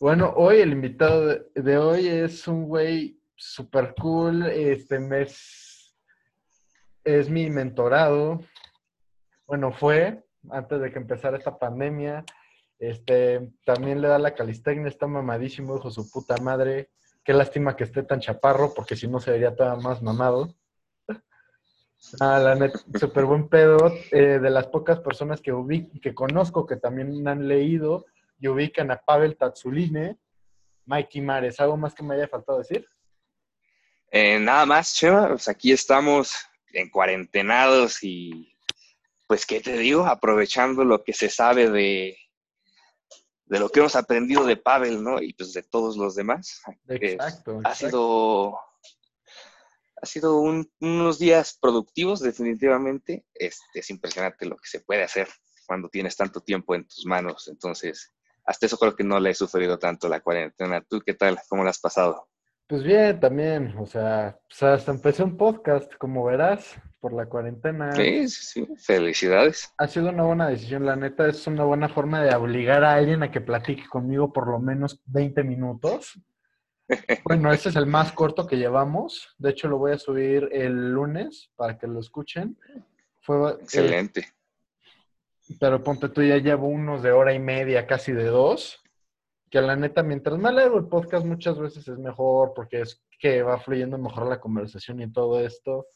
Bueno, 0.00 0.34
hoy 0.36 0.58
el 0.58 0.72
invitado 0.72 1.38
de, 1.54 1.78
hoy 1.78 2.08
es 2.08 2.48
un 2.48 2.66
güey 2.66 3.20
super 3.36 3.94
cool. 4.00 4.44
Este 4.46 4.98
mes 4.98 5.96
es 7.04 7.30
mi 7.30 7.48
mentorado. 7.48 8.40
Bueno, 9.46 9.72
fue 9.72 10.24
antes 10.50 10.80
de 10.80 10.90
que 10.92 10.98
empezara 10.98 11.38
esta 11.38 11.58
pandemia. 11.58 12.24
Este 12.78 13.52
también 13.64 14.00
le 14.00 14.08
da 14.08 14.18
la 14.18 14.34
calistecnia, 14.34 14.88
está 14.88 15.06
mamadísimo, 15.06 15.76
hijo 15.76 15.90
su 15.90 16.10
puta 16.10 16.36
madre. 16.38 16.90
Qué 17.24 17.32
lástima 17.32 17.76
que 17.76 17.84
esté 17.84 18.02
tan 18.02 18.20
chaparro, 18.20 18.74
porque 18.74 18.96
si 18.96 19.06
no 19.06 19.20
se 19.20 19.30
vería 19.30 19.54
todavía 19.54 19.82
más 19.82 20.02
mamado. 20.02 20.54
Ah, 22.20 22.38
la 22.40 22.54
neta, 22.56 22.78
súper 22.98 23.24
buen 23.24 23.48
pedo. 23.48 23.78
eh, 24.10 24.38
de 24.40 24.50
las 24.50 24.66
pocas 24.66 24.98
personas 25.00 25.40
que, 25.40 25.52
ubic- 25.54 26.00
que 26.02 26.14
conozco 26.14 26.66
que 26.66 26.76
también 26.76 27.26
han 27.28 27.46
leído 27.48 28.04
y 28.44 28.48
ubican 28.48 28.90
a 28.90 28.98
Pavel 29.00 29.38
Tatsuline, 29.38 30.20
Mikey 30.84 31.22
Mares. 31.22 31.58
¿Algo 31.60 31.78
más 31.78 31.94
que 31.94 32.02
me 32.02 32.14
haya 32.14 32.28
faltado 32.28 32.58
decir? 32.58 32.86
Eh, 34.10 34.38
nada 34.38 34.66
más, 34.66 34.94
Chema, 34.94 35.28
pues 35.28 35.48
aquí 35.48 35.72
estamos 35.72 36.34
en 36.74 36.90
cuarentenados 36.90 38.02
y 38.02 38.54
pues, 39.26 39.46
¿qué 39.46 39.60
te 39.62 39.78
digo? 39.78 40.04
Aprovechando 40.04 40.84
lo 40.84 41.02
que 41.02 41.14
se 41.14 41.30
sabe 41.30 41.70
de, 41.70 42.18
de 43.46 43.58
lo 43.58 43.70
que 43.70 43.80
hemos 43.80 43.96
aprendido 43.96 44.44
de 44.44 44.58
Pavel, 44.58 45.02
¿no? 45.02 45.22
Y 45.22 45.32
pues 45.32 45.54
de 45.54 45.62
todos 45.62 45.96
los 45.96 46.14
demás. 46.14 46.60
Exacto. 46.88 47.62
ha 47.64 47.70
exacto. 47.70 47.74
sido, 47.74 48.58
ha 50.02 50.06
sido 50.06 50.36
un- 50.36 50.70
unos 50.80 51.18
días 51.18 51.56
productivos, 51.58 52.20
definitivamente. 52.20 53.24
Este, 53.32 53.80
es 53.80 53.88
impresionante 53.88 54.44
lo 54.44 54.56
que 54.58 54.68
se 54.68 54.80
puede 54.80 55.02
hacer 55.02 55.28
cuando 55.66 55.88
tienes 55.88 56.14
tanto 56.14 56.42
tiempo 56.42 56.74
en 56.74 56.86
tus 56.86 57.06
manos. 57.06 57.48
Entonces, 57.48 58.12
hasta 58.44 58.66
eso 58.66 58.76
creo 58.76 58.94
que 58.94 59.04
no 59.04 59.18
le 59.20 59.30
he 59.30 59.34
sufrido 59.34 59.78
tanto 59.78 60.08
la 60.08 60.20
cuarentena. 60.20 60.82
¿Tú 60.82 61.00
qué 61.04 61.14
tal? 61.14 61.38
¿Cómo 61.48 61.64
la 61.64 61.70
has 61.70 61.80
pasado? 61.80 62.28
Pues 62.66 62.82
bien, 62.82 63.20
también. 63.20 63.74
O 63.78 63.86
sea, 63.86 64.38
pues 64.48 64.62
hasta 64.62 64.90
empecé 64.90 65.22
un 65.22 65.36
podcast, 65.36 65.92
como 65.96 66.24
verás, 66.24 66.74
por 67.00 67.12
la 67.12 67.26
cuarentena. 67.26 67.92
Sí, 67.92 68.28
sí, 68.28 68.42
sí. 68.42 68.68
Felicidades. 68.78 69.72
Ha 69.76 69.86
sido 69.86 70.08
una 70.08 70.22
buena 70.22 70.48
decisión, 70.48 70.86
la 70.86 70.96
neta, 70.96 71.28
es 71.28 71.46
una 71.46 71.64
buena 71.64 71.88
forma 71.88 72.22
de 72.22 72.34
obligar 72.34 72.82
a 72.84 72.94
alguien 72.94 73.22
a 73.22 73.30
que 73.30 73.42
platique 73.42 73.86
conmigo 73.88 74.32
por 74.32 74.48
lo 74.48 74.58
menos 74.58 75.00
20 75.06 75.42
minutos. 75.44 76.18
Bueno, 77.24 77.50
ese 77.50 77.70
es 77.70 77.76
el 77.76 77.86
más 77.86 78.12
corto 78.12 78.46
que 78.46 78.58
llevamos. 78.58 79.34
De 79.38 79.48
hecho, 79.48 79.68
lo 79.68 79.78
voy 79.78 79.92
a 79.92 79.98
subir 79.98 80.50
el 80.52 80.92
lunes 80.92 81.50
para 81.56 81.78
que 81.78 81.86
lo 81.86 81.98
escuchen. 81.98 82.58
Fue, 83.22 83.52
eh, 83.52 83.56
Excelente. 83.62 84.33
Pero 85.60 85.82
ponte 85.82 86.08
tú, 86.08 86.22
ya 86.22 86.38
llevo 86.38 86.68
unos 86.68 87.02
de 87.02 87.12
hora 87.12 87.34
y 87.34 87.38
media, 87.38 87.86
casi 87.86 88.12
de 88.12 88.24
dos. 88.24 88.82
Que 89.50 89.60
la 89.60 89.76
neta, 89.76 90.02
mientras 90.02 90.38
más 90.38 90.54
largo 90.54 90.78
el 90.78 90.88
podcast, 90.88 91.24
muchas 91.24 91.58
veces 91.58 91.86
es 91.86 91.98
mejor 91.98 92.52
porque 92.54 92.80
es 92.80 93.04
que 93.18 93.42
va 93.42 93.58
fluyendo 93.58 93.98
mejor 93.98 94.26
la 94.26 94.40
conversación 94.40 95.00
y 95.00 95.12
todo 95.12 95.40
esto. 95.40 95.86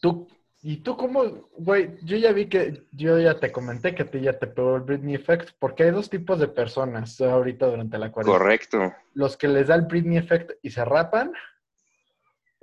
Tú, 0.00 0.28
¿y 0.62 0.78
tú 0.78 0.96
cómo, 0.96 1.48
güey? 1.56 1.96
Yo 2.02 2.16
ya 2.16 2.32
vi 2.32 2.46
que, 2.48 2.86
yo 2.92 3.18
ya 3.18 3.38
te 3.40 3.50
comenté 3.50 3.94
que 3.94 4.02
a 4.02 4.10
ti 4.10 4.20
ya 4.20 4.38
te 4.38 4.46
pegó 4.46 4.76
el 4.76 4.82
Britney 4.82 5.14
Effect, 5.14 5.50
porque 5.58 5.84
hay 5.84 5.90
dos 5.90 6.08
tipos 6.10 6.38
de 6.38 6.48
personas 6.48 7.20
ahorita 7.20 7.66
durante 7.66 7.98
la 7.98 8.12
cuarentena. 8.12 8.38
Correcto. 8.38 8.94
Los 9.14 9.36
que 9.36 9.48
les 9.48 9.68
da 9.68 9.74
el 9.74 9.82
Britney 9.82 10.18
Effect 10.18 10.52
y 10.62 10.70
se 10.70 10.84
rapan, 10.84 11.32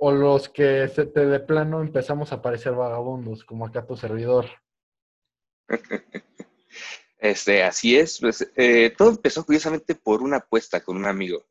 o 0.00 0.12
los 0.12 0.48
que 0.48 0.88
se 0.88 1.06
te 1.06 1.26
de 1.26 1.40
plano 1.40 1.80
empezamos 1.80 2.32
a 2.32 2.40
parecer 2.42 2.72
vagabundos, 2.74 3.44
como 3.44 3.66
acá 3.66 3.86
tu 3.86 3.96
servidor. 3.96 4.46
Este, 7.22 7.62
así 7.62 7.98
es. 7.98 8.18
Pues, 8.18 8.50
eh, 8.56 8.94
todo 8.96 9.10
empezó 9.10 9.44
curiosamente 9.44 9.94
por 9.94 10.22
una 10.22 10.38
apuesta 10.38 10.82
con 10.82 10.96
un 10.96 11.04
amigo. 11.04 11.46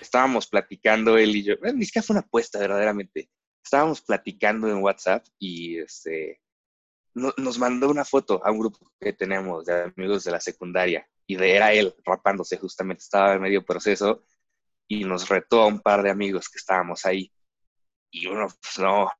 Estábamos 0.00 0.46
platicando 0.46 1.18
él 1.18 1.36
y 1.36 1.42
yo. 1.44 1.58
Bueno, 1.58 1.76
ni 1.78 1.84
siquiera 1.84 2.06
fue 2.06 2.14
una 2.14 2.20
apuesta, 2.22 2.58
verdaderamente. 2.58 3.28
Estábamos 3.62 4.00
platicando 4.00 4.66
en 4.68 4.82
WhatsApp 4.82 5.26
y 5.38 5.78
este, 5.78 6.40
no- 7.12 7.34
nos 7.36 7.58
mandó 7.58 7.90
una 7.90 8.06
foto 8.06 8.40
a 8.46 8.50
un 8.50 8.60
grupo 8.60 8.78
que 8.98 9.12
tenemos 9.12 9.66
de 9.66 9.92
amigos 9.94 10.24
de 10.24 10.30
la 10.30 10.40
secundaria. 10.40 11.06
Y 11.26 11.36
de, 11.36 11.54
era 11.54 11.74
él 11.74 11.94
rapándose, 12.02 12.56
justamente. 12.56 13.02
Estaba 13.02 13.34
en 13.34 13.42
medio 13.42 13.62
proceso 13.62 14.24
y 14.88 15.04
nos 15.04 15.28
retó 15.28 15.60
a 15.60 15.66
un 15.66 15.80
par 15.80 16.02
de 16.02 16.08
amigos 16.10 16.48
que 16.48 16.56
estábamos 16.56 17.04
ahí. 17.04 17.30
Y 18.14 18.26
uno, 18.28 18.46
pues 18.46 18.78
no, 18.78 19.10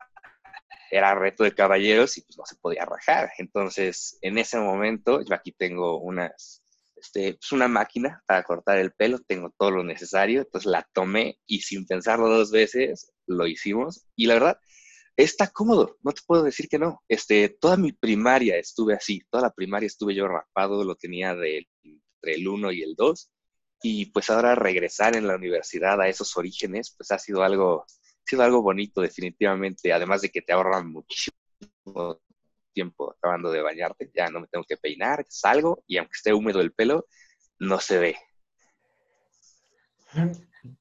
era 0.89 1.17
reto 1.17 1.43
de 1.43 1.53
caballeros 1.53 2.17
y 2.17 2.23
pues 2.23 2.39
no 2.39 2.47
se 2.47 2.55
podía 2.55 2.85
rajar. 2.85 3.33
Entonces, 3.39 4.19
en 4.23 4.39
ese 4.39 4.59
momento, 4.59 5.21
yo 5.21 5.35
aquí 5.35 5.51
tengo 5.51 5.99
unas, 5.99 6.63
este, 6.95 7.35
pues 7.35 7.51
una 7.51 7.67
máquina 7.67 8.23
para 8.27 8.45
cortar 8.45 8.79
el 8.79 8.93
pelo, 8.93 9.19
tengo 9.19 9.53
todo 9.59 9.73
lo 9.73 9.83
necesario, 9.83 10.43
entonces 10.43 10.71
la 10.71 10.89
tomé 10.93 11.41
y 11.45 11.63
sin 11.63 11.87
pensarlo 11.87 12.29
dos 12.29 12.53
veces, 12.53 13.13
lo 13.27 13.49
hicimos. 13.49 14.07
Y 14.15 14.27
la 14.27 14.35
verdad, 14.35 14.61
está 15.17 15.49
cómodo, 15.49 15.99
no 16.03 16.13
te 16.13 16.23
puedo 16.25 16.45
decir 16.45 16.69
que 16.69 16.79
no. 16.79 17.03
Este, 17.09 17.49
toda 17.49 17.77
mi 17.77 17.91
primaria 17.91 18.59
estuve 18.59 18.95
así, 18.95 19.23
toda 19.29 19.43
la 19.43 19.53
primaria 19.53 19.89
estuve 19.89 20.15
yo 20.15 20.29
rapado, 20.29 20.85
lo 20.85 20.95
tenía 20.95 21.35
de, 21.35 21.67
entre 21.83 22.35
el 22.37 22.47
1 22.47 22.71
y 22.71 22.83
el 22.83 22.95
2. 22.95 23.31
Y 23.83 24.07
pues 24.07 24.31
ahora 24.31 24.55
regresar 24.55 25.17
en 25.17 25.27
la 25.27 25.35
universidad 25.35 26.01
a 26.01 26.09
esos 26.09 26.37
orígenes, 26.37 26.95
pues 26.97 27.11
ha 27.11 27.19
sido 27.19 27.43
algo, 27.43 27.85
sido 28.25 28.43
algo 28.43 28.63
bonito 28.63 29.01
definitivamente, 29.01 29.93
además 29.93 30.23
de 30.23 30.31
que 30.31 30.43
te 30.43 30.53
ahorran 30.53 30.91
muchísimo 30.91 32.21
tiempo 32.73 33.13
acabando 33.13 33.51
de 33.51 33.63
bañarte, 33.63 34.11
ya 34.15 34.29
no 34.29 34.41
me 34.41 34.49
tengo 34.49 34.65
que 34.65 34.77
peinar, 34.77 35.25
salgo 35.29 35.83
y 35.87 35.99
aunque 35.99 36.15
esté 36.15 36.33
húmedo 36.33 36.61
el 36.61 36.73
pelo, 36.73 37.07
no 37.59 37.81
se 37.81 37.99
ve. 37.99 38.17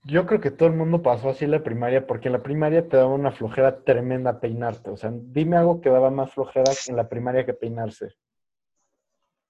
Yo 0.05 0.25
creo 0.25 0.39
que 0.39 0.51
todo 0.51 0.69
el 0.69 0.75
mundo 0.75 1.01
pasó 1.01 1.29
así 1.29 1.45
en 1.45 1.51
la 1.51 1.63
primaria, 1.63 2.07
porque 2.07 2.29
en 2.29 2.33
la 2.33 2.43
primaria 2.43 2.87
te 2.87 2.97
daba 2.97 3.13
una 3.13 3.31
flojera 3.31 3.83
tremenda 3.83 4.39
peinarte. 4.39 4.89
O 4.89 4.97
sea, 4.97 5.11
dime 5.13 5.57
algo 5.57 5.81
que 5.81 5.89
daba 5.89 6.09
más 6.09 6.33
flojera 6.33 6.71
en 6.87 6.95
la 6.95 7.09
primaria 7.09 7.45
que 7.45 7.53
peinarse. 7.53 8.15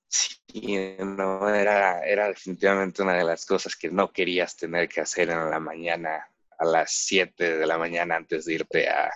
Sí, 0.07 0.77
no, 0.99 1.49
era, 1.49 2.05
era 2.05 2.27
definitivamente 2.27 3.01
una 3.01 3.13
de 3.13 3.23
las 3.23 3.45
cosas 3.45 3.75
que 3.75 3.89
no 3.89 4.11
querías 4.11 4.55
tener 4.55 4.87
que 4.87 5.01
hacer 5.01 5.29
en 5.29 5.49
la 5.49 5.59
mañana, 5.59 6.29
a 6.57 6.65
las 6.65 6.91
7 6.91 7.57
de 7.57 7.67
la 7.67 7.77
mañana 7.77 8.15
antes 8.15 8.45
de 8.45 8.53
irte 8.53 8.89
a 8.89 9.11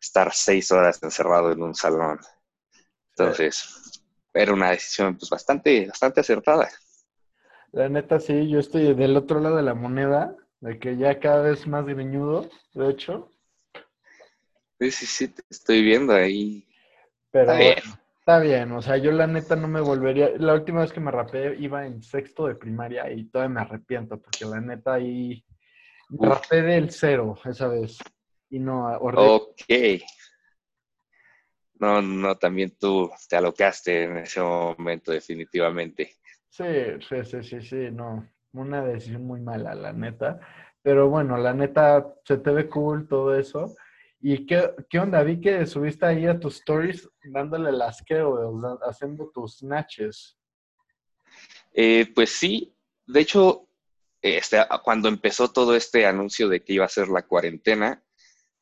estar 0.00 0.32
seis 0.32 0.72
horas 0.72 1.02
encerrado 1.02 1.52
en 1.52 1.62
un 1.62 1.74
salón. 1.74 2.18
Entonces, 3.10 4.00
era 4.32 4.52
una 4.52 4.70
decisión 4.70 5.16
pues 5.16 5.28
bastante, 5.30 5.86
bastante 5.86 6.20
acertada. 6.20 6.68
La 7.72 7.88
neta, 7.88 8.18
sí, 8.18 8.48
yo 8.48 8.58
estoy 8.58 8.94
del 8.94 9.16
otro 9.16 9.40
lado 9.40 9.56
de 9.56 9.62
la 9.62 9.74
moneda, 9.74 10.34
de 10.60 10.78
que 10.78 10.96
ya 10.96 11.20
cada 11.20 11.42
vez 11.42 11.66
más 11.66 11.84
greñudo, 11.86 12.48
de 12.74 12.90
hecho. 12.90 13.30
Sí, 14.80 14.90
sí, 14.90 15.06
sí, 15.06 15.28
te 15.28 15.42
estoy 15.50 15.82
viendo 15.82 16.12
ahí. 16.14 16.66
Pero 17.30 17.52
Está 17.52 17.58
bien. 17.58 17.78
está 18.18 18.38
bien, 18.40 18.72
o 18.72 18.82
sea, 18.82 18.96
yo 18.96 19.12
la 19.12 19.26
neta 19.26 19.54
no 19.54 19.68
me 19.68 19.80
volvería. 19.80 20.30
La 20.38 20.54
última 20.54 20.80
vez 20.80 20.92
que 20.92 21.00
me 21.00 21.10
rapé 21.10 21.56
iba 21.58 21.86
en 21.86 22.02
sexto 22.02 22.46
de 22.46 22.54
primaria 22.56 23.10
y 23.12 23.26
todavía 23.26 23.54
me 23.54 23.60
arrepiento, 23.60 24.20
porque 24.20 24.46
la 24.46 24.60
neta 24.60 24.94
ahí 24.94 25.44
me 26.10 26.18
Uf. 26.18 26.34
rapé 26.34 26.62
del 26.62 26.90
cero 26.90 27.38
esa 27.44 27.68
vez. 27.68 27.98
Y 28.50 28.58
no, 28.58 28.86
horrible. 28.86 29.26
Ok. 29.26 30.02
No, 31.74 32.02
no, 32.02 32.36
también 32.36 32.76
tú 32.78 33.10
te 33.28 33.36
alocaste 33.36 34.04
en 34.04 34.18
ese 34.18 34.40
momento, 34.40 35.12
definitivamente. 35.12 36.16
Sí, 36.48 36.64
sí, 37.08 37.24
sí, 37.24 37.42
sí, 37.42 37.62
sí, 37.62 37.90
no. 37.90 38.28
Una 38.52 38.84
decisión 38.84 39.24
muy 39.24 39.40
mala, 39.40 39.74
la 39.74 39.92
neta. 39.92 40.40
Pero 40.82 41.08
bueno, 41.08 41.38
la 41.38 41.54
neta, 41.54 42.14
se 42.24 42.38
te 42.38 42.50
ve 42.50 42.68
cool 42.68 43.06
todo 43.08 43.34
eso. 43.34 43.74
¿Y 44.20 44.44
qué, 44.44 44.74
qué 44.90 44.98
onda? 44.98 45.22
Vi 45.22 45.40
que 45.40 45.64
subiste 45.64 46.04
ahí 46.04 46.26
a 46.26 46.38
tus 46.38 46.56
stories 46.56 47.08
dándole 47.24 47.72
las 47.72 48.04
haciendo 48.82 49.30
tus 49.32 49.58
snatches. 49.58 50.36
Eh, 51.72 52.12
pues 52.14 52.30
sí, 52.30 52.74
de 53.06 53.20
hecho, 53.20 53.69
este, 54.22 54.58
cuando 54.82 55.08
empezó 55.08 55.50
todo 55.50 55.74
este 55.76 56.06
anuncio 56.06 56.48
de 56.48 56.62
que 56.62 56.74
iba 56.74 56.84
a 56.84 56.88
ser 56.88 57.08
la 57.08 57.22
cuarentena, 57.22 58.02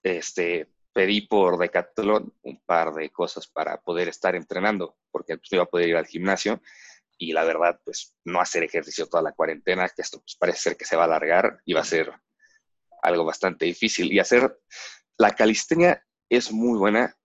este, 0.03 0.69
pedí 0.93 1.23
por 1.23 1.59
Decathlon 1.59 2.33
un 2.43 2.61
par 2.65 2.93
de 2.95 3.11
cosas 3.11 3.47
para 3.47 3.81
poder 3.81 4.09
estar 4.09 4.35
entrenando, 4.35 4.97
porque 5.11 5.37
pues, 5.37 5.53
iba 5.53 5.65
a 5.65 5.67
poder 5.67 5.89
ir 5.89 5.97
al 5.97 6.07
gimnasio 6.07 6.61
y 7.19 7.33
la 7.33 7.45
verdad, 7.45 7.81
pues 7.85 8.15
no 8.25 8.41
hacer 8.41 8.63
ejercicio 8.63 9.07
toda 9.09 9.23
la 9.23 9.33
cuarentena, 9.33 9.89
que 9.89 10.03
esto 10.03 10.21
pues, 10.21 10.37
parece 10.37 10.61
ser 10.61 10.77
que 10.77 10.85
se 10.85 10.95
va 10.97 11.03
a 11.03 11.07
alargar 11.07 11.61
y 11.65 11.73
va 11.73 11.81
a 11.81 11.85
ser 11.85 12.13
algo 13.03 13.25
bastante 13.25 13.65
difícil. 13.65 14.13
Y 14.13 14.21
hacer 14.21 14.57
la 15.19 15.35
calistenia 15.35 16.07
es 16.29 16.53
muy 16.53 16.79
buena, 16.79 17.17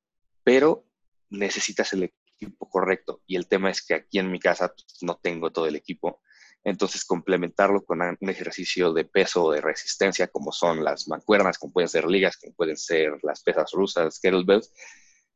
pero 0.44 0.88
necesitas 1.30 1.94
el 1.94 2.04
equipo 2.04 2.68
correcto. 2.68 3.22
Y 3.28 3.36
el 3.36 3.48
tema 3.48 3.70
es 3.70 3.86
que 3.86 3.94
aquí 3.94 4.18
en 4.18 4.32
mi 4.32 4.40
casa 4.40 4.74
pues, 4.74 4.98
no 5.02 5.20
tengo 5.22 5.52
todo 5.52 5.68
el 5.68 5.76
equipo. 5.76 6.22
Entonces, 6.64 7.04
complementarlo 7.04 7.84
con 7.84 8.02
un 8.02 8.30
ejercicio 8.30 8.94
de 8.94 9.04
peso 9.04 9.46
o 9.46 9.52
de 9.52 9.62
resistencia, 9.62 10.28
como 10.28 10.52
son 10.52 10.84
las 10.84 11.08
mancuernas, 11.08 11.58
como 11.58 11.74
pueden 11.74 11.90
ser 11.90 12.06
ligas, 12.06 12.38
como 12.38 12.54
pueden 12.54 12.78
ser 12.78 13.20
las 13.22 13.44
pesas 13.44 13.72
rusas, 13.74 14.20
kettlebells, 14.20 14.72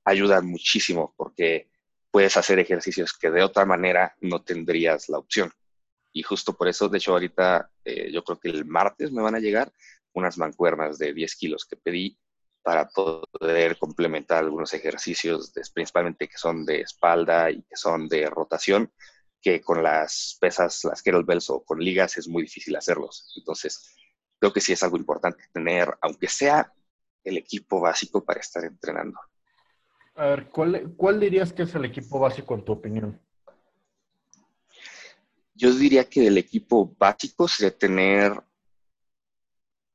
ayudan 0.05 0.45
muchísimo 0.47 1.13
porque 1.17 1.69
puedes 2.11 2.37
hacer 2.37 2.59
ejercicios 2.59 3.13
que 3.13 3.29
de 3.29 3.43
otra 3.43 3.65
manera 3.65 4.15
no 4.21 4.41
tendrías 4.41 5.09
la 5.09 5.17
opción. 5.17 5.51
Y 6.13 6.23
justo 6.23 6.53
por 6.53 6.69
eso, 6.69 6.87
de 6.87 6.97
hecho, 6.97 7.11
ahorita 7.11 7.69
eh, 7.83 8.09
yo 8.11 8.23
creo 8.23 8.39
que 8.39 8.49
el 8.49 8.65
martes 8.65 9.11
me 9.11 9.21
van 9.21 9.35
a 9.35 9.39
llegar 9.39 9.71
unas 10.13 10.37
mancuernas 10.37 10.97
de 10.97 11.13
10 11.13 11.35
kilos 11.35 11.65
que 11.65 11.75
pedí 11.75 12.17
para 12.63 12.89
poder 12.89 13.77
complementar 13.77 14.39
algunos 14.39 14.73
ejercicios, 14.73 15.53
principalmente 15.73 16.27
que 16.27 16.37
son 16.37 16.65
de 16.65 16.81
espalda 16.81 17.51
y 17.51 17.61
que 17.63 17.75
son 17.75 18.07
de 18.07 18.29
rotación, 18.29 18.91
que 19.41 19.61
con 19.61 19.83
las 19.83 20.37
pesas, 20.39 20.83
las 20.83 21.01
kettlebells 21.01 21.49
o 21.49 21.63
con 21.63 21.79
ligas 21.79 22.17
es 22.17 22.27
muy 22.27 22.43
difícil 22.43 22.75
hacerlos. 22.75 23.33
Entonces, 23.37 23.95
creo 24.39 24.51
que 24.51 24.61
sí 24.61 24.73
es 24.73 24.83
algo 24.83 24.97
importante 24.97 25.43
tener, 25.53 25.95
aunque 26.01 26.27
sea 26.27 26.73
el 27.23 27.37
equipo 27.37 27.79
básico 27.79 28.23
para 28.23 28.39
estar 28.39 28.63
entrenando. 28.63 29.19
A 30.15 30.25
ver, 30.27 30.49
¿cuál, 30.49 30.93
¿cuál 30.95 31.19
dirías 31.19 31.53
que 31.53 31.63
es 31.63 31.75
el 31.75 31.85
equipo 31.85 32.19
básico 32.19 32.55
en 32.55 32.65
tu 32.65 32.71
opinión? 32.71 33.21
Yo 35.53 35.73
diría 35.73 36.07
que 36.07 36.27
el 36.27 36.37
equipo 36.37 36.95
básico 36.97 37.47
sería 37.47 37.77
tener 37.77 38.33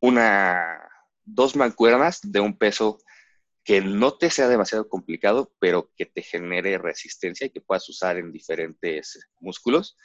una, 0.01 0.91
dos 1.25 1.57
mancuernas 1.57 2.21
de 2.23 2.41
un 2.41 2.57
peso 2.57 2.99
que 3.65 3.81
no 3.81 4.15
te 4.15 4.31
sea 4.31 4.49
demasiado 4.49 4.89
complicado, 4.89 5.53
pero 5.59 5.91
que 5.97 6.07
te 6.07 6.23
genere 6.23 6.79
resistencia 6.79 7.47
y 7.47 7.51
que 7.51 7.61
puedas 7.61 7.89
usar 7.89 8.19
en 8.19 8.33
diferentes 8.33 9.29
músculos. 9.41 9.97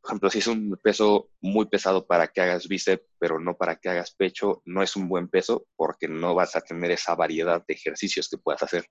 Por 0.00 0.10
ejemplo, 0.10 0.30
si 0.30 0.38
es 0.38 0.46
un 0.46 0.78
peso 0.82 1.30
muy 1.40 1.66
pesado 1.66 2.06
para 2.06 2.28
que 2.28 2.40
hagas 2.40 2.68
bíceps, 2.68 3.04
pero 3.18 3.38
no 3.38 3.56
para 3.56 3.76
que 3.76 3.90
hagas 3.90 4.14
pecho, 4.14 4.62
no 4.64 4.82
es 4.82 4.96
un 4.96 5.08
buen 5.08 5.28
peso 5.28 5.66
porque 5.76 6.08
no 6.08 6.34
vas 6.34 6.56
a 6.56 6.62
tener 6.62 6.90
esa 6.92 7.14
variedad 7.14 7.64
de 7.66 7.74
ejercicios 7.74 8.28
que 8.28 8.38
puedas 8.38 8.62
hacer. 8.62 8.86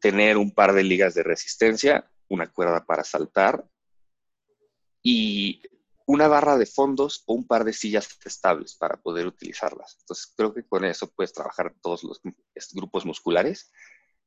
Tener 0.00 0.38
un 0.38 0.52
par 0.52 0.72
de 0.72 0.82
ligas 0.82 1.14
de 1.14 1.22
resistencia, 1.22 2.10
una 2.28 2.50
cuerda 2.50 2.84
para 2.84 3.04
saltar 3.04 3.64
y 5.02 5.62
una 6.06 6.28
barra 6.28 6.56
de 6.56 6.66
fondos 6.66 7.22
o 7.26 7.34
un 7.34 7.46
par 7.46 7.64
de 7.64 7.72
sillas 7.72 8.08
estables 8.24 8.74
para 8.76 8.96
poder 8.96 9.26
utilizarlas. 9.26 9.98
Entonces, 10.00 10.32
creo 10.36 10.54
que 10.54 10.66
con 10.66 10.84
eso 10.84 11.08
puedes 11.08 11.32
trabajar 11.32 11.74
todos 11.80 12.04
los 12.04 12.20
grupos 12.72 13.04
musculares. 13.04 13.72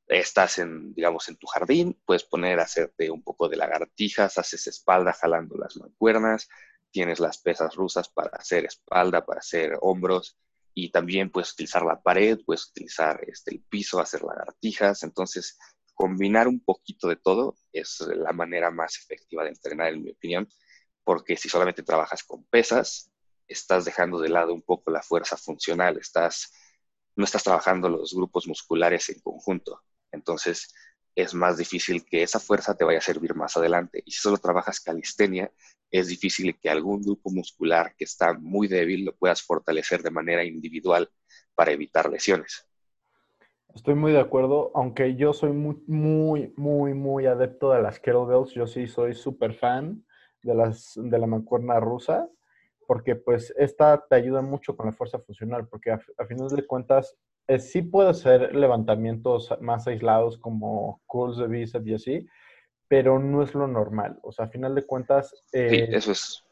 Estás 0.07 0.59
en, 0.59 0.93
digamos, 0.93 1.27
en 1.29 1.37
tu 1.37 1.47
jardín, 1.47 1.99
puedes 2.05 2.23
poner 2.23 2.59
a 2.59 2.63
hacerte 2.63 3.09
un 3.09 3.23
poco 3.23 3.49
de 3.49 3.57
lagartijas, 3.57 4.37
haces 4.37 4.67
espalda 4.67 5.13
jalando 5.13 5.55
las 5.57 5.77
mancuernas, 5.77 6.47
tienes 6.91 7.19
las 7.19 7.39
pesas 7.39 7.75
rusas 7.75 8.09
para 8.09 8.37
hacer 8.37 8.65
espalda, 8.65 9.25
para 9.25 9.39
hacer 9.39 9.77
hombros, 9.81 10.37
y 10.75 10.91
también 10.91 11.31
puedes 11.31 11.53
utilizar 11.53 11.83
la 11.83 12.01
pared, 12.01 12.39
puedes 12.45 12.67
utilizar 12.67 13.23
este, 13.27 13.51
el 13.51 13.63
piso, 13.63 13.99
hacer 13.99 14.21
lagartijas. 14.21 15.03
Entonces, 15.03 15.57
combinar 15.93 16.47
un 16.47 16.59
poquito 16.59 17.07
de 17.07 17.15
todo 17.15 17.55
es 17.71 18.01
la 18.01 18.33
manera 18.33 18.69
más 18.69 18.97
efectiva 18.97 19.43
de 19.43 19.49
entrenar, 19.49 19.93
en 19.93 20.03
mi 20.03 20.11
opinión 20.11 20.47
porque 21.05 21.37
si 21.37 21.47
solamente 21.47 21.83
trabajas 21.83 22.23
con 22.23 22.43
pesas, 22.45 23.11
estás 23.47 23.85
dejando 23.85 24.19
de 24.19 24.29
lado 24.29 24.53
un 24.53 24.63
poco 24.63 24.91
la 24.91 25.03
fuerza 25.03 25.37
funcional, 25.37 25.97
estás, 25.97 26.51
no 27.15 27.23
estás 27.23 27.43
trabajando 27.43 27.87
los 27.87 28.13
grupos 28.13 28.47
musculares 28.47 29.07
en 29.09 29.19
conjunto. 29.21 29.81
Entonces, 30.11 30.73
es 31.13 31.33
más 31.33 31.57
difícil 31.57 32.03
que 32.05 32.23
esa 32.23 32.39
fuerza 32.39 32.75
te 32.75 32.83
vaya 32.83 32.97
a 32.97 33.01
servir 33.01 33.35
más 33.35 33.55
adelante. 33.55 34.01
Y 34.03 34.11
si 34.11 34.17
solo 34.19 34.37
trabajas 34.37 34.81
calistenia, 34.81 35.51
es 35.91 36.07
difícil 36.07 36.57
que 36.59 36.69
algún 36.69 37.03
grupo 37.03 37.29
muscular 37.29 37.95
que 37.95 38.03
está 38.03 38.33
muy 38.33 38.67
débil 38.67 39.05
lo 39.05 39.15
puedas 39.15 39.43
fortalecer 39.43 40.01
de 40.01 40.11
manera 40.11 40.43
individual 40.43 41.09
para 41.53 41.71
evitar 41.71 42.09
lesiones. 42.09 42.67
Estoy 43.75 43.93
muy 43.93 44.11
de 44.11 44.19
acuerdo, 44.19 44.71
aunque 44.73 45.15
yo 45.15 45.33
soy 45.33 45.51
muy, 45.51 45.83
muy, 45.85 46.53
muy, 46.57 46.93
muy 46.93 47.25
adepto 47.27 47.71
de 47.71 47.81
las 47.81 47.99
kettlebells, 47.99 48.53
yo 48.53 48.67
sí 48.67 48.87
soy 48.87 49.13
súper 49.13 49.53
fan 49.53 50.03
de, 50.45 50.55
las, 50.55 50.93
de 50.95 51.19
la 51.19 51.27
mancuerna 51.27 51.79
rusa, 51.79 52.29
porque 52.87 53.15
pues 53.15 53.53
esta 53.57 54.05
te 54.07 54.15
ayuda 54.15 54.41
mucho 54.41 54.77
con 54.77 54.85
la 54.85 54.91
fuerza 54.91 55.19
funcional, 55.19 55.67
porque 55.67 55.91
a, 55.91 55.99
final 56.27 56.47
de 56.49 56.67
cuentas 56.67 57.17
eh, 57.47 57.59
sí 57.59 57.81
puede 57.81 58.09
hacer 58.09 58.55
levantamientos 58.55 59.53
más 59.59 59.87
aislados 59.87 60.37
como 60.37 61.01
curls 61.07 61.37
de 61.37 61.47
bíceps 61.47 61.87
y 61.87 61.93
así, 61.93 62.27
pero 62.87 63.19
no 63.19 63.41
es 63.41 63.55
lo 63.55 63.67
normal. 63.67 64.19
O 64.21 64.31
sea, 64.31 64.45
a 64.45 64.49
final 64.49 64.75
de 64.75 64.85
cuentas... 64.85 65.33
Eh, 65.51 65.89
eso 65.91 66.11
es. 66.11 66.43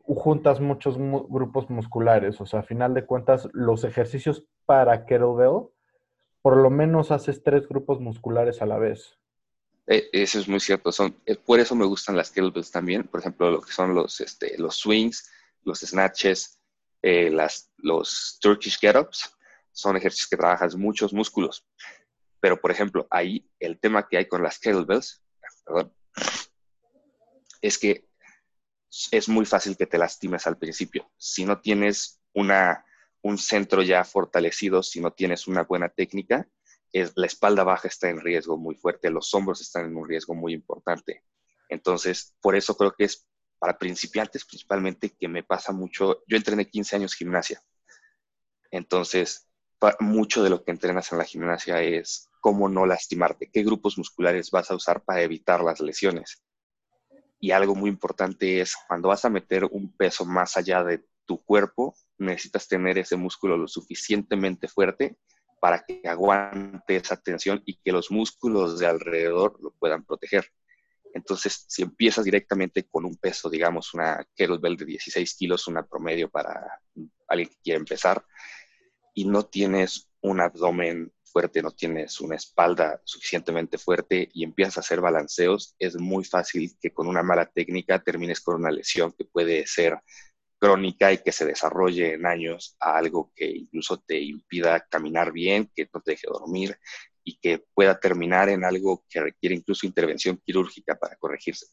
Juntas 0.00 0.58
muchos 0.58 0.96
grupos 0.96 1.68
musculares. 1.68 2.40
O 2.40 2.46
sea, 2.46 2.60
a 2.60 2.62
final 2.62 2.94
de 2.94 3.04
cuentas, 3.04 3.46
los 3.52 3.84
ejercicios 3.84 4.46
para 4.64 5.04
kettlebell, 5.04 5.68
por 6.40 6.56
lo 6.56 6.70
menos 6.70 7.10
haces 7.10 7.42
tres 7.42 7.68
grupos 7.68 8.00
musculares 8.00 8.62
a 8.62 8.66
la 8.66 8.78
vez. 8.78 9.17
Eh, 9.90 10.10
eso 10.12 10.38
es 10.38 10.46
muy 10.46 10.60
cierto. 10.60 10.92
Son, 10.92 11.18
eh, 11.24 11.34
por 11.34 11.58
eso 11.58 11.74
me 11.74 11.86
gustan 11.86 12.16
las 12.16 12.30
kettlebells 12.30 12.70
también. 12.70 13.04
Por 13.04 13.20
ejemplo, 13.20 13.50
lo 13.50 13.62
que 13.62 13.72
son 13.72 13.94
los, 13.94 14.20
este, 14.20 14.54
swings, 14.70 15.30
los 15.64 15.80
snatches, 15.80 16.60
eh, 17.02 17.30
los 17.78 18.38
Turkish 18.40 18.78
get-ups. 18.78 19.34
Son 19.72 19.96
ejercicios 19.96 20.28
que 20.28 20.36
trabajas 20.36 20.76
muchos 20.76 21.12
músculos. 21.12 21.66
Pero, 22.40 22.60
por 22.60 22.70
ejemplo, 22.70 23.06
ahí 23.10 23.48
el 23.58 23.80
tema 23.80 24.06
que 24.06 24.18
hay 24.18 24.26
con 24.26 24.42
las 24.42 24.58
kettlebells 24.58 25.22
es 27.62 27.78
que 27.78 28.06
es 29.10 29.28
muy 29.28 29.46
fácil 29.46 29.76
que 29.76 29.86
te 29.86 29.98
lastimes 29.98 30.46
al 30.46 30.58
principio. 30.58 31.10
Si 31.16 31.44
no 31.44 31.60
tienes 31.60 32.20
una, 32.34 32.84
un 33.22 33.38
centro 33.38 33.82
ya 33.82 34.04
fortalecido, 34.04 34.82
si 34.82 35.00
no 35.00 35.12
tienes 35.12 35.46
una 35.46 35.62
buena 35.62 35.88
técnica, 35.88 36.46
la 36.92 37.26
espalda 37.26 37.64
baja 37.64 37.88
está 37.88 38.08
en 38.08 38.20
riesgo 38.20 38.56
muy 38.56 38.74
fuerte, 38.74 39.10
los 39.10 39.32
hombros 39.34 39.60
están 39.60 39.86
en 39.86 39.96
un 39.96 40.08
riesgo 40.08 40.34
muy 40.34 40.54
importante. 40.54 41.24
Entonces, 41.68 42.34
por 42.40 42.56
eso 42.56 42.76
creo 42.76 42.94
que 42.94 43.04
es 43.04 43.26
para 43.58 43.78
principiantes 43.78 44.44
principalmente 44.44 45.10
que 45.10 45.28
me 45.28 45.42
pasa 45.42 45.72
mucho. 45.72 46.22
Yo 46.26 46.36
entrené 46.36 46.68
15 46.68 46.96
años 46.96 47.14
gimnasia. 47.14 47.62
Entonces, 48.70 49.48
mucho 50.00 50.42
de 50.42 50.50
lo 50.50 50.64
que 50.64 50.70
entrenas 50.70 51.12
en 51.12 51.18
la 51.18 51.24
gimnasia 51.24 51.82
es 51.82 52.28
cómo 52.40 52.68
no 52.68 52.86
lastimarte, 52.86 53.50
qué 53.52 53.62
grupos 53.62 53.98
musculares 53.98 54.50
vas 54.50 54.70
a 54.70 54.74
usar 54.74 55.04
para 55.04 55.22
evitar 55.22 55.62
las 55.62 55.80
lesiones. 55.80 56.42
Y 57.40 57.52
algo 57.52 57.74
muy 57.74 57.90
importante 57.90 58.60
es 58.60 58.74
cuando 58.88 59.08
vas 59.08 59.24
a 59.24 59.30
meter 59.30 59.64
un 59.64 59.92
peso 59.96 60.24
más 60.24 60.56
allá 60.56 60.82
de 60.82 61.04
tu 61.24 61.42
cuerpo, 61.44 61.94
necesitas 62.16 62.66
tener 62.66 62.98
ese 62.98 63.16
músculo 63.16 63.56
lo 63.56 63.68
suficientemente 63.68 64.66
fuerte 64.66 65.16
para 65.60 65.84
que 65.84 66.02
aguante 66.06 66.96
esa 66.96 67.16
tensión 67.16 67.62
y 67.64 67.76
que 67.76 67.92
los 67.92 68.10
músculos 68.10 68.78
de 68.78 68.86
alrededor 68.86 69.58
lo 69.62 69.70
puedan 69.72 70.04
proteger. 70.04 70.46
Entonces, 71.14 71.64
si 71.68 71.82
empiezas 71.82 72.24
directamente 72.24 72.84
con 72.84 73.04
un 73.04 73.16
peso, 73.16 73.48
digamos, 73.48 73.94
una 73.94 74.26
kettlebell 74.36 74.76
de 74.76 74.84
16 74.84 75.34
kilos, 75.34 75.66
una 75.66 75.86
promedio 75.86 76.28
para 76.28 76.80
alguien 77.26 77.48
que 77.48 77.58
quiere 77.62 77.78
empezar, 77.78 78.24
y 79.14 79.24
no 79.24 79.44
tienes 79.44 80.10
un 80.20 80.40
abdomen 80.40 81.12
fuerte, 81.24 81.62
no 81.62 81.70
tienes 81.70 82.20
una 82.20 82.36
espalda 82.36 83.00
suficientemente 83.04 83.78
fuerte 83.78 84.28
y 84.32 84.44
empiezas 84.44 84.76
a 84.76 84.80
hacer 84.80 85.00
balanceos, 85.00 85.74
es 85.78 85.96
muy 85.96 86.24
fácil 86.24 86.76
que 86.80 86.92
con 86.92 87.06
una 87.06 87.22
mala 87.22 87.46
técnica 87.46 88.02
termines 88.02 88.40
con 88.40 88.56
una 88.56 88.70
lesión 88.70 89.12
que 89.12 89.24
puede 89.24 89.66
ser 89.66 89.98
crónica 90.58 91.12
y 91.12 91.18
que 91.18 91.32
se 91.32 91.46
desarrolle 91.46 92.14
en 92.14 92.26
años 92.26 92.76
a 92.80 92.96
algo 92.96 93.32
que 93.34 93.46
incluso 93.46 93.98
te 93.98 94.20
impida 94.20 94.80
caminar 94.80 95.32
bien, 95.32 95.70
que 95.74 95.88
no 95.92 96.00
te 96.00 96.12
deje 96.12 96.26
dormir 96.28 96.76
y 97.24 97.38
que 97.38 97.64
pueda 97.74 97.98
terminar 97.98 98.48
en 98.48 98.64
algo 98.64 99.04
que 99.08 99.20
requiere 99.20 99.54
incluso 99.54 99.86
intervención 99.86 100.40
quirúrgica 100.44 100.98
para 100.98 101.16
corregirse. 101.16 101.66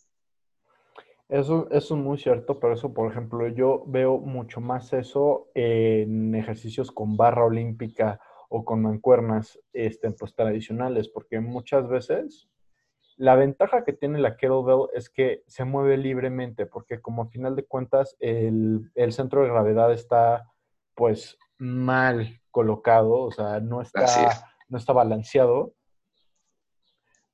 Eso, 1.28 1.68
es 1.72 1.90
muy 1.92 2.20
cierto, 2.20 2.60
pero 2.60 2.74
eso, 2.74 2.94
por 2.94 3.12
ejemplo, 3.12 3.48
yo 3.48 3.84
veo 3.88 4.20
mucho 4.20 4.62
más 4.62 4.94
eso 4.94 5.50
en 5.56 6.36
ejercicios 6.36 6.92
con 6.92 7.18
barra 7.18 7.46
olímpica 7.46 8.20
o 8.48 8.64
con 8.64 8.84
mancuernas 8.84 9.60
este, 9.74 10.12
pues, 10.12 10.36
tradicionales, 10.36 11.10
porque 11.10 11.40
muchas 11.40 11.90
veces 11.90 12.48
la 13.18 13.36
ventaja 13.36 13.84
que 13.84 13.94
tiene 13.94 14.20
la 14.20 14.36
kettlebell 14.36 14.90
es 14.94 15.10
que 15.10 15.44
se 15.48 15.64
mueve 15.64 15.98
libremente, 15.98 16.66
porque 16.66 17.02
como 17.02 17.24
a 17.24 17.28
final 17.28 17.56
de 17.56 17.66
cuentas 17.66 18.16
el, 18.20 18.92
centro 19.12 19.42
de 19.42 19.50
gravedad 19.50 19.94
está 19.94 20.52
pues 20.96 21.38
mal 21.58 22.42
colocado, 22.52 23.22
o 23.22 23.32
sea, 23.32 23.60
no 23.60 23.82
está, 23.82 24.06
no 24.68 24.78
está 24.78 24.94
balanceado, 24.94 25.74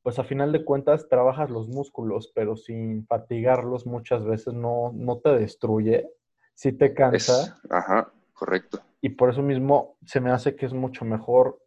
pues 0.04 0.18
a 0.20 0.24
final 0.24 0.52
de 0.52 0.66
cuentas 0.66 1.08
trabajas 1.10 1.50
los 1.50 1.68
músculos, 1.68 2.32
pero 2.34 2.56
sin 2.56 3.06
fatigarlos 3.06 3.86
muchas 3.86 4.24
veces 4.24 4.54
no, 4.54 4.92
no 4.94 5.20
te 5.20 5.30
destruye, 5.30 6.10
sí 6.54 6.74
te 6.74 6.94
cansa. 6.94 7.60
ajá, 7.70 8.12
correcto. 8.34 8.82
Y 9.00 9.10
por 9.10 9.30
eso 9.30 9.42
mismo 9.42 9.98
se 10.06 10.20
me 10.20 10.32
hace 10.32 10.56
que 10.56 10.66
es 10.66 10.74
mucho 10.74 11.06
mejor 11.06 11.60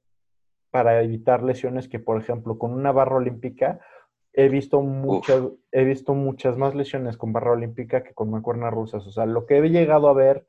para 0.70 1.02
evitar 1.02 1.42
lesiones 1.42 1.88
que, 1.88 2.00
por 2.00 2.20
ejemplo, 2.20 2.58
con 2.58 2.72
una 2.72 2.90
barra 2.90 3.16
olímpica 3.16 3.80
he 4.34 4.48
visto 4.48 4.80
muchas, 4.82 5.42
he 5.72 5.84
visto 5.84 6.14
muchas 6.14 6.56
más 6.56 6.74
lesiones 6.74 7.16
con 7.16 7.32
barra 7.32 7.52
olímpica 7.52 8.02
que 8.02 8.14
con 8.14 8.30
mancuernas 8.30 8.72
rusas. 8.72 9.06
O 9.06 9.10
sea, 9.10 9.26
lo 9.26 9.46
que 9.46 9.58
he 9.58 9.68
llegado 9.68 10.08
a 10.08 10.12
ver 10.12 10.44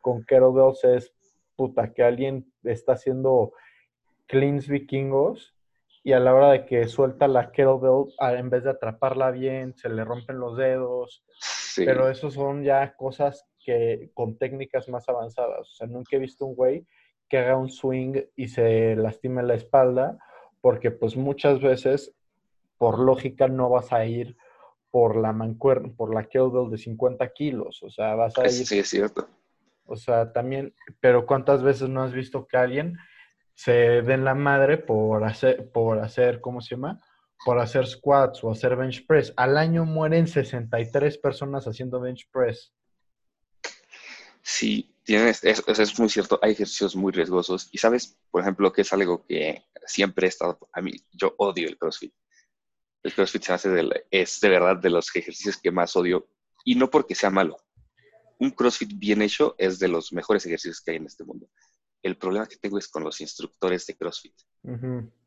con 0.00 0.24
kettlebells 0.24 0.84
es, 0.84 1.14
puta, 1.56 1.92
que 1.92 2.02
alguien 2.02 2.52
está 2.62 2.92
haciendo 2.92 3.52
cleans 4.26 4.68
vikingos 4.68 5.54
y 6.02 6.12
a 6.12 6.20
la 6.20 6.34
hora 6.34 6.52
de 6.52 6.66
que 6.66 6.86
suelta 6.86 7.28
la 7.28 7.50
kettlebell, 7.50 8.12
en 8.20 8.50
vez 8.50 8.64
de 8.64 8.70
atraparla 8.70 9.30
bien, 9.30 9.74
se 9.74 9.88
le 9.88 10.04
rompen 10.04 10.38
los 10.38 10.56
dedos 10.56 11.24
Pero 11.76 12.08
eso 12.08 12.30
son 12.30 12.62
ya 12.62 12.94
cosas 12.94 13.46
que 13.58 14.10
con 14.14 14.36
técnicas 14.36 14.88
más 14.88 15.08
avanzadas. 15.08 15.60
O 15.60 15.74
sea, 15.74 15.86
nunca 15.86 16.16
he 16.16 16.18
visto 16.18 16.44
un 16.46 16.54
güey 16.54 16.86
que 17.28 17.38
haga 17.38 17.56
un 17.56 17.70
swing 17.70 18.20
y 18.36 18.48
se 18.48 18.96
lastime 18.96 19.42
la 19.42 19.54
espalda, 19.54 20.18
porque 20.60 20.90
pues 20.90 21.16
muchas 21.16 21.60
veces, 21.60 22.14
por 22.80 22.98
lógica, 22.98 23.46
no 23.46 23.68
vas 23.68 23.92
a 23.92 24.06
ir 24.06 24.38
por 24.90 25.14
la 25.14 25.34
mancuerna, 25.34 25.92
por 25.94 26.14
la 26.14 26.24
kettlebell 26.24 26.70
de 26.70 26.78
50 26.78 27.30
kilos. 27.34 27.82
O 27.82 27.90
sea, 27.90 28.14
vas 28.14 28.38
a 28.38 28.46
ir... 28.46 28.52
Sí, 28.52 28.78
es 28.78 28.88
cierto. 28.88 29.28
O 29.84 29.96
sea, 29.96 30.32
también, 30.32 30.74
pero 30.98 31.26
¿cuántas 31.26 31.62
veces 31.62 31.90
no 31.90 32.02
has 32.02 32.14
visto 32.14 32.46
que 32.46 32.56
alguien 32.56 32.96
se 33.54 34.00
den 34.00 34.24
la 34.24 34.34
madre 34.34 34.78
por 34.78 35.24
hacer, 35.24 35.70
por 35.70 35.98
hacer, 35.98 36.40
¿cómo 36.40 36.62
se 36.62 36.74
llama? 36.74 37.04
Por 37.44 37.58
hacer 37.58 37.86
squats 37.86 38.42
o 38.44 38.50
hacer 38.50 38.76
bench 38.76 39.06
press. 39.06 39.34
Al 39.36 39.58
año 39.58 39.84
mueren 39.84 40.26
63 40.26 41.18
personas 41.18 41.66
haciendo 41.66 42.00
bench 42.00 42.30
press. 42.32 42.72
Sí, 44.40 44.96
tienes, 45.04 45.44
eso, 45.44 45.70
es 45.70 45.98
muy 45.98 46.08
cierto. 46.08 46.38
Hay 46.40 46.52
ejercicios 46.52 46.96
muy 46.96 47.12
riesgosos. 47.12 47.68
Y 47.72 47.76
sabes, 47.76 48.18
por 48.30 48.40
ejemplo, 48.40 48.72
que 48.72 48.80
es 48.80 48.92
algo 48.94 49.26
que 49.26 49.66
siempre 49.84 50.26
he 50.26 50.30
estado, 50.30 50.58
a 50.72 50.80
mí, 50.80 50.92
yo 51.12 51.34
odio 51.36 51.68
el 51.68 51.76
CrossFit. 51.76 52.14
El 53.02 53.14
CrossFit 53.14 53.42
se 53.42 53.52
hace 53.52 53.68
de, 53.70 54.06
es 54.10 54.40
de 54.40 54.48
verdad 54.48 54.76
de 54.76 54.90
los 54.90 55.14
ejercicios 55.14 55.56
que 55.56 55.70
más 55.70 55.96
odio. 55.96 56.28
Y 56.64 56.74
no 56.74 56.90
porque 56.90 57.14
sea 57.14 57.30
malo. 57.30 57.56
Un 58.38 58.50
CrossFit 58.50 58.90
bien 58.94 59.22
hecho 59.22 59.54
es 59.58 59.78
de 59.78 59.88
los 59.88 60.12
mejores 60.12 60.44
ejercicios 60.46 60.80
que 60.80 60.92
hay 60.92 60.96
en 60.98 61.06
este 61.06 61.24
mundo 61.24 61.48
el 62.02 62.16
problema 62.16 62.46
que 62.46 62.56
tengo 62.56 62.78
es 62.78 62.88
con 62.88 63.04
los 63.04 63.20
instructores 63.20 63.86
de 63.86 63.96
CrossFit. 63.96 64.34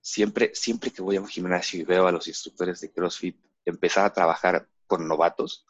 siempre, 0.01 0.51
siempre 0.53 0.91
que 0.91 1.01
voy 1.01 1.17
a 1.17 1.21
un 1.21 1.27
gimnasio 1.27 1.79
y 1.79 1.83
veo 1.83 2.07
a 2.07 2.11
los 2.11 2.27
instructores 2.27 2.81
de 2.81 2.91
CrossFit 2.91 3.37
empezar 3.65 4.05
a 4.05 4.13
trabajar 4.13 4.67
con 4.87 5.07
novatos, 5.07 5.65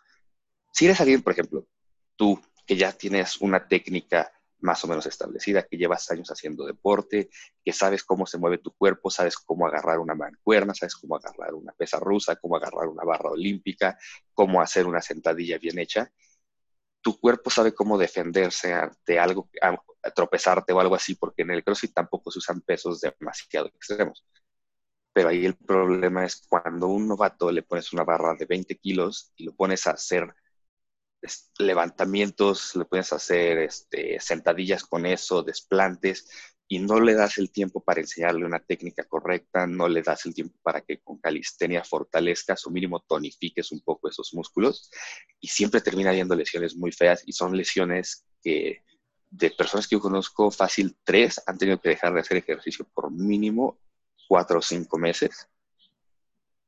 si 0.72 0.86
eres 0.86 1.00
alguien, 1.00 1.22
por 1.22 1.34
ejemplo, 1.34 1.68
tú 2.16 2.42
que 2.66 2.76
ya 2.76 2.92
tienes 2.92 3.38
una 3.42 3.68
técnica 3.68 4.32
más 4.64 4.84
o 4.84 4.88
menos 4.88 5.06
establecida, 5.06 5.64
que 5.64 5.78
llevas 5.78 6.10
años 6.12 6.30
haciendo 6.32 6.66
deporte, 6.66 7.30
que 7.64 7.74
sabes 7.74 8.04
cómo 8.04 8.26
se 8.26 8.38
mueve 8.38 8.58
tu 8.60 8.72
cuerpo, 8.74 9.10
sabes 9.12 9.38
cómo 9.38 9.68
agarrar 9.68 10.00
una 10.00 10.16
mancuerna, 10.16 10.74
sabes 10.74 10.96
cómo 10.96 11.16
agarrar 11.18 11.54
una 11.54 11.74
pesa 11.74 12.00
rusa, 12.00 12.38
cómo 12.38 12.56
agarrar 12.56 12.88
una 12.88 13.04
barra 13.04 13.30
olímpica, 13.32 13.98
cómo 14.34 14.62
hacer 14.62 14.88
una 14.88 15.02
sentadilla 15.02 15.58
bien 15.58 15.80
hecha, 15.80 16.12
tu 17.02 17.20
cuerpo 17.20 17.50
sabe 17.50 17.74
cómo 17.74 17.98
defenderse 17.98 18.74
ante 18.74 19.20
algo, 19.20 19.50
a 19.62 20.12
tropezarte 20.12 20.74
o 20.74 20.80
algo 20.80 20.96
así, 20.96 21.16
porque 21.16 21.42
en 21.44 21.52
el 21.52 21.64
CrossFit 21.64 21.94
tampoco 21.94 22.32
se 22.32 22.40
usan 22.40 22.62
pesos 22.62 23.02
demasiado 23.02 23.68
extremos. 23.68 24.26
Pero 25.14 25.30
ahí 25.30 25.46
el 25.46 25.56
problema 25.56 26.26
es 26.26 26.46
cuando 26.48 26.88
un 26.88 27.08
novato 27.08 27.52
le 27.52 27.64
pones 27.64 27.94
una 27.94 28.04
barra 28.04 28.36
de 28.36 28.46
20 28.46 28.78
kilos 28.78 29.32
y 29.36 29.46
lo 29.46 29.54
pones 29.56 29.86
a 29.88 29.92
hacer 29.92 30.34
levantamientos, 31.58 32.76
le 32.76 32.86
a 32.92 33.00
hacer 33.00 33.60
este, 33.60 34.20
sentadillas 34.20 34.84
con 34.84 35.06
eso, 35.06 35.44
desplantes, 35.44 36.28
y 36.68 36.80
no 36.80 37.00
le 37.00 37.14
das 37.14 37.38
el 37.38 37.52
tiempo 37.52 37.84
para 37.84 38.02
enseñarle 38.02 38.46
una 38.46 38.60
técnica 38.60 39.04
correcta, 39.04 39.68
no 39.68 39.88
le 39.88 40.02
das 40.02 40.26
el 40.26 40.34
tiempo 40.34 40.58
para 40.64 40.82
que 40.82 41.00
con 41.02 41.20
calistenia 41.20 41.84
fortalezcas 41.84 42.66
o 42.66 42.72
mínimo 42.72 43.02
tonifiques 43.02 43.72
un 43.72 43.82
poco 43.82 44.10
esos 44.10 44.34
músculos 44.34 44.90
y 45.40 45.48
siempre 45.48 45.82
termina 45.82 46.10
habiendo 46.10 46.36
lesiones 46.36 46.76
muy 46.76 46.92
feas 46.92 47.22
y 47.26 47.34
son 47.34 47.56
lesiones 47.56 48.26
que 48.42 48.84
de 49.30 49.52
personas 49.52 49.88
que 49.88 49.96
yo 49.96 50.00
conozco, 50.00 50.52
fácil 50.52 50.96
tres 51.04 51.42
han 51.46 51.58
tenido 51.58 51.80
que 51.82 51.90
dejar 51.90 52.14
de 52.14 52.22
hacer 52.22 52.38
ejercicio 52.38 52.88
por 52.94 53.12
mínimo 53.12 53.80
cuatro 54.28 54.60
o 54.60 54.62
cinco 54.62 54.98
meses 54.98 55.48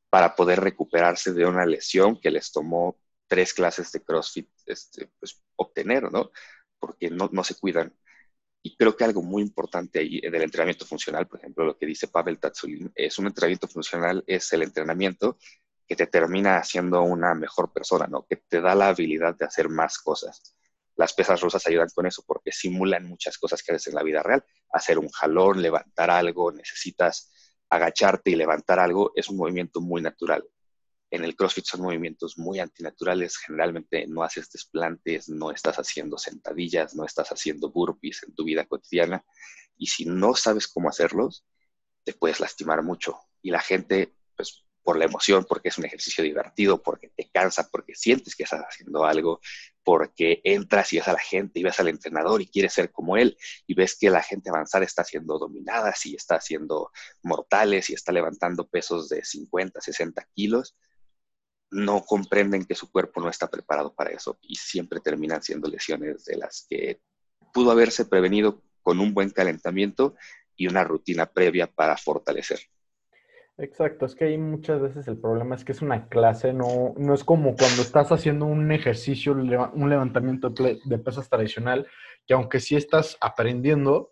para 0.09 0.35
poder 0.35 0.59
recuperarse 0.59 1.33
de 1.33 1.45
una 1.45 1.65
lesión 1.65 2.19
que 2.19 2.31
les 2.31 2.51
tomó 2.51 2.97
tres 3.27 3.53
clases 3.53 3.91
de 3.91 4.03
CrossFit 4.03 4.49
este, 4.65 5.09
pues, 5.19 5.41
obtener, 5.55 6.11
¿no? 6.11 6.31
Porque 6.79 7.09
no, 7.09 7.29
no 7.31 7.43
se 7.43 7.55
cuidan. 7.55 7.95
Y 8.61 8.75
creo 8.75 8.95
que 8.95 9.03
algo 9.03 9.21
muy 9.21 9.43
importante 9.43 9.99
ahí 9.99 10.19
del 10.21 10.41
entrenamiento 10.41 10.85
funcional, 10.85 11.27
por 11.27 11.39
ejemplo, 11.39 11.65
lo 11.65 11.77
que 11.77 11.85
dice 11.85 12.07
Pavel 12.07 12.39
Tatsulin, 12.39 12.91
es 12.95 13.19
un 13.19 13.27
entrenamiento 13.27 13.67
funcional, 13.67 14.23
es 14.27 14.51
el 14.53 14.63
entrenamiento 14.63 15.37
que 15.87 15.95
te 15.95 16.07
termina 16.07 16.57
haciendo 16.57 17.03
una 17.03 17.35
mejor 17.35 17.71
persona, 17.71 18.07
¿no? 18.07 18.25
Que 18.25 18.37
te 18.37 18.61
da 18.61 18.73
la 18.73 18.87
habilidad 18.89 19.35
de 19.35 19.45
hacer 19.45 19.69
más 19.69 19.99
cosas. 19.99 20.55
Las 20.95 21.13
pesas 21.13 21.41
rusas 21.41 21.67
ayudan 21.67 21.89
con 21.93 22.07
eso 22.07 22.23
porque 22.25 22.51
simulan 22.51 23.05
muchas 23.05 23.37
cosas 23.37 23.61
que 23.61 23.73
haces 23.73 23.87
en 23.87 23.95
la 23.95 24.03
vida 24.03 24.23
real. 24.23 24.43
Hacer 24.71 24.97
un 24.97 25.09
jalón, 25.09 25.61
levantar 25.61 26.09
algo, 26.09 26.51
necesitas 26.51 27.31
agacharte 27.69 28.31
y 28.31 28.35
levantar 28.35 28.79
algo, 28.79 29.11
es 29.15 29.29
un 29.29 29.37
movimiento 29.37 29.81
muy 29.81 30.01
natural 30.01 30.43
en 31.15 31.23
el 31.23 31.35
CrossFit 31.35 31.65
son 31.65 31.81
movimientos 31.81 32.37
muy 32.37 32.59
antinaturales. 32.59 33.37
Generalmente 33.37 34.05
no 34.07 34.23
haces 34.23 34.51
desplantes, 34.51 35.29
no 35.29 35.51
estás 35.51 35.77
haciendo 35.77 36.17
sentadillas, 36.17 36.95
no 36.95 37.05
estás 37.05 37.29
haciendo 37.31 37.71
burpees 37.71 38.23
en 38.23 38.35
tu 38.35 38.43
vida 38.43 38.65
cotidiana. 38.65 39.23
Y 39.77 39.87
si 39.87 40.05
no 40.05 40.35
sabes 40.35 40.67
cómo 40.67 40.89
hacerlos, 40.89 41.45
te 42.03 42.13
puedes 42.13 42.39
lastimar 42.39 42.83
mucho. 42.83 43.17
Y 43.41 43.51
la 43.51 43.61
gente, 43.61 44.13
pues 44.35 44.65
por 44.83 44.97
la 44.97 45.05
emoción, 45.05 45.45
porque 45.49 45.69
es 45.69 45.77
un 45.79 45.85
ejercicio 45.85 46.23
divertido, 46.23 46.83
porque 46.83 47.09
te 47.09 47.27
cansa, 47.31 47.67
porque 47.71 47.95
sientes 47.95 48.35
que 48.35 48.43
estás 48.43 48.61
haciendo 48.61 49.03
algo, 49.03 49.41
porque 49.83 50.41
entras 50.43 50.93
y 50.93 50.97
ves 50.97 51.07
a 51.07 51.13
la 51.13 51.19
gente 51.19 51.59
y 51.59 51.63
ves 51.63 51.79
al 51.79 51.87
entrenador 51.87 52.41
y 52.41 52.47
quieres 52.47 52.73
ser 52.73 52.91
como 52.91 53.17
él 53.17 53.35
y 53.65 53.73
ves 53.73 53.97
que 53.97 54.11
la 54.11 54.21
gente 54.21 54.49
avanzar 54.49 54.83
está 54.83 55.01
haciendo 55.01 55.39
dominadas 55.39 56.05
y 56.05 56.15
está 56.15 56.35
haciendo 56.35 56.91
mortales 57.23 57.89
y 57.89 57.93
está 57.93 58.11
levantando 58.11 58.67
pesos 58.67 59.09
de 59.09 59.25
50, 59.25 59.81
60 59.81 60.27
kilos 60.35 60.75
no 61.75 62.05
comprenden 62.05 62.63
que 62.63 62.73
su 62.73 62.89
cuerpo 62.89 63.19
no 63.19 63.29
está 63.29 63.49
preparado 63.49 63.93
para 63.93 64.11
eso 64.11 64.37
y 64.41 64.55
siempre 64.55 65.01
terminan 65.01 65.43
siendo 65.43 65.67
lesiones 65.67 66.23
de 66.23 66.37
las 66.37 66.65
que 66.69 67.01
pudo 67.53 67.71
haberse 67.71 68.05
prevenido 68.05 68.63
con 68.81 69.01
un 69.01 69.13
buen 69.13 69.29
calentamiento 69.29 70.15
y 70.55 70.67
una 70.67 70.85
rutina 70.85 71.25
previa 71.25 71.67
para 71.67 71.97
fortalecer. 71.97 72.59
Exacto, 73.57 74.05
es 74.05 74.15
que 74.15 74.25
ahí 74.25 74.37
muchas 74.37 74.81
veces 74.81 75.07
el 75.07 75.17
problema 75.17 75.55
es 75.55 75.65
que 75.65 75.73
es 75.73 75.81
una 75.81 76.07
clase, 76.07 76.53
no, 76.53 76.93
no 76.97 77.13
es 77.13 77.23
como 77.25 77.55
cuando 77.55 77.81
estás 77.81 78.11
haciendo 78.11 78.45
un 78.45 78.71
ejercicio, 78.71 79.33
un 79.33 79.89
levantamiento 79.89 80.49
de 80.49 80.97
pesas 80.97 81.29
tradicional, 81.29 81.87
que 82.25 82.33
aunque 82.33 82.61
sí 82.61 82.75
estás 82.75 83.17
aprendiendo, 83.19 84.11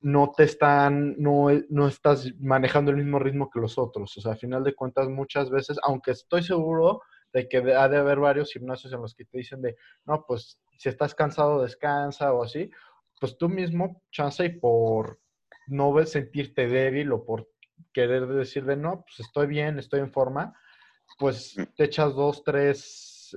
no 0.00 0.32
te 0.36 0.44
están, 0.44 1.16
no, 1.18 1.48
no 1.68 1.88
estás 1.88 2.32
manejando 2.38 2.90
el 2.90 2.98
mismo 2.98 3.18
ritmo 3.18 3.50
que 3.50 3.60
los 3.60 3.78
otros. 3.78 4.16
O 4.16 4.20
sea, 4.20 4.32
a 4.32 4.36
final 4.36 4.62
de 4.62 4.74
cuentas, 4.74 5.08
muchas 5.08 5.50
veces, 5.50 5.78
aunque 5.82 6.12
estoy 6.12 6.42
seguro 6.42 7.02
de 7.32 7.48
que 7.48 7.58
ha 7.58 7.88
de 7.88 7.96
haber 7.96 8.18
varios 8.18 8.52
gimnasios 8.52 8.92
en 8.92 9.02
los 9.02 9.14
que 9.14 9.24
te 9.24 9.38
dicen 9.38 9.60
de, 9.62 9.76
no, 10.04 10.24
pues 10.26 10.60
si 10.78 10.88
estás 10.88 11.14
cansado, 11.14 11.62
descansa 11.62 12.32
o 12.32 12.42
así, 12.42 12.70
pues 13.20 13.36
tú 13.36 13.48
mismo, 13.48 14.02
chance 14.10 14.44
y 14.44 14.50
por 14.50 15.20
no 15.66 16.04
sentirte 16.06 16.68
débil 16.68 17.12
o 17.12 17.24
por 17.24 17.48
querer 17.92 18.26
decir 18.26 18.64
de, 18.64 18.76
no, 18.76 19.04
pues 19.06 19.20
estoy 19.20 19.46
bien, 19.46 19.78
estoy 19.78 20.00
en 20.00 20.12
forma, 20.12 20.54
pues 21.18 21.56
mm. 21.56 21.62
te 21.76 21.84
echas 21.84 22.14
dos, 22.14 22.44
tres, 22.44 23.36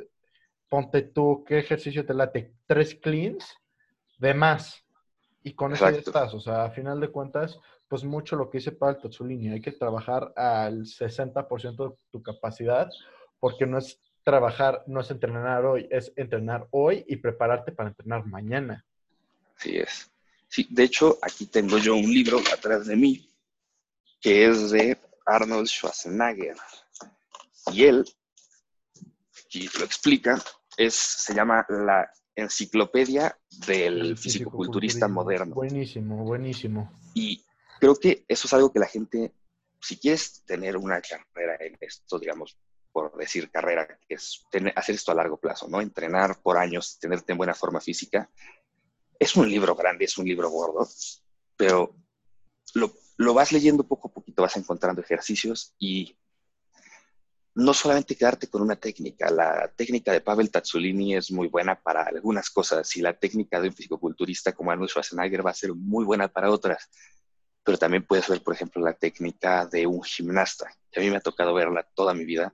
ponte 0.68 1.02
tú, 1.02 1.44
¿qué 1.46 1.60
ejercicio 1.60 2.06
te 2.06 2.14
late? 2.14 2.54
Tres 2.68 2.96
cleans 2.96 3.58
de 4.20 4.34
más 4.34 4.86
y 5.44 5.54
con 5.54 5.74
eso 5.74 5.90
ya 5.90 5.98
estás. 5.98 6.34
O 6.34 6.40
sea, 6.40 6.66
a 6.66 6.72
final 6.72 7.00
de 7.00 7.10
cuentas, 7.10 7.60
pues 7.88 8.04
mucho 8.04 8.36
lo 8.36 8.50
que 8.50 8.60
dice 8.60 8.72
para 8.72 8.98
el 9.02 9.52
hay 9.52 9.62
que 9.62 9.72
trabajar 9.72 10.34
al 10.36 10.86
60% 10.86 11.90
de 11.90 11.96
tu 12.12 12.22
capacidad, 12.22 12.90
porque 13.40 13.66
no 13.66 13.78
es 13.78 14.00
trabajar, 14.24 14.84
no 14.88 15.02
es 15.02 15.10
entrenar 15.12 15.66
hoy, 15.66 15.88
es 15.90 16.12
entrenar 16.16 16.68
hoy 16.72 17.06
y 17.08 17.18
prepararte 17.18 17.72
para 17.72 17.90
entrenar 17.90 18.26
mañana. 18.26 18.86
Así 19.58 19.78
es. 19.78 20.12
Sí, 20.48 20.68
de 20.70 20.84
hecho, 20.84 21.18
aquí 21.22 21.46
tengo 21.46 21.78
yo 21.78 21.96
un 21.96 22.12
libro 22.12 22.40
atrás 22.54 22.88
de 22.88 22.96
mí 22.96 23.30
que 24.22 24.46
es 24.46 24.72
de 24.72 24.98
Arnold 25.26 25.68
Schwarzenegger. 25.68 26.58
Y 27.72 27.86
él, 27.86 28.06
aquí 29.46 29.70
lo 29.78 29.86
explica, 29.86 30.42
es, 30.78 30.96
se 30.96 31.34
llama 31.34 31.66
La 31.70 32.12
enciclopedia 32.40 33.38
del 33.68 34.18
fisicoculturista 34.18 35.08
moderno. 35.08 35.56
Buenísimo, 35.56 36.24
buenísimo. 36.24 36.92
Y 37.14 37.44
creo 37.80 37.96
que 37.96 38.26
eso 38.28 38.48
es 38.48 38.54
algo 38.54 38.72
que 38.72 38.80
la 38.80 38.88
gente, 38.88 39.34
si 39.82 39.98
quieres 39.98 40.44
tener 40.46 40.78
una 40.78 41.02
carrera 41.02 41.58
en 41.60 41.78
esto, 41.80 42.20
digamos, 42.20 42.58
por 42.92 43.16
decir 43.18 43.50
carrera, 43.52 43.88
que 44.08 44.16
es 44.16 44.46
hacer 44.76 44.96
esto 44.96 45.12
a 45.12 45.16
largo 45.16 45.38
plazo, 45.38 45.68
¿no? 45.68 45.82
Entrenar 45.82 46.42
por 46.42 46.58
años, 46.58 46.98
tenerte 47.00 47.32
en 47.32 47.38
buena 47.38 47.54
forma 47.54 47.80
física. 47.80 48.30
Es 49.20 49.36
un 49.36 49.50
libro 49.50 49.76
grande, 49.76 50.06
es 50.06 50.18
un 50.18 50.26
libro 50.26 50.50
gordo, 50.50 50.88
pero 51.56 51.96
lo, 52.74 52.94
lo 53.18 53.34
vas 53.34 53.52
leyendo 53.52 53.84
poco 53.84 54.08
a 54.08 54.14
poquito, 54.14 54.42
vas 54.42 54.58
encontrando 54.58 55.02
ejercicios 55.02 55.76
y 55.78 56.18
no 57.60 57.74
solamente 57.74 58.16
quedarte 58.16 58.48
con 58.48 58.62
una 58.62 58.78
técnica. 58.78 59.30
La 59.30 59.72
técnica 59.76 60.14
de 60.14 60.22
Pavel 60.22 60.50
Tatsulini 60.50 61.16
es 61.16 61.32
muy 61.32 61.48
buena 61.48 61.76
para 61.80 62.04
algunas 62.04 62.50
cosas 62.50 62.96
y 62.96 63.02
la 63.02 63.14
técnica 63.14 63.60
de 63.60 63.68
un 63.68 63.74
fisicoculturista 63.74 64.54
como 64.54 64.72
Arnold 64.72 64.90
Schwarzenegger 64.90 65.46
va 65.46 65.52
a 65.52 65.54
ser 65.54 65.74
muy 65.74 66.06
buena 66.06 66.30
para 66.30 66.52
otras. 66.52 66.90
Pero 67.64 67.78
también 67.78 68.06
puedes 68.06 68.28
ver, 68.30 68.42
por 68.44 68.54
ejemplo, 68.56 68.82
la 68.82 68.94
técnica 68.94 69.66
de 69.66 69.86
un 69.86 70.02
gimnasta, 70.04 70.72
que 70.92 71.00
a 71.02 71.04
mí 71.04 71.10
me 71.10 71.18
ha 71.18 71.22
tocado 71.22 71.54
verla 71.54 71.84
toda 71.94 72.14
mi 72.14 72.26
vida. 72.26 72.54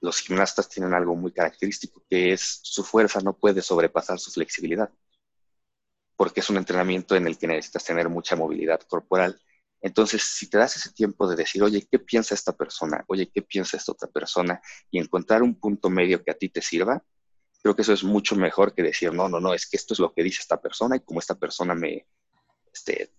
los 0.00 0.20
gimnastas 0.20 0.68
tienen 0.68 0.94
algo 0.94 1.16
muy 1.16 1.32
característico, 1.32 2.04
que 2.08 2.32
es 2.32 2.60
su 2.62 2.84
fuerza 2.84 3.20
no 3.20 3.36
puede 3.36 3.62
sobrepasar 3.62 4.18
su 4.18 4.30
flexibilidad, 4.30 4.90
porque 6.16 6.40
es 6.40 6.50
un 6.50 6.56
entrenamiento 6.58 7.16
en 7.16 7.26
el 7.26 7.38
que 7.38 7.46
necesitas 7.48 7.84
tener 7.84 8.08
mucha 8.08 8.36
movilidad 8.36 8.80
corporal. 8.82 9.40
Entonces, 9.86 10.22
si 10.22 10.50
te 10.50 10.58
das 10.58 10.76
ese 10.76 10.92
tiempo 10.92 11.28
de 11.28 11.36
decir, 11.36 11.62
oye, 11.62 11.86
¿qué 11.88 12.00
piensa 12.00 12.34
esta 12.34 12.52
persona? 12.52 13.04
Oye, 13.06 13.30
¿qué 13.32 13.42
piensa 13.42 13.76
esta 13.76 13.92
otra 13.92 14.08
persona? 14.08 14.60
Y 14.90 14.98
encontrar 14.98 15.42
un 15.42 15.54
punto 15.60 15.88
medio 15.90 16.24
que 16.24 16.32
a 16.32 16.34
ti 16.34 16.48
te 16.48 16.60
sirva, 16.60 17.02
creo 17.62 17.76
que 17.76 17.82
eso 17.82 17.92
es 17.92 18.02
mucho 18.02 18.34
mejor 18.34 18.74
que 18.74 18.82
decir, 18.82 19.12
no, 19.12 19.28
no, 19.28 19.38
no, 19.40 19.54
es 19.54 19.68
que 19.68 19.76
esto 19.76 19.94
es 19.94 20.00
lo 20.00 20.12
que 20.12 20.24
dice 20.24 20.40
esta 20.40 20.60
persona 20.60 20.96
y 20.96 21.00
como 21.00 21.20
esta 21.20 21.36
persona 21.36 21.74
me, 21.74 22.06
este, 22.72 23.12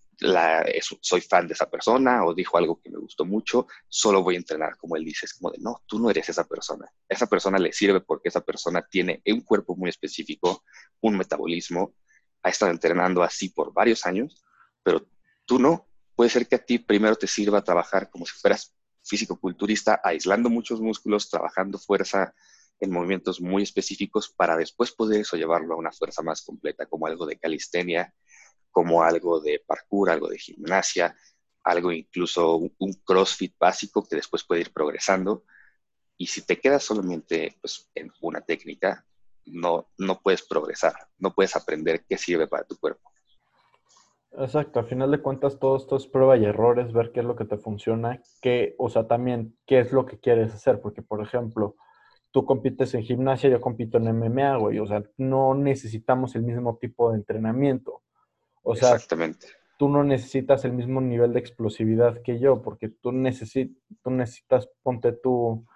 soy 1.00 1.20
fan 1.22 1.46
de 1.46 1.54
esa 1.54 1.70
persona 1.70 2.24
o 2.24 2.34
dijo 2.34 2.58
algo 2.58 2.80
que 2.82 2.90
me 2.90 2.98
gustó 2.98 3.24
mucho, 3.24 3.66
solo 3.88 4.22
voy 4.22 4.34
a 4.34 4.38
entrenar 4.38 4.76
como 4.76 4.96
él 4.96 5.04
dice. 5.04 5.24
Es 5.26 5.34
como 5.34 5.50
de, 5.50 5.58
no, 5.60 5.82
tú 5.86 5.98
no 5.98 6.10
eres 6.10 6.28
esa 6.28 6.46
persona. 6.46 6.86
esa 7.08 7.26
persona 7.26 7.58
le 7.58 7.72
sirve 7.72 8.00
porque 8.00 8.28
esa 8.28 8.42
persona 8.42 8.86
tiene 8.88 9.22
un 9.26 9.40
cuerpo 9.40 9.74
muy 9.74 9.88
específico, 9.88 10.64
un 11.00 11.16
metabolismo, 11.16 11.94
ha 12.42 12.50
estado 12.50 12.70
entrenando 12.70 13.22
así 13.22 13.48
por 13.48 13.72
varios 13.72 14.04
años, 14.04 14.44
pero 14.82 15.06
tú 15.44 15.58
no. 15.58 15.87
Puede 16.18 16.30
ser 16.30 16.48
que 16.48 16.56
a 16.56 16.58
ti 16.58 16.80
primero 16.80 17.14
te 17.14 17.28
sirva 17.28 17.62
trabajar 17.62 18.10
como 18.10 18.26
si 18.26 18.32
fueras 18.32 18.74
físico-culturista, 19.04 20.00
aislando 20.02 20.50
muchos 20.50 20.80
músculos, 20.80 21.30
trabajando 21.30 21.78
fuerza 21.78 22.34
en 22.80 22.90
movimientos 22.90 23.40
muy 23.40 23.62
específicos 23.62 24.28
para 24.28 24.56
después 24.56 24.90
poder 24.90 25.20
eso 25.20 25.36
llevarlo 25.36 25.74
a 25.74 25.78
una 25.78 25.92
fuerza 25.92 26.20
más 26.22 26.42
completa, 26.42 26.86
como 26.86 27.06
algo 27.06 27.24
de 27.24 27.38
calistenia, 27.38 28.12
como 28.72 29.04
algo 29.04 29.38
de 29.38 29.62
parkour, 29.64 30.10
algo 30.10 30.26
de 30.26 30.40
gimnasia, 30.40 31.16
algo 31.62 31.92
incluso 31.92 32.56
un, 32.56 32.94
CrossFit 33.04 33.54
básico 33.56 34.04
que 34.04 34.16
después 34.16 34.42
puede 34.42 34.62
ir 34.62 34.72
progresando. 34.72 35.44
Y 36.16 36.26
si 36.26 36.42
te 36.42 36.58
quedas 36.58 36.82
solamente 36.82 37.56
pues, 37.60 37.88
en 37.94 38.10
una 38.22 38.40
técnica, 38.40 39.06
no, 39.44 39.88
no 39.96 40.20
puedes 40.20 40.42
progresar, 40.42 40.96
no 41.18 41.32
puedes 41.32 41.54
aprender 41.54 42.04
qué 42.08 42.18
sirve 42.18 42.48
para 42.48 42.64
tu 42.64 42.76
cuerpo. 42.76 43.08
Exacto, 44.32 44.78
al 44.78 44.86
final 44.86 45.10
de 45.10 45.22
cuentas 45.22 45.58
todo 45.58 45.76
esto 45.76 45.96
es 45.96 46.06
prueba 46.06 46.36
y 46.36 46.44
errores, 46.44 46.92
ver 46.92 47.12
qué 47.12 47.20
es 47.20 47.26
lo 47.26 47.34
que 47.34 47.44
te 47.44 47.56
funciona, 47.56 48.20
qué, 48.40 48.74
o 48.78 48.88
sea, 48.88 49.06
también 49.06 49.56
qué 49.66 49.80
es 49.80 49.92
lo 49.92 50.06
que 50.06 50.18
quieres 50.18 50.54
hacer, 50.54 50.80
porque 50.80 51.02
por 51.02 51.22
ejemplo, 51.22 51.76
tú 52.30 52.44
compites 52.44 52.94
en 52.94 53.02
gimnasia, 53.02 53.50
yo 53.50 53.60
compito 53.60 53.98
en 53.98 54.08
MMA, 54.08 54.56
güey, 54.56 54.78
o 54.78 54.86
sea, 54.86 55.02
no 55.16 55.54
necesitamos 55.54 56.34
el 56.36 56.42
mismo 56.42 56.76
tipo 56.76 57.10
de 57.10 57.16
entrenamiento. 57.18 58.02
O 58.62 58.76
sea, 58.76 58.94
Exactamente. 58.94 59.46
tú 59.78 59.88
no 59.88 60.04
necesitas 60.04 60.64
el 60.64 60.72
mismo 60.72 61.00
nivel 61.00 61.32
de 61.32 61.40
explosividad 61.40 62.20
que 62.22 62.38
yo, 62.38 62.62
porque 62.62 62.90
tú, 62.90 63.12
tú 64.02 64.10
necesitas, 64.10 64.68
ponte 64.82 65.12
tú, 65.12 65.66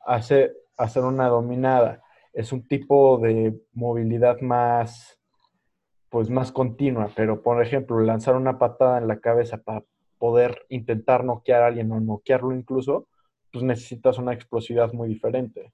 hacer, 0.00 0.54
hacer 0.76 1.04
una 1.04 1.28
dominada. 1.28 2.02
Es 2.32 2.52
un 2.52 2.66
tipo 2.66 3.18
de 3.18 3.58
movilidad 3.72 4.40
más, 4.40 5.18
pues 6.12 6.28
más 6.28 6.52
continua, 6.52 7.10
pero 7.16 7.42
por 7.42 7.64
ejemplo, 7.64 7.98
lanzar 8.00 8.36
una 8.36 8.58
patada 8.58 8.98
en 8.98 9.08
la 9.08 9.18
cabeza 9.18 9.56
para 9.56 9.82
poder 10.18 10.66
intentar 10.68 11.24
noquear 11.24 11.62
a 11.62 11.68
alguien 11.68 11.90
o 11.90 12.00
noquearlo 12.00 12.54
incluso, 12.54 13.08
pues 13.50 13.64
necesitas 13.64 14.18
una 14.18 14.34
explosividad 14.34 14.92
muy 14.92 15.08
diferente. 15.08 15.72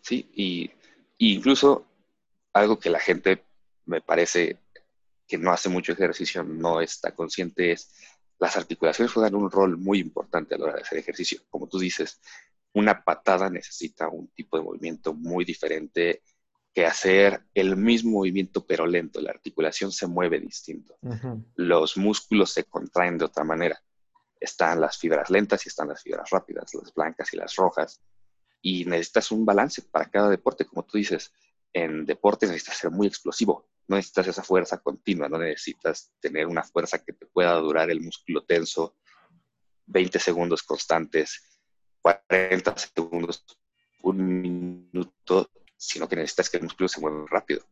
Sí, 0.00 0.30
y, 0.32 0.70
incluso 1.18 1.84
algo 2.52 2.78
que 2.78 2.88
la 2.88 3.00
gente 3.00 3.42
me 3.84 4.00
parece 4.00 4.58
que 5.26 5.38
no 5.38 5.50
hace 5.50 5.68
mucho 5.68 5.90
ejercicio 5.90 6.44
no 6.44 6.80
está 6.80 7.12
consciente 7.12 7.72
es 7.72 7.92
las 8.38 8.56
articulaciones 8.56 9.12
juegan 9.12 9.34
un 9.34 9.50
rol 9.50 9.76
muy 9.76 9.98
importante 9.98 10.54
a 10.54 10.58
la 10.58 10.66
hora 10.66 10.74
de 10.76 10.82
hacer 10.82 10.98
ejercicio. 10.98 11.40
Como 11.50 11.66
tú 11.66 11.80
dices, 11.80 12.20
una 12.74 13.02
patada 13.02 13.50
necesita 13.50 14.08
un 14.08 14.28
tipo 14.28 14.56
de 14.56 14.62
movimiento 14.62 15.14
muy 15.14 15.44
diferente 15.44 16.22
que 16.76 16.84
hacer 16.84 17.40
el 17.54 17.74
mismo 17.74 18.18
movimiento 18.18 18.66
pero 18.66 18.86
lento. 18.86 19.18
La 19.22 19.30
articulación 19.30 19.90
se 19.90 20.06
mueve 20.06 20.38
distinto. 20.38 20.98
Los 21.54 21.96
músculos 21.96 22.52
se 22.52 22.64
contraen 22.64 23.16
de 23.16 23.24
otra 23.24 23.44
manera. 23.44 23.82
Están 24.38 24.78
las 24.82 24.98
fibras 24.98 25.30
lentas 25.30 25.64
y 25.64 25.70
están 25.70 25.88
las 25.88 26.02
fibras 26.02 26.28
rápidas, 26.28 26.74
las 26.74 26.92
blancas 26.92 27.32
y 27.32 27.38
las 27.38 27.56
rojas. 27.56 28.02
Y 28.60 28.84
necesitas 28.84 29.30
un 29.30 29.46
balance 29.46 29.80
para 29.80 30.10
cada 30.10 30.28
deporte. 30.28 30.66
Como 30.66 30.84
tú 30.84 30.98
dices, 30.98 31.32
en 31.72 32.04
deporte 32.04 32.46
necesitas 32.46 32.76
ser 32.76 32.90
muy 32.90 33.06
explosivo 33.06 33.66
no 33.88 33.96
necesitas 33.96 34.26
esa 34.28 34.42
fuerza 34.42 34.78
continua, 34.78 35.28
no 35.28 35.38
necesitas 35.38 36.12
tener 36.20 36.46
una 36.46 36.62
fuerza 36.64 37.02
que 37.04 37.12
te 37.12 37.26
pueda 37.26 37.54
durar 37.54 37.90
el 37.90 38.00
músculo 38.00 38.44
tenso 38.44 38.96
20 39.86 40.18
segundos 40.18 40.62
constantes, 40.64 41.60
40 42.02 42.76
segundos, 42.76 43.44
un 44.02 44.40
minuto, 44.40 45.48
sino 45.76 46.08
que 46.08 46.16
necesitas 46.16 46.50
que 46.50 46.56
el 46.56 46.64
músculo 46.64 46.88
se 46.88 47.00
mueva 47.00 47.24
rápido. 47.28 47.62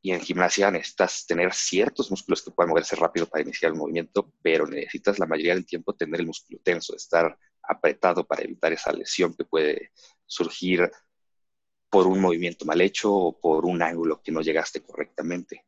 Y 0.00 0.12
en 0.12 0.20
gimnasia 0.20 0.70
necesitas 0.70 1.26
tener 1.26 1.52
ciertos 1.54 2.10
músculos 2.10 2.42
que 2.42 2.50
puedan 2.50 2.70
moverse 2.70 2.96
rápido 2.96 3.26
para 3.26 3.42
iniciar 3.42 3.72
el 3.72 3.78
movimiento, 3.78 4.32
pero 4.42 4.66
necesitas 4.66 5.18
la 5.18 5.26
mayoría 5.26 5.54
del 5.54 5.66
tiempo 5.66 5.94
tener 5.94 6.20
el 6.20 6.26
músculo 6.26 6.58
tenso, 6.62 6.96
estar 6.96 7.38
apretado 7.62 8.26
para 8.26 8.42
evitar 8.42 8.72
esa 8.72 8.92
lesión 8.92 9.34
que 9.34 9.44
puede 9.44 9.92
surgir 10.26 10.90
por 11.88 12.06
un 12.06 12.20
movimiento 12.20 12.64
mal 12.64 12.80
hecho 12.80 13.12
o 13.12 13.38
por 13.38 13.64
un 13.64 13.82
ángulo 13.82 14.20
que 14.22 14.32
no 14.32 14.40
llegaste 14.40 14.80
correctamente. 14.80 15.64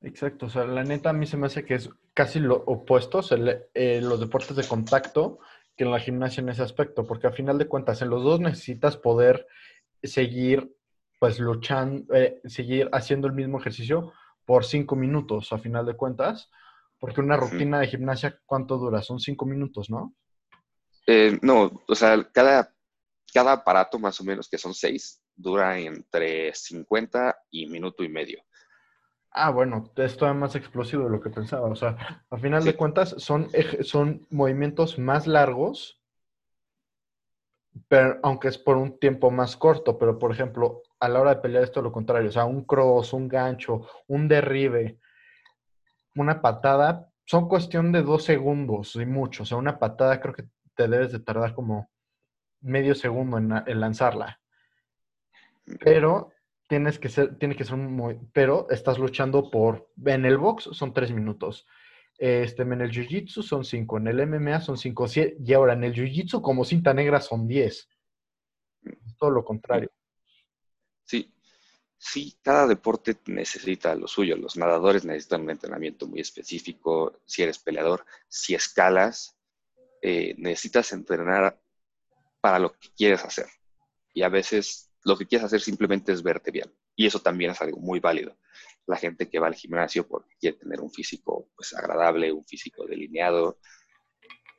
Exacto, 0.00 0.46
o 0.46 0.50
sea, 0.50 0.64
la 0.64 0.84
neta 0.84 1.10
a 1.10 1.12
mí 1.12 1.26
se 1.26 1.36
me 1.36 1.46
hace 1.46 1.64
que 1.64 1.74
es 1.74 1.90
casi 2.12 2.40
lo 2.40 2.56
opuesto, 2.66 3.20
eh, 3.74 4.00
los 4.02 4.20
deportes 4.20 4.56
de 4.56 4.66
contacto 4.66 5.38
que 5.76 5.84
en 5.84 5.90
la 5.90 6.00
gimnasia 6.00 6.40
en 6.40 6.48
ese 6.48 6.62
aspecto, 6.62 7.06
porque 7.06 7.26
al 7.26 7.34
final 7.34 7.58
de 7.58 7.66
cuentas 7.66 8.02
en 8.02 8.10
los 8.10 8.22
dos 8.22 8.40
necesitas 8.40 8.96
poder 8.96 9.46
seguir 10.04 10.74
pues 11.18 11.38
luchando, 11.38 12.14
eh, 12.14 12.40
seguir 12.44 12.88
haciendo 12.92 13.26
el 13.26 13.32
mismo 13.32 13.58
ejercicio 13.58 14.12
por 14.44 14.64
cinco 14.64 14.96
minutos 14.96 15.52
a 15.52 15.58
final 15.58 15.86
de 15.86 15.96
cuentas, 15.96 16.50
porque 16.98 17.20
una 17.20 17.36
rutina 17.36 17.80
de 17.80 17.86
gimnasia, 17.86 18.38
¿cuánto 18.44 18.78
dura? 18.78 19.02
Son 19.02 19.18
cinco 19.18 19.46
minutos, 19.46 19.90
¿no? 19.90 20.14
Eh, 21.06 21.38
no, 21.42 21.82
o 21.86 21.94
sea, 21.94 22.22
cada, 22.32 22.74
cada 23.32 23.52
aparato 23.52 23.98
más 23.98 24.20
o 24.20 24.24
menos, 24.24 24.48
que 24.48 24.58
son 24.58 24.74
seis, 24.74 25.22
dura 25.34 25.78
entre 25.78 26.54
50 26.54 27.36
y 27.50 27.66
minuto 27.66 28.04
y 28.04 28.08
medio. 28.08 28.42
Ah, 29.30 29.50
bueno, 29.50 29.90
es 29.96 30.16
todavía 30.16 30.40
más 30.40 30.54
explosivo 30.54 31.04
de 31.04 31.10
lo 31.10 31.20
que 31.20 31.30
pensaba. 31.30 31.68
O 31.68 31.74
sea, 31.74 32.24
a 32.30 32.38
final 32.38 32.64
de 32.64 32.76
cuentas 32.76 33.16
son, 33.18 33.48
son 33.82 34.26
movimientos 34.30 34.98
más 34.98 35.26
largos, 35.26 36.00
pero, 37.88 38.18
aunque 38.22 38.48
es 38.48 38.58
por 38.58 38.76
un 38.76 38.98
tiempo 38.98 39.30
más 39.30 39.56
corto. 39.56 39.98
Pero, 39.98 40.18
por 40.18 40.32
ejemplo, 40.32 40.82
a 41.00 41.08
la 41.08 41.20
hora 41.20 41.34
de 41.34 41.40
pelear 41.40 41.64
esto 41.64 41.80
es 41.80 41.84
lo 41.84 41.92
contrario. 41.92 42.28
O 42.28 42.32
sea, 42.32 42.44
un 42.44 42.64
cross, 42.64 43.12
un 43.12 43.28
gancho, 43.28 43.86
un 44.06 44.28
derribe, 44.28 44.98
una 46.14 46.40
patada, 46.40 47.10
son 47.26 47.48
cuestión 47.48 47.92
de 47.92 48.02
dos 48.02 48.24
segundos 48.24 48.94
y 48.96 49.06
mucho. 49.06 49.42
O 49.42 49.46
sea, 49.46 49.56
una 49.56 49.78
patada 49.78 50.20
creo 50.20 50.34
que 50.34 50.44
te 50.74 50.88
debes 50.88 51.12
de 51.12 51.20
tardar 51.20 51.54
como 51.54 51.90
medio 52.60 52.94
segundo 52.94 53.38
en 53.38 53.80
lanzarla. 53.80 54.40
Pero 55.80 56.32
tienes 56.68 56.98
que 56.98 57.08
ser, 57.08 57.38
tiene 57.38 57.56
que 57.56 57.64
ser 57.64 57.76
muy, 57.76 58.18
pero 58.32 58.66
estás 58.70 58.98
luchando 58.98 59.50
por, 59.50 59.90
en 60.04 60.24
el 60.24 60.38
box 60.38 60.70
son 60.72 60.92
tres 60.92 61.12
minutos, 61.12 61.66
este, 62.18 62.62
en 62.62 62.80
el 62.80 62.90
jiu-jitsu 62.90 63.42
son 63.42 63.64
cinco, 63.64 63.98
en 63.98 64.08
el 64.08 64.26
MMA 64.26 64.60
son 64.60 64.76
cinco, 64.76 65.06
y 65.14 65.52
ahora 65.52 65.72
en 65.72 65.84
el 65.84 65.94
jiu-jitsu 65.94 66.40
como 66.40 66.64
cinta 66.64 66.94
negra 66.94 67.20
son 67.20 67.46
diez. 67.46 67.88
Todo 69.18 69.30
lo 69.30 69.44
contrario. 69.44 69.90
Sí, 71.04 71.32
sí, 71.96 72.36
cada 72.42 72.66
deporte 72.66 73.16
necesita 73.26 73.94
lo 73.94 74.06
suyo. 74.06 74.36
Los 74.36 74.56
nadadores 74.56 75.04
necesitan 75.04 75.42
un 75.42 75.50
entrenamiento 75.50 76.06
muy 76.06 76.20
específico. 76.20 77.20
Si 77.24 77.42
eres 77.42 77.58
peleador, 77.58 78.04
si 78.28 78.54
escalas, 78.54 79.36
eh, 80.02 80.34
necesitas 80.38 80.92
entrenar 80.92 81.60
para 82.40 82.58
lo 82.58 82.72
que 82.72 82.88
quieres 82.96 83.24
hacer. 83.24 83.46
Y 84.12 84.22
a 84.22 84.28
veces 84.28 84.90
lo 85.02 85.16
que 85.16 85.26
quieres 85.26 85.46
hacer 85.46 85.60
simplemente 85.60 86.12
es 86.12 86.22
verte 86.22 86.50
bien. 86.50 86.72
Y 86.94 87.06
eso 87.06 87.20
también 87.20 87.50
es 87.50 87.60
algo 87.60 87.78
muy 87.78 88.00
válido. 88.00 88.36
La 88.86 88.96
gente 88.96 89.28
que 89.28 89.38
va 89.38 89.46
al 89.46 89.54
gimnasio 89.54 90.06
porque 90.06 90.34
quiere 90.38 90.58
tener 90.58 90.80
un 90.80 90.90
físico 90.90 91.48
pues, 91.56 91.74
agradable, 91.74 92.32
un 92.32 92.44
físico 92.44 92.86
delineado, 92.86 93.58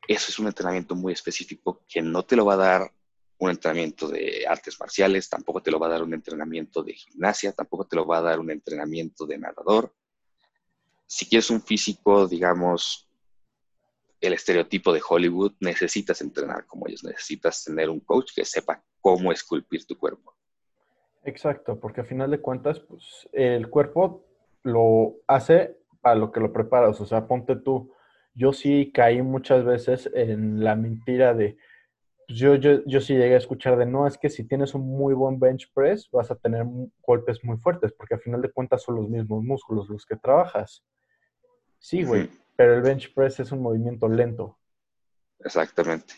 eso 0.08 0.30
es 0.30 0.40
un 0.40 0.48
entrenamiento 0.48 0.96
muy 0.96 1.14
específico 1.14 1.84
que 1.88 2.02
no 2.02 2.24
te 2.24 2.36
lo 2.36 2.46
va 2.46 2.54
a 2.54 2.58
dar 2.58 2.92
un 3.38 3.50
entrenamiento 3.50 4.08
de 4.08 4.46
artes 4.48 4.80
marciales, 4.80 5.30
tampoco 5.30 5.62
te 5.62 5.72
lo 5.72 5.80
va 5.80 5.88
a 5.88 5.92
dar 5.92 6.04
un 6.04 6.14
entrenamiento 6.14 6.84
de 6.84 6.94
gimnasia, 6.94 7.52
tampoco 7.52 7.86
te 7.86 7.96
lo 7.96 8.06
va 8.06 8.20
a 8.20 8.22
dar 8.22 8.40
un 8.40 8.52
entrenamiento 8.52 9.26
de 9.26 9.38
nadador. 9.38 9.94
Si 11.08 11.26
quieres 11.26 11.50
un 11.50 11.62
físico, 11.62 12.28
digamos, 12.28 13.10
el 14.22 14.34
estereotipo 14.34 14.94
de 14.94 15.02
Hollywood, 15.08 15.54
necesitas 15.60 16.22
entrenar 16.22 16.66
como 16.66 16.88
ellos, 16.88 17.04
necesitas 17.04 17.64
tener 17.64 17.90
un 17.90 18.00
coach 18.00 18.32
que 18.34 18.46
sepa 18.46 18.84
cómo 19.02 19.32
esculpir 19.32 19.86
tu 19.86 19.98
cuerpo. 19.98 20.35
Exacto, 21.26 21.80
porque 21.80 22.02
a 22.02 22.06
final 22.06 22.30
de 22.32 22.40
cuentas, 22.40 22.80
pues 22.80 23.28
el 23.34 23.70
cuerpo 23.70 24.24
lo 24.64 25.16
hace 25.28 25.78
a 26.04 26.16
lo 26.16 26.32
que 26.32 26.40
lo 26.40 26.54
preparas. 26.54 27.02
O 27.02 27.06
sea, 27.06 27.28
ponte 27.28 27.56
tú, 27.56 27.92
yo 28.36 28.54
sí 28.54 28.92
caí 28.94 29.22
muchas 29.22 29.66
veces 29.66 30.10
en 30.14 30.64
la 30.64 30.76
mentira 30.76 31.34
de, 31.34 31.58
pues, 32.28 32.40
yo, 32.40 32.56
yo, 32.56 32.84
yo 32.86 33.02
sí 33.02 33.16
llegué 33.16 33.36
a 33.36 33.40
escuchar 33.40 33.78
de 33.78 33.86
no, 33.86 34.08
es 34.08 34.18
que 34.18 34.30
si 34.30 34.48
tienes 34.48 34.74
un 34.76 34.88
muy 34.88 35.14
buen 35.14 35.40
bench 35.40 35.72
press 35.74 36.10
vas 36.12 36.30
a 36.32 36.36
tener 36.36 36.66
golpes 37.02 37.44
muy 37.44 37.58
fuertes, 37.58 37.92
porque 37.94 38.16
al 38.16 38.22
final 38.22 38.42
de 38.42 38.52
cuentas 38.52 38.84
son 38.84 38.96
los 38.96 39.10
mismos 39.10 39.44
músculos 39.44 39.90
los 39.90 40.06
que 40.06 40.16
trabajas. 40.16 40.84
Sí, 41.80 42.04
güey, 42.04 42.30
pero 42.56 42.76
el 42.76 42.82
bench 42.82 43.14
press 43.14 43.40
es 43.40 43.52
un 43.52 43.62
movimiento 43.62 44.08
lento. 44.08 44.58
Exactamente. 45.40 46.16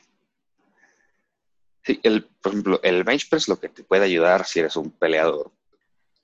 Sí, 1.88 2.02
el, 2.04 2.26
por 2.26 2.52
ejemplo, 2.52 2.82
el 2.84 3.06
bench 3.06 3.30
press 3.30 3.48
lo 3.48 3.62
que 3.62 3.70
te 3.70 3.86
puede 3.86 4.04
ayudar 4.04 4.46
si 4.46 4.60
eres 4.60 4.76
un 4.76 4.92
peleador 4.92 5.54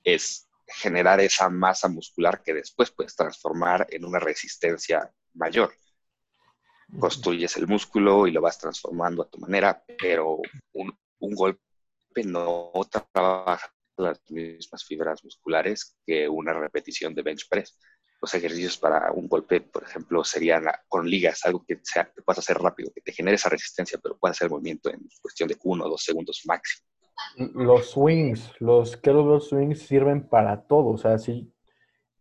es 0.04 0.49
generar 0.67 1.21
esa 1.21 1.49
masa 1.49 1.88
muscular 1.88 2.43
que 2.43 2.54
después 2.54 2.91
puedes 2.91 3.15
transformar 3.15 3.88
en 3.89 4.04
una 4.04 4.19
resistencia 4.19 5.10
mayor. 5.34 5.73
Construyes 6.99 7.56
el 7.56 7.67
músculo 7.67 8.28
y 8.28 8.32
lo 8.32 8.41
vas 8.41 8.60
transformando 8.60 9.23
a 9.23 9.30
tu 9.30 9.39
manera, 9.39 9.82
pero 9.97 10.39
un, 10.73 10.97
golpe 11.34 11.62
no 12.26 12.73
trabaja 13.13 13.73
las 13.95 14.19
mismas 14.30 14.84
fibras 14.84 15.23
musculares 15.23 15.95
que 16.06 16.28
una 16.28 16.52
repetición 16.52 17.15
de 17.15 17.21
bench 17.21 17.47
press. 17.47 17.80
Los 18.24 18.34
ejercicios 18.36 18.78
para 18.78 19.12
un 19.12 19.28
golpe, 19.28 19.60
por 19.60 19.84
ejemplo, 19.84 20.24
serían 20.24 20.64
con 20.88 21.10
ligas, 21.10 21.44
algo 21.44 21.66
que, 21.68 21.78
sea, 21.84 22.06
que 22.06 22.22
puedas 22.22 22.40
hacer 22.40 22.58
rápido, 22.58 22.90
que 22.96 23.02
te 23.02 23.12
genere 23.12 23.36
esa 23.36 23.50
resistencia, 23.50 24.00
pero 24.02 24.18
puedas 24.18 24.38
hacer 24.38 24.46
el 24.46 24.52
movimiento 24.52 24.90
en 24.90 25.02
cuestión 25.22 25.50
de 25.50 25.58
uno 25.66 25.84
o 25.84 25.90
dos 25.90 26.04
segundos 26.04 26.42
máximo. 26.46 26.88
Los 27.36 27.92
swings, 27.92 28.50
los 28.62 28.96
kettlebell 28.96 29.42
swings 29.42 29.82
sirven 29.82 30.26
para 30.30 30.62
todo. 30.62 30.92
O 30.92 30.98
sea, 30.98 31.18
si 31.18 31.54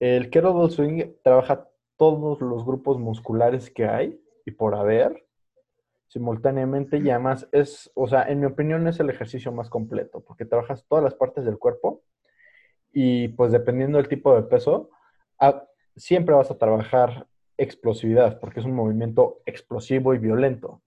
el 0.01 0.29
kettlebell 0.29 0.73
swing 0.73 1.13
trabaja 1.23 1.69
todos 1.97 2.41
los 2.41 2.65
grupos 2.65 2.99
musculares 2.99 3.71
que 3.71 3.87
hay 3.87 4.21
y 4.45 4.51
por 4.51 4.75
haber 4.75 5.25
simultáneamente 6.09 6.99
y 6.99 7.11
además 7.11 7.49
es, 7.53 7.93
o 7.95 8.09
sea, 8.09 8.25
en 8.25 8.41
mi 8.41 8.47
opinión 8.47 8.89
es 8.89 8.99
el 8.99 9.09
ejercicio 9.09 9.53
más 9.53 9.71
completo 9.71 10.19
porque 10.19 10.45
trabajas 10.45 10.85
todas 10.89 11.05
las 11.05 11.15
partes 11.15 11.45
del 11.45 11.61
cuerpo 11.61 12.03
y 12.93 13.29
pues 13.29 13.53
dependiendo 13.53 13.99
del 13.99 14.09
tipo 14.09 14.35
de 14.35 14.43
peso, 14.43 14.91
siempre 15.97 16.35
vas 16.35 16.51
a 16.51 16.59
trabajar 16.59 17.27
explosividad 17.57 18.41
porque 18.41 18.61
es 18.61 18.67
un 18.67 18.75
movimiento 18.75 19.43
explosivo 19.47 20.15
y 20.15 20.19
violento. 20.19 20.83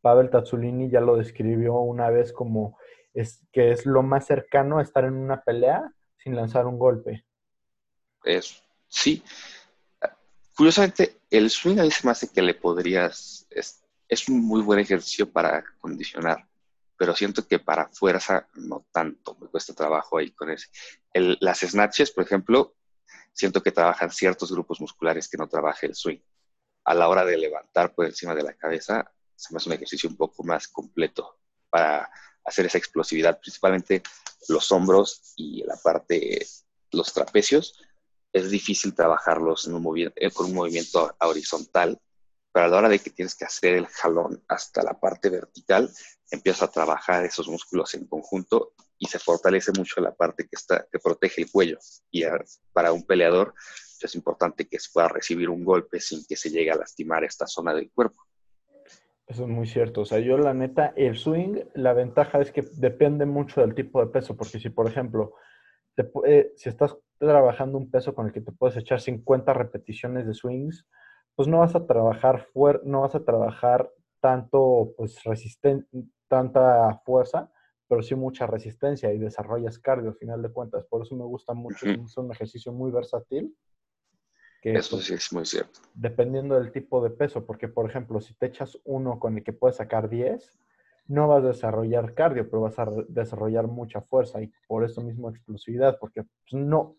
Pavel 0.00 0.30
Tazzolini 0.30 0.90
ya 0.90 1.00
lo 1.00 1.16
describió 1.16 1.74
una 1.74 2.10
vez 2.10 2.32
como 2.32 2.78
es 3.14 3.46
que 3.52 3.72
es 3.72 3.86
lo 3.86 4.02
más 4.02 4.26
cercano 4.26 4.78
a 4.78 4.82
estar 4.82 5.04
en 5.04 5.14
una 5.14 5.42
pelea 5.42 5.92
sin 6.18 6.36
lanzar 6.36 6.66
un 6.66 6.78
golpe. 6.78 7.24
Es, 8.24 8.62
sí. 8.88 9.22
Curiosamente, 10.56 11.16
el 11.30 11.50
swing 11.50 11.78
a 11.78 11.82
mí 11.82 11.90
se 11.90 12.06
me 12.06 12.12
hace 12.12 12.32
que 12.32 12.42
le 12.42 12.54
podrías, 12.54 13.46
es, 13.50 14.28
un 14.28 14.44
muy 14.44 14.60
buen 14.62 14.80
ejercicio 14.80 15.30
para 15.30 15.64
condicionar, 15.80 16.46
pero 16.96 17.14
siento 17.14 17.46
que 17.46 17.58
para 17.58 17.88
fuerza 17.88 18.48
no 18.54 18.84
tanto, 18.92 19.36
me 19.40 19.46
cuesta 19.48 19.72
trabajo 19.72 20.18
ahí 20.18 20.30
con 20.32 20.50
ese. 20.50 20.68
las 21.14 21.60
snatches, 21.60 22.10
por 22.10 22.24
ejemplo, 22.24 22.74
siento 23.38 23.62
que 23.62 23.70
trabajan 23.70 24.10
ciertos 24.10 24.50
grupos 24.50 24.80
musculares 24.80 25.28
que 25.28 25.36
no 25.36 25.48
trabaja 25.48 25.86
el 25.86 25.94
swing. 25.94 26.18
A 26.84 26.92
la 26.92 27.08
hora 27.08 27.24
de 27.24 27.36
levantar 27.36 27.94
por 27.94 28.04
encima 28.04 28.34
de 28.34 28.42
la 28.42 28.54
cabeza, 28.54 29.12
se 29.36 29.54
me 29.54 29.58
hace 29.58 29.68
un 29.68 29.76
ejercicio 29.76 30.10
un 30.10 30.16
poco 30.16 30.42
más 30.42 30.66
completo 30.66 31.38
para 31.70 32.10
hacer 32.44 32.66
esa 32.66 32.78
explosividad, 32.78 33.38
principalmente 33.38 34.02
los 34.48 34.72
hombros 34.72 35.34
y 35.36 35.62
la 35.62 35.76
parte, 35.76 36.44
los 36.90 37.12
trapecios, 37.12 37.78
es 38.32 38.50
difícil 38.50 38.92
trabajarlos 38.92 39.68
eh, 39.68 40.30
con 40.32 40.46
un 40.46 40.54
movimiento 40.54 41.14
horizontal, 41.20 42.00
pero 42.50 42.66
a 42.66 42.68
la 42.68 42.76
hora 42.78 42.88
de 42.88 42.98
que 42.98 43.10
tienes 43.10 43.36
que 43.36 43.44
hacer 43.44 43.74
el 43.74 43.86
jalón 43.86 44.42
hasta 44.48 44.82
la 44.82 44.98
parte 44.98 45.30
vertical, 45.30 45.88
empiezas 46.28 46.64
a 46.64 46.72
trabajar 46.72 47.24
esos 47.24 47.46
músculos 47.46 47.94
en 47.94 48.06
conjunto 48.08 48.72
y 48.98 49.06
se 49.06 49.18
fortalece 49.18 49.72
mucho 49.76 50.00
la 50.00 50.14
parte 50.14 50.44
que, 50.44 50.56
está, 50.56 50.86
que 50.90 50.98
protege 50.98 51.42
el 51.42 51.50
cuello. 51.50 51.78
Y 52.10 52.24
para 52.72 52.92
un 52.92 53.06
peleador 53.06 53.54
es 54.00 54.14
importante 54.14 54.68
que 54.68 54.78
se 54.78 54.90
pueda 54.92 55.08
recibir 55.08 55.48
un 55.48 55.64
golpe 55.64 56.00
sin 56.00 56.24
que 56.26 56.36
se 56.36 56.50
llegue 56.50 56.70
a 56.70 56.76
lastimar 56.76 57.24
esta 57.24 57.46
zona 57.46 57.74
del 57.74 57.90
cuerpo. 57.90 58.22
Eso 59.26 59.42
es 59.42 59.48
muy 59.48 59.66
cierto. 59.66 60.02
O 60.02 60.04
sea, 60.06 60.20
yo 60.20 60.38
la 60.38 60.54
neta, 60.54 60.94
el 60.96 61.16
swing, 61.16 61.60
la 61.74 61.92
ventaja 61.92 62.40
es 62.40 62.50
que 62.50 62.62
depende 62.72 63.26
mucho 63.26 63.60
del 63.60 63.74
tipo 63.74 64.00
de 64.00 64.10
peso, 64.10 64.36
porque 64.36 64.58
si, 64.58 64.70
por 64.70 64.88
ejemplo, 64.88 65.34
si 66.56 66.68
estás 66.68 66.96
trabajando 67.18 67.76
un 67.76 67.90
peso 67.90 68.14
con 68.14 68.26
el 68.26 68.32
que 68.32 68.40
te 68.40 68.52
puedes 68.52 68.76
echar 68.76 69.00
50 69.00 69.52
repeticiones 69.52 70.26
de 70.26 70.34
swings, 70.34 70.86
pues 71.34 71.46
no 71.46 71.58
vas 71.58 71.74
a 71.74 71.86
trabajar 71.86 72.46
fuer 72.52 72.80
no 72.84 73.02
vas 73.02 73.14
a 73.14 73.24
trabajar 73.24 73.90
tanto, 74.20 74.94
pues, 74.96 75.20
tanta 76.28 77.00
fuerza, 77.04 77.50
pero 77.88 78.02
sí 78.02 78.14
mucha 78.14 78.46
resistencia 78.46 79.12
y 79.12 79.18
desarrollas 79.18 79.78
cardio 79.78 80.10
al 80.10 80.16
final 80.16 80.42
de 80.42 80.50
cuentas. 80.50 80.84
Por 80.84 81.02
eso 81.02 81.16
me 81.16 81.24
gusta 81.24 81.54
mucho, 81.54 81.86
es 81.86 82.16
un 82.16 82.30
ejercicio 82.30 82.72
muy 82.72 82.90
versátil 82.90 83.54
eso 84.62 84.96
pues, 84.96 85.06
sí 85.06 85.14
es 85.14 85.32
muy 85.32 85.46
cierto. 85.46 85.80
Dependiendo 85.94 86.56
del 86.56 86.72
tipo 86.72 87.02
de 87.02 87.10
peso, 87.10 87.44
porque 87.46 87.68
por 87.68 87.88
ejemplo, 87.88 88.20
si 88.20 88.34
te 88.34 88.46
echas 88.46 88.78
uno 88.84 89.18
con 89.18 89.36
el 89.36 89.44
que 89.44 89.52
puedes 89.52 89.76
sacar 89.76 90.08
10, 90.08 90.58
no 91.06 91.28
vas 91.28 91.44
a 91.44 91.48
desarrollar 91.48 92.14
cardio, 92.14 92.48
pero 92.50 92.62
vas 92.62 92.78
a 92.78 92.86
desarrollar 93.08 93.66
mucha 93.66 94.00
fuerza 94.02 94.42
y 94.42 94.52
por 94.66 94.84
eso 94.84 95.00
mismo 95.02 95.30
explosividad, 95.30 95.98
porque 95.98 96.22
pues, 96.22 96.52
no, 96.52 96.96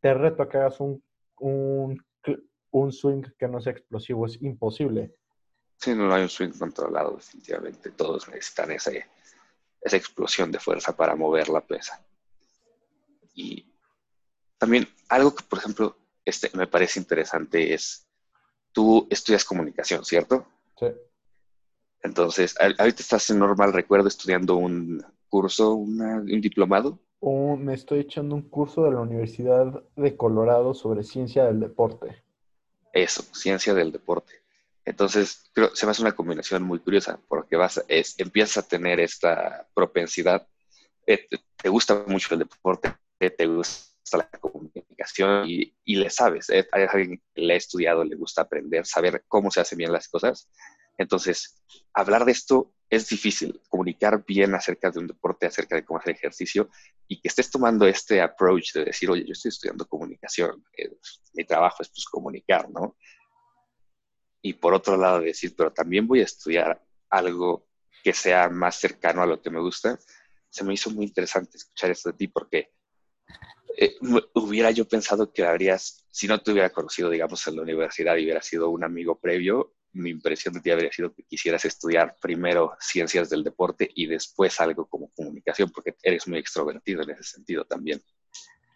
te 0.00 0.14
reto 0.14 0.42
a 0.42 0.48
que 0.48 0.58
hagas 0.58 0.80
un, 0.80 1.02
un, 1.38 2.02
un 2.70 2.92
swing 2.92 3.22
que 3.38 3.48
no 3.48 3.60
sea 3.60 3.72
explosivo, 3.72 4.26
es 4.26 4.40
imposible. 4.40 5.14
Sí, 5.76 5.94
no 5.94 6.12
hay 6.12 6.22
un 6.22 6.28
swing 6.28 6.52
controlado, 6.58 7.16
definitivamente. 7.16 7.90
Todos 7.90 8.28
necesitan 8.28 8.70
ese, 8.70 9.06
esa 9.80 9.96
explosión 9.96 10.50
de 10.52 10.58
fuerza 10.58 10.96
para 10.96 11.16
mover 11.16 11.48
la 11.48 11.60
pesa. 11.60 12.04
Y 13.34 13.66
también 14.58 14.88
algo 15.08 15.34
que, 15.34 15.44
por 15.44 15.58
ejemplo, 15.58 15.96
este, 16.24 16.50
me 16.56 16.66
parece 16.66 17.00
interesante 17.00 17.72
es, 17.72 18.06
tú 18.72 19.06
estudias 19.10 19.44
comunicación, 19.44 20.04
¿cierto? 20.04 20.46
Sí. 20.78 20.86
Entonces, 22.02 22.54
ahorita 22.58 23.02
estás 23.02 23.28
en 23.30 23.38
normal, 23.38 23.72
recuerdo, 23.72 24.08
estudiando 24.08 24.56
un 24.56 25.04
curso, 25.28 25.74
un 25.74 26.40
diplomado. 26.40 26.98
me 27.20 27.74
estoy 27.74 28.00
echando 28.00 28.34
un 28.34 28.42
curso 28.42 28.84
de 28.84 28.92
la 28.92 29.00
Universidad 29.00 29.82
de 29.96 30.16
Colorado 30.16 30.74
sobre 30.74 31.02
ciencia 31.02 31.44
del 31.44 31.60
deporte. 31.60 32.22
Eso, 32.92 33.22
ciencia 33.34 33.74
del 33.74 33.92
deporte. 33.92 34.39
Entonces, 34.84 35.50
creo 35.52 35.74
se 35.74 35.86
me 35.86 35.92
hace 35.92 36.02
una 36.02 36.12
combinación 36.12 36.62
muy 36.62 36.78
curiosa 36.78 37.20
porque 37.28 37.56
vas, 37.56 37.82
es, 37.88 38.18
empiezas 38.18 38.64
a 38.64 38.68
tener 38.68 39.00
esta 39.00 39.68
propensidad, 39.74 40.46
eh, 41.06 41.26
te 41.56 41.68
gusta 41.68 42.04
mucho 42.06 42.34
el 42.34 42.40
deporte, 42.40 42.94
te 43.18 43.46
gusta 43.46 43.90
la 44.16 44.28
comunicación 44.40 45.44
y, 45.48 45.74
le 45.84 46.10
sabes, 46.10 46.50
¿eh? 46.50 46.66
hay 46.72 46.84
alguien 46.90 47.22
que 47.34 47.40
le 47.40 47.54
ha 47.54 47.56
estudiado, 47.56 48.04
le 48.04 48.16
gusta 48.16 48.42
aprender, 48.42 48.86
saber 48.86 49.24
cómo 49.28 49.50
se 49.50 49.60
hacen 49.60 49.78
bien 49.78 49.92
las 49.92 50.08
cosas. 50.08 50.48
Entonces, 50.98 51.62
hablar 51.94 52.24
de 52.24 52.32
esto 52.32 52.72
es 52.90 53.08
difícil, 53.08 53.60
comunicar 53.68 54.24
bien 54.26 54.54
acerca 54.54 54.90
de 54.90 54.98
un 54.98 55.06
deporte, 55.06 55.46
acerca 55.46 55.76
de 55.76 55.84
cómo 55.84 56.00
hacer 56.00 56.14
ejercicio 56.14 56.68
y 57.06 57.20
que 57.20 57.28
estés 57.28 57.50
tomando 57.50 57.86
este 57.86 58.20
approach 58.20 58.72
de 58.74 58.86
decir, 58.86 59.10
oye, 59.10 59.24
yo 59.24 59.32
estoy 59.32 59.50
estudiando 59.50 59.86
comunicación, 59.86 60.64
eh, 60.76 60.90
mi 61.34 61.44
trabajo 61.44 61.82
es 61.82 61.88
pues 61.88 62.04
comunicar, 62.06 62.68
¿no? 62.70 62.96
Y 64.42 64.54
por 64.54 64.74
otro 64.74 64.96
lado 64.96 65.20
decir, 65.20 65.54
pero 65.56 65.72
también 65.72 66.06
voy 66.06 66.20
a 66.20 66.24
estudiar 66.24 66.82
algo 67.10 67.66
que 68.02 68.12
sea 68.12 68.48
más 68.48 68.76
cercano 68.76 69.22
a 69.22 69.26
lo 69.26 69.40
que 69.40 69.50
me 69.50 69.60
gusta, 69.60 69.98
se 70.48 70.64
me 70.64 70.74
hizo 70.74 70.90
muy 70.90 71.06
interesante 71.06 71.56
escuchar 71.56 71.90
esto 71.90 72.10
de 72.10 72.16
ti 72.16 72.28
porque 72.28 72.72
eh, 73.76 73.96
hubiera 74.34 74.70
yo 74.70 74.86
pensado 74.86 75.32
que 75.32 75.44
habrías, 75.44 76.06
si 76.10 76.26
no 76.26 76.40
te 76.40 76.52
hubiera 76.52 76.70
conocido, 76.70 77.10
digamos, 77.10 77.46
en 77.46 77.56
la 77.56 77.62
universidad 77.62 78.16
y 78.16 78.24
hubiera 78.24 78.42
sido 78.42 78.70
un 78.70 78.84
amigo 78.84 79.18
previo, 79.18 79.74
mi 79.92 80.10
impresión 80.10 80.54
de 80.54 80.60
ti 80.60 80.70
habría 80.70 80.92
sido 80.92 81.12
que 81.12 81.24
quisieras 81.24 81.64
estudiar 81.64 82.16
primero 82.20 82.76
ciencias 82.80 83.28
del 83.28 83.42
deporte 83.42 83.90
y 83.94 84.06
después 84.06 84.60
algo 84.60 84.86
como 84.86 85.10
comunicación, 85.10 85.70
porque 85.70 85.96
eres 86.02 86.28
muy 86.28 86.38
extrovertido 86.38 87.02
en 87.02 87.10
ese 87.10 87.24
sentido 87.24 87.64
también. 87.64 88.00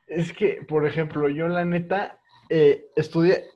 Es 0.07 0.33
que, 0.33 0.65
por 0.69 0.87
ejemplo, 0.87 1.29
yo 1.29 1.49
la 1.49 1.65
neta 1.65 2.21
eh, 2.49 2.87
estudié, 2.97 3.51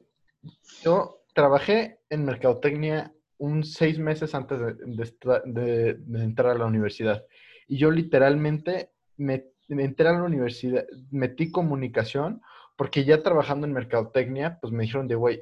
yo 0.82 1.17
trabajé 1.38 2.00
en 2.10 2.24
mercadotecnia 2.24 3.12
un 3.38 3.62
seis 3.62 3.98
meses 3.98 4.34
antes 4.34 4.58
de, 4.58 5.94
de 5.94 6.24
entrar 6.24 6.50
a 6.50 6.58
la 6.58 6.66
universidad. 6.66 7.24
Y 7.68 7.78
yo 7.78 7.92
literalmente 7.92 8.90
me 9.16 9.52
me 9.68 9.84
entré 9.84 10.08
a 10.08 10.12
la 10.12 10.22
universidad, 10.22 10.86
metí 11.10 11.52
comunicación, 11.52 12.42
porque 12.76 13.04
ya 13.04 13.22
trabajando 13.22 13.66
en 13.66 13.72
mercadotecnia, 13.72 14.58
pues 14.60 14.72
me 14.72 14.82
dijeron 14.82 15.08
de, 15.08 15.14
güey, 15.14 15.38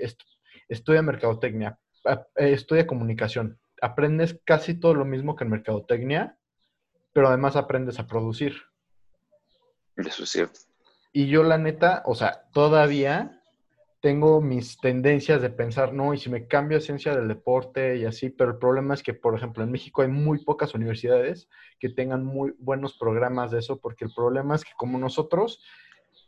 estudia 0.68 1.02
mercadotecnia, 1.02 1.78
eh, 2.04 2.24
estudia 2.52 2.86
comunicación, 2.86 3.58
aprendes 3.80 4.40
casi 4.44 4.74
todo 4.74 4.94
lo 4.94 5.04
mismo 5.04 5.36
que 5.36 5.44
en 5.44 5.50
mercadotecnia, 5.50 6.38
pero 7.12 7.28
además 7.28 7.56
aprendes 7.56 7.98
a 7.98 8.06
producir. 8.06 8.56
Eso 9.96 10.24
es 10.24 10.30
cierto. 10.30 10.60
Y 11.12 11.28
yo 11.28 11.42
la 11.42 11.56
neta, 11.56 12.02
o 12.04 12.14
sea, 12.14 12.42
todavía 12.52 13.35
tengo 14.06 14.40
mis 14.40 14.78
tendencias 14.78 15.42
de 15.42 15.50
pensar, 15.50 15.92
no, 15.92 16.14
y 16.14 16.18
si 16.18 16.30
me 16.30 16.46
cambio 16.46 16.78
esencia 16.78 17.12
del 17.12 17.26
deporte 17.26 17.96
y 17.96 18.04
así, 18.04 18.30
pero 18.30 18.52
el 18.52 18.58
problema 18.58 18.94
es 18.94 19.02
que, 19.02 19.14
por 19.14 19.34
ejemplo, 19.34 19.64
en 19.64 19.72
México 19.72 20.00
hay 20.00 20.06
muy 20.06 20.44
pocas 20.44 20.74
universidades 20.74 21.48
que 21.80 21.88
tengan 21.88 22.24
muy 22.24 22.54
buenos 22.60 22.96
programas 22.96 23.50
de 23.50 23.58
eso, 23.58 23.80
porque 23.80 24.04
el 24.04 24.12
problema 24.14 24.54
es 24.54 24.62
que 24.62 24.70
como 24.76 24.96
nosotros 24.96 25.60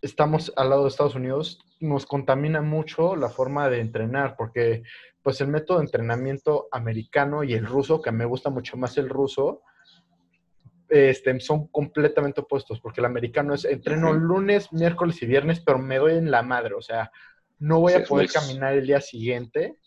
estamos 0.02 0.52
al 0.56 0.70
lado 0.70 0.82
de 0.82 0.88
Estados 0.88 1.14
Unidos, 1.14 1.60
nos 1.78 2.04
contamina 2.04 2.62
mucho 2.62 3.14
la 3.14 3.28
forma 3.28 3.70
de 3.70 3.78
entrenar, 3.78 4.34
porque 4.36 4.82
pues 5.22 5.40
el 5.40 5.46
método 5.46 5.78
de 5.78 5.84
entrenamiento 5.84 6.66
americano 6.72 7.44
y 7.44 7.54
el 7.54 7.64
ruso, 7.64 8.02
que 8.02 8.10
me 8.10 8.24
gusta 8.24 8.50
mucho 8.50 8.76
más 8.76 8.98
el 8.98 9.08
ruso, 9.08 9.62
este, 10.88 11.38
son 11.38 11.68
completamente 11.68 12.40
opuestos, 12.40 12.80
porque 12.80 13.00
el 13.00 13.04
americano 13.04 13.54
es 13.54 13.64
entreno 13.64 14.12
lunes, 14.12 14.72
miércoles 14.72 15.22
y 15.22 15.26
viernes, 15.26 15.60
pero 15.60 15.78
me 15.78 15.98
doy 15.98 16.14
en 16.14 16.32
la 16.32 16.42
madre, 16.42 16.74
o 16.74 16.82
sea, 16.82 17.12
no 17.58 17.80
voy 17.80 17.94
a 17.94 18.04
poder 18.04 18.30
caminar 18.30 18.74
el 18.74 18.86
día 18.86 19.00
siguiente. 19.00 19.78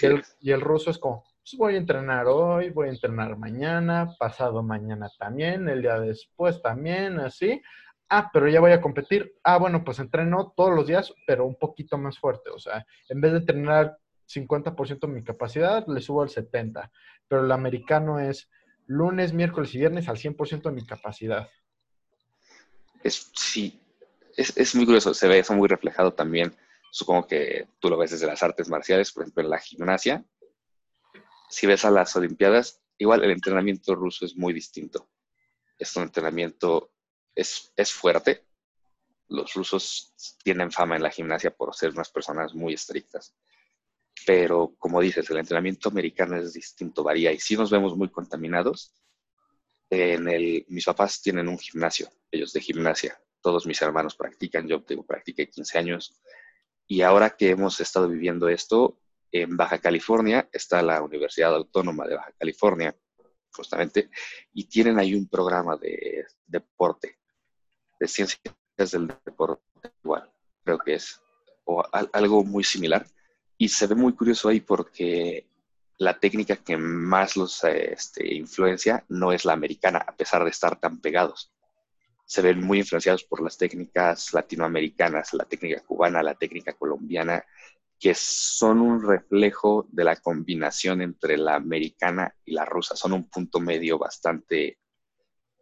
y, 0.00 0.06
el, 0.06 0.24
y, 0.40 0.52
el, 0.52 0.60
ruso 0.60 0.90
es 0.90 0.98
como, 0.98 1.24
pues 1.42 1.56
voy 1.58 1.74
a 1.74 1.78
entrenar 1.78 2.26
hoy, 2.26 2.70
voy 2.70 2.88
a 2.88 2.92
entrenar 2.92 3.36
mañana, 3.36 4.14
pasado 4.18 4.62
mañana 4.62 5.08
también, 5.18 5.68
el 5.68 5.82
día 5.82 5.98
después 6.00 6.60
también, 6.62 7.20
así. 7.20 7.62
Ah, 8.08 8.30
pero 8.32 8.48
ya 8.48 8.60
voy 8.60 8.72
a 8.72 8.80
competir. 8.80 9.34
Ah, 9.42 9.58
bueno, 9.58 9.82
pues 9.84 9.98
entreno 9.98 10.52
todos 10.56 10.74
los 10.74 10.86
días, 10.86 11.12
pero 11.26 11.44
un 11.44 11.56
poquito 11.56 11.98
más 11.98 12.18
fuerte. 12.18 12.50
O 12.50 12.58
sea, 12.58 12.86
en 13.08 13.20
vez 13.20 13.32
de 13.32 13.38
entrenar 13.38 13.98
50% 14.28 15.00
de 15.00 15.12
mi 15.12 15.24
capacidad, 15.24 15.86
le 15.88 16.00
subo 16.00 16.22
al 16.22 16.28
70%. 16.28 16.90
Pero 17.28 17.44
el 17.44 17.50
americano 17.50 18.20
es 18.20 18.48
lunes, 18.86 19.32
miércoles 19.32 19.74
y 19.74 19.78
viernes 19.78 20.08
al 20.08 20.16
100% 20.16 20.62
de 20.62 20.70
mi 20.70 20.86
capacidad. 20.86 21.48
Es, 23.02 23.32
sí, 23.34 23.80
es, 24.36 24.56
es, 24.56 24.74
muy 24.74 24.84
curioso, 24.84 25.14
se 25.14 25.28
ve 25.28 25.38
eso 25.38 25.54
muy 25.54 25.66
reflejado 25.66 26.12
también. 26.12 26.54
Supongo 26.90 27.26
que 27.26 27.68
tú 27.78 27.88
lo 27.88 27.96
ves 27.96 28.10
desde 28.10 28.26
las 28.26 28.42
artes 28.42 28.68
marciales, 28.68 29.10
por 29.12 29.22
ejemplo, 29.22 29.42
en 29.42 29.50
la 29.50 29.58
gimnasia. 29.58 30.24
Si 31.48 31.66
ves 31.66 31.84
a 31.84 31.90
las 31.90 32.14
Olimpiadas, 32.16 32.82
igual 32.98 33.24
el 33.24 33.30
entrenamiento 33.30 33.94
ruso 33.94 34.26
es 34.26 34.36
muy 34.36 34.52
distinto. 34.52 35.08
Es 35.78 35.96
un 35.96 36.04
entrenamiento, 36.04 36.92
es, 37.34 37.72
es 37.76 37.92
fuerte. 37.92 38.44
Los 39.28 39.54
rusos 39.54 40.14
tienen 40.44 40.70
fama 40.70 40.96
en 40.96 41.02
la 41.02 41.10
gimnasia 41.10 41.50
por 41.50 41.74
ser 41.74 41.90
unas 41.90 42.10
personas 42.10 42.54
muy 42.54 42.74
estrictas. 42.74 43.34
Pero 44.26 44.74
como 44.78 45.00
dices, 45.00 45.28
el 45.30 45.38
entrenamiento 45.38 45.88
americano 45.88 46.36
es 46.36 46.52
distinto, 46.52 47.02
varía. 47.02 47.32
Y 47.32 47.38
si 47.38 47.56
nos 47.56 47.70
vemos 47.70 47.96
muy 47.96 48.10
contaminados. 48.10 48.94
En 49.88 50.28
el, 50.28 50.66
mis 50.68 50.84
papás 50.84 51.22
tienen 51.22 51.46
un 51.46 51.58
gimnasio, 51.58 52.10
ellos 52.32 52.52
de 52.52 52.60
gimnasia 52.60 53.16
todos 53.46 53.64
mis 53.64 53.80
hermanos 53.80 54.16
practican, 54.16 54.66
yo 54.66 54.82
tengo, 54.82 55.06
practiqué 55.06 55.48
15 55.48 55.78
años. 55.78 56.20
Y 56.88 57.02
ahora 57.02 57.30
que 57.30 57.50
hemos 57.50 57.78
estado 57.78 58.08
viviendo 58.08 58.48
esto, 58.48 58.98
en 59.30 59.56
Baja 59.56 59.78
California 59.78 60.48
está 60.52 60.82
la 60.82 61.00
Universidad 61.00 61.54
Autónoma 61.54 62.08
de 62.08 62.16
Baja 62.16 62.32
California, 62.36 62.96
justamente, 63.52 64.10
y 64.52 64.64
tienen 64.64 64.98
ahí 64.98 65.14
un 65.14 65.28
programa 65.28 65.76
de 65.76 66.26
deporte, 66.44 67.20
de 68.00 68.08
ciencias 68.08 68.42
del 68.76 69.14
deporte, 69.24 69.62
igual, 70.02 70.28
creo 70.64 70.78
que 70.80 70.94
es, 70.94 71.22
o 71.66 71.84
algo 71.92 72.42
muy 72.42 72.64
similar. 72.64 73.06
Y 73.56 73.68
se 73.68 73.86
ve 73.86 73.94
muy 73.94 74.12
curioso 74.14 74.48
ahí 74.48 74.58
porque 74.58 75.46
la 75.98 76.18
técnica 76.18 76.56
que 76.56 76.76
más 76.76 77.36
los 77.36 77.62
este, 77.62 78.34
influencia 78.34 79.04
no 79.08 79.30
es 79.30 79.44
la 79.44 79.52
americana, 79.52 79.98
a 80.04 80.16
pesar 80.16 80.42
de 80.42 80.50
estar 80.50 80.80
tan 80.80 81.00
pegados 81.00 81.52
se 82.26 82.42
ven 82.42 82.60
muy 82.60 82.80
influenciados 82.80 83.22
por 83.24 83.40
las 83.40 83.56
técnicas 83.56 84.34
latinoamericanas, 84.34 85.32
la 85.32 85.44
técnica 85.44 85.80
cubana, 85.82 86.24
la 86.24 86.34
técnica 86.34 86.72
colombiana, 86.72 87.44
que 88.00 88.14
son 88.14 88.80
un 88.80 89.00
reflejo 89.06 89.86
de 89.90 90.04
la 90.04 90.16
combinación 90.16 91.02
entre 91.02 91.38
la 91.38 91.54
americana 91.54 92.34
y 92.44 92.52
la 92.52 92.64
rusa. 92.64 92.96
Son 92.96 93.12
un 93.12 93.30
punto 93.30 93.60
medio 93.60 93.96
bastante, 93.96 94.80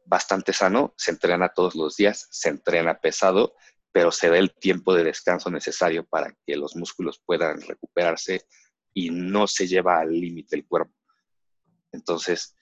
bastante 0.06 0.54
sano. 0.54 0.94
Se 0.96 1.10
entrena 1.10 1.50
todos 1.50 1.74
los 1.74 1.96
días, 1.96 2.26
se 2.30 2.48
entrena 2.48 2.98
pesado, 2.98 3.54
pero 3.92 4.10
se 4.10 4.30
da 4.30 4.38
el 4.38 4.54
tiempo 4.54 4.94
de 4.94 5.04
descanso 5.04 5.50
necesario 5.50 6.06
para 6.06 6.34
que 6.46 6.56
los 6.56 6.76
músculos 6.76 7.22
puedan 7.24 7.60
recuperarse 7.60 8.46
y 8.94 9.10
no 9.10 9.46
se 9.46 9.66
lleva 9.66 10.00
al 10.00 10.18
límite 10.18 10.56
el 10.56 10.66
cuerpo. 10.66 10.94
Entonces, 11.92 12.56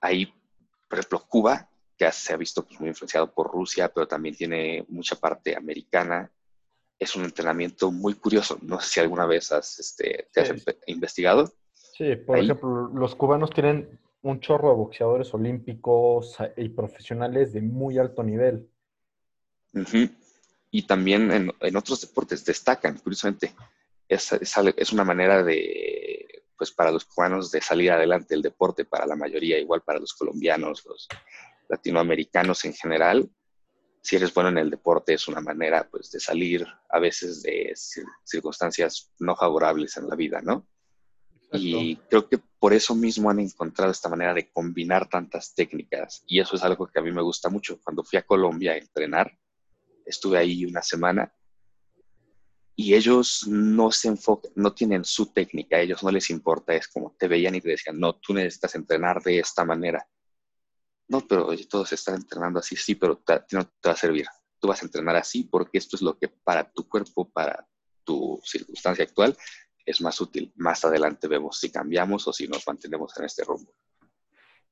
ahí, 0.00 0.26
por 0.88 1.00
ejemplo, 1.00 1.26
Cuba 1.28 1.71
se 2.10 2.32
ha 2.32 2.36
visto 2.36 2.64
pues, 2.64 2.80
muy 2.80 2.88
influenciado 2.88 3.32
por 3.32 3.52
Rusia, 3.52 3.88
pero 3.92 4.08
también 4.08 4.34
tiene 4.34 4.84
mucha 4.88 5.16
parte 5.16 5.54
americana. 5.54 6.30
Es 6.98 7.14
un 7.14 7.24
entrenamiento 7.24 7.92
muy 7.92 8.14
curioso. 8.14 8.58
No 8.62 8.80
sé 8.80 8.88
si 8.94 9.00
alguna 9.00 9.26
vez 9.26 9.52
has, 9.52 9.78
este, 9.78 10.28
te 10.32 10.40
has 10.40 10.52
investigado. 10.86 11.52
Sí, 11.72 12.16
por 12.16 12.38
ejemplo, 12.38 12.90
los 12.94 13.14
cubanos 13.14 13.50
tienen 13.50 14.00
un 14.22 14.40
chorro 14.40 14.70
de 14.70 14.76
boxeadores 14.76 15.32
olímpicos 15.34 16.36
y 16.56 16.68
profesionales 16.70 17.52
de 17.52 17.60
muy 17.60 17.98
alto 17.98 18.22
nivel. 18.22 18.68
Y 20.70 20.86
también 20.86 21.30
en, 21.30 21.52
en, 21.60 21.76
otros 21.76 22.00
deportes 22.00 22.44
destacan, 22.44 22.98
curiosamente. 22.98 23.54
Es, 24.08 24.32
es, 24.32 24.54
es, 24.76 24.92
una 24.92 25.04
manera 25.04 25.42
de, 25.42 26.44
pues 26.56 26.70
para 26.70 26.92
los 26.92 27.04
cubanos 27.04 27.50
de 27.50 27.60
salir 27.60 27.90
adelante 27.90 28.34
el 28.34 28.42
deporte, 28.42 28.84
para 28.84 29.06
la 29.06 29.16
mayoría, 29.16 29.58
igual 29.58 29.82
para 29.82 29.98
los 29.98 30.12
colombianos, 30.14 30.84
los 30.86 31.08
latinoamericanos 31.72 32.66
en 32.66 32.74
general, 32.74 33.30
si 34.02 34.16
eres 34.16 34.34
bueno 34.34 34.50
en 34.50 34.58
el 34.58 34.70
deporte 34.70 35.14
es 35.14 35.26
una 35.26 35.40
manera 35.40 35.88
pues 35.90 36.10
de 36.10 36.20
salir 36.20 36.66
a 36.90 36.98
veces 36.98 37.42
de 37.42 37.72
circunstancias 38.24 39.10
no 39.18 39.34
favorables 39.34 39.96
en 39.96 40.08
la 40.08 40.14
vida, 40.14 40.42
¿no? 40.42 40.66
Y 41.54 41.96
creo 42.08 42.28
que 42.28 42.38
por 42.58 42.72
eso 42.72 42.94
mismo 42.94 43.30
han 43.30 43.38
encontrado 43.38 43.90
esta 43.90 44.08
manera 44.08 44.32
de 44.32 44.50
combinar 44.50 45.08
tantas 45.08 45.54
técnicas 45.54 46.24
y 46.26 46.40
eso 46.40 46.56
es 46.56 46.62
algo 46.62 46.86
que 46.86 46.98
a 46.98 47.02
mí 47.02 47.12
me 47.12 47.22
gusta 47.22 47.48
mucho. 47.48 47.78
Cuando 47.82 48.04
fui 48.04 48.18
a 48.18 48.26
Colombia 48.26 48.72
a 48.72 48.78
entrenar, 48.78 49.30
estuve 50.04 50.38
ahí 50.38 50.64
una 50.64 50.82
semana 50.82 51.32
y 52.74 52.94
ellos 52.94 53.46
no 53.48 53.92
se 53.92 54.08
enfocan, 54.08 54.50
no 54.56 54.72
tienen 54.72 55.04
su 55.04 55.32
técnica, 55.32 55.76
a 55.76 55.80
ellos 55.80 56.02
no 56.02 56.10
les 56.10 56.30
importa, 56.30 56.74
es 56.74 56.88
como 56.88 57.14
te 57.18 57.28
veían 57.28 57.54
y 57.54 57.60
te 57.60 57.68
decían, 57.68 58.00
no, 58.00 58.14
tú 58.16 58.32
necesitas 58.34 58.74
entrenar 58.74 59.22
de 59.22 59.38
esta 59.38 59.64
manera 59.64 60.06
no, 61.12 61.20
pero 61.20 61.46
todos 61.68 61.92
están 61.92 62.14
entrenando 62.14 62.58
así, 62.58 62.74
sí, 62.74 62.94
pero 62.94 63.20
no 63.52 63.64
te 63.64 63.88
va 63.88 63.92
a 63.92 63.96
servir. 63.96 64.26
Tú 64.58 64.68
vas 64.68 64.80
a 64.82 64.86
entrenar 64.86 65.14
así 65.16 65.44
porque 65.44 65.76
esto 65.76 65.96
es 65.96 66.00
lo 66.00 66.16
que 66.16 66.28
para 66.28 66.72
tu 66.72 66.88
cuerpo, 66.88 67.28
para 67.28 67.68
tu 68.02 68.40
circunstancia 68.42 69.04
actual, 69.04 69.36
es 69.84 70.00
más 70.00 70.18
útil. 70.22 70.50
Más 70.56 70.82
adelante 70.86 71.28
vemos 71.28 71.58
si 71.58 71.70
cambiamos 71.70 72.26
o 72.26 72.32
si 72.32 72.48
nos 72.48 72.66
mantenemos 72.66 73.14
en 73.18 73.26
este 73.26 73.44
rumbo. 73.44 73.74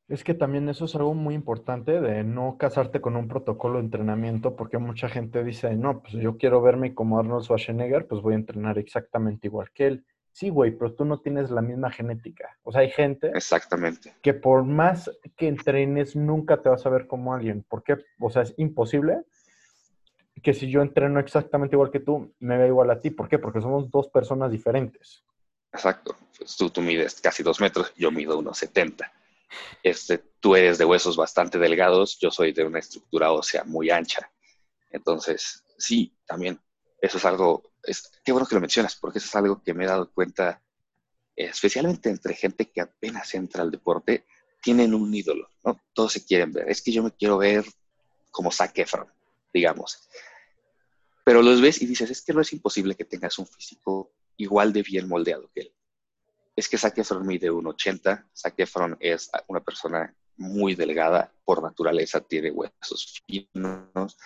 Es 0.08 0.24
que 0.24 0.32
también 0.32 0.66
eso 0.70 0.86
es 0.86 0.94
algo 0.94 1.12
muy 1.12 1.34
importante 1.34 2.00
de 2.00 2.24
no 2.24 2.56
casarte 2.56 3.02
con 3.02 3.16
un 3.16 3.28
protocolo 3.28 3.78
de 3.78 3.84
entrenamiento, 3.84 4.56
porque 4.56 4.78
mucha 4.78 5.10
gente 5.10 5.44
dice, 5.44 5.76
no, 5.76 6.00
pues 6.00 6.14
yo 6.14 6.38
quiero 6.38 6.62
verme 6.62 6.94
como 6.94 7.18
Arnold 7.18 7.44
Schwarzenegger, 7.44 8.08
pues 8.08 8.22
voy 8.22 8.32
a 8.32 8.38
entrenar 8.38 8.78
exactamente 8.78 9.48
igual 9.48 9.70
que 9.74 9.86
él. 9.86 10.06
Sí, 10.32 10.48
güey, 10.48 10.70
pero 10.70 10.94
tú 10.94 11.04
no 11.04 11.20
tienes 11.20 11.50
la 11.50 11.60
misma 11.60 11.90
genética. 11.90 12.56
O 12.62 12.72
sea, 12.72 12.82
hay 12.82 12.90
gente 12.90 13.30
Exactamente. 13.34 14.14
que 14.22 14.32
por 14.32 14.64
más 14.64 15.10
que 15.36 15.48
entrenes, 15.48 16.14
nunca 16.14 16.62
te 16.62 16.68
vas 16.68 16.86
a 16.86 16.90
ver 16.90 17.06
como 17.06 17.34
alguien. 17.34 17.64
¿Por 17.68 17.82
qué? 17.82 17.98
O 18.18 18.30
sea, 18.30 18.42
es 18.42 18.54
imposible 18.56 19.24
que 20.42 20.54
si 20.54 20.70
yo 20.70 20.82
entreno 20.82 21.20
exactamente 21.20 21.76
igual 21.76 21.90
que 21.90 22.00
tú, 22.00 22.32
me 22.38 22.56
vea 22.56 22.68
igual 22.68 22.90
a 22.90 23.00
ti. 23.00 23.10
¿Por 23.10 23.28
qué? 23.28 23.38
Porque 23.38 23.60
somos 23.60 23.90
dos 23.90 24.08
personas 24.08 24.50
diferentes. 24.50 25.24
Exacto. 25.72 26.16
Pues 26.38 26.56
tú, 26.56 26.70
tú 26.70 26.80
mides 26.80 27.20
casi 27.20 27.42
dos 27.42 27.60
metros, 27.60 27.92
yo 27.96 28.10
mido 28.10 28.38
unos 28.38 28.58
70. 28.58 29.12
Este, 29.82 30.18
tú 30.40 30.54
eres 30.54 30.78
de 30.78 30.84
huesos 30.84 31.16
bastante 31.16 31.58
delgados, 31.58 32.18
yo 32.20 32.30
soy 32.30 32.52
de 32.52 32.64
una 32.64 32.78
estructura 32.78 33.32
ósea 33.32 33.64
muy 33.64 33.90
ancha. 33.90 34.30
Entonces, 34.90 35.64
sí, 35.76 36.16
también 36.26 36.58
eso 37.00 37.18
es 37.18 37.24
algo 37.24 37.69
es, 37.84 38.10
qué 38.24 38.32
bueno 38.32 38.46
que 38.46 38.54
lo 38.54 38.60
mencionas, 38.60 38.96
porque 38.96 39.18
eso 39.18 39.28
es 39.28 39.36
algo 39.36 39.62
que 39.62 39.74
me 39.74 39.84
he 39.84 39.88
dado 39.88 40.10
cuenta, 40.12 40.62
especialmente 41.36 42.10
entre 42.10 42.34
gente 42.34 42.70
que 42.70 42.80
apenas 42.80 43.34
entra 43.34 43.62
al 43.62 43.70
deporte, 43.70 44.26
tienen 44.62 44.94
un 44.94 45.12
ídolo, 45.14 45.48
¿no? 45.64 45.80
Todos 45.92 46.12
se 46.12 46.24
quieren 46.24 46.52
ver. 46.52 46.68
Es 46.68 46.82
que 46.82 46.92
yo 46.92 47.02
me 47.02 47.12
quiero 47.12 47.38
ver 47.38 47.64
como 48.30 48.52
Zac 48.52 48.76
Efron, 48.78 49.06
digamos. 49.52 50.08
Pero 51.24 51.42
los 51.42 51.60
ves 51.60 51.80
y 51.82 51.86
dices, 51.86 52.10
es 52.10 52.22
que 52.22 52.32
no 52.32 52.40
es 52.40 52.52
imposible 52.52 52.94
que 52.94 53.04
tengas 53.04 53.38
un 53.38 53.46
físico 53.46 54.12
igual 54.36 54.72
de 54.72 54.82
bien 54.82 55.08
moldeado 55.08 55.50
que 55.54 55.60
él. 55.62 55.72
Es 56.56 56.68
que 56.68 56.78
Zac 56.78 56.98
Efron 56.98 57.26
mide 57.26 57.50
1,80. 57.50 58.26
Zac 58.36 58.54
Efron 58.58 58.96
es 59.00 59.30
una 59.46 59.60
persona 59.60 60.14
muy 60.36 60.74
delgada, 60.74 61.32
por 61.44 61.62
naturaleza 61.62 62.20
tiene 62.20 62.50
huesos 62.50 63.22
finos, 63.26 64.16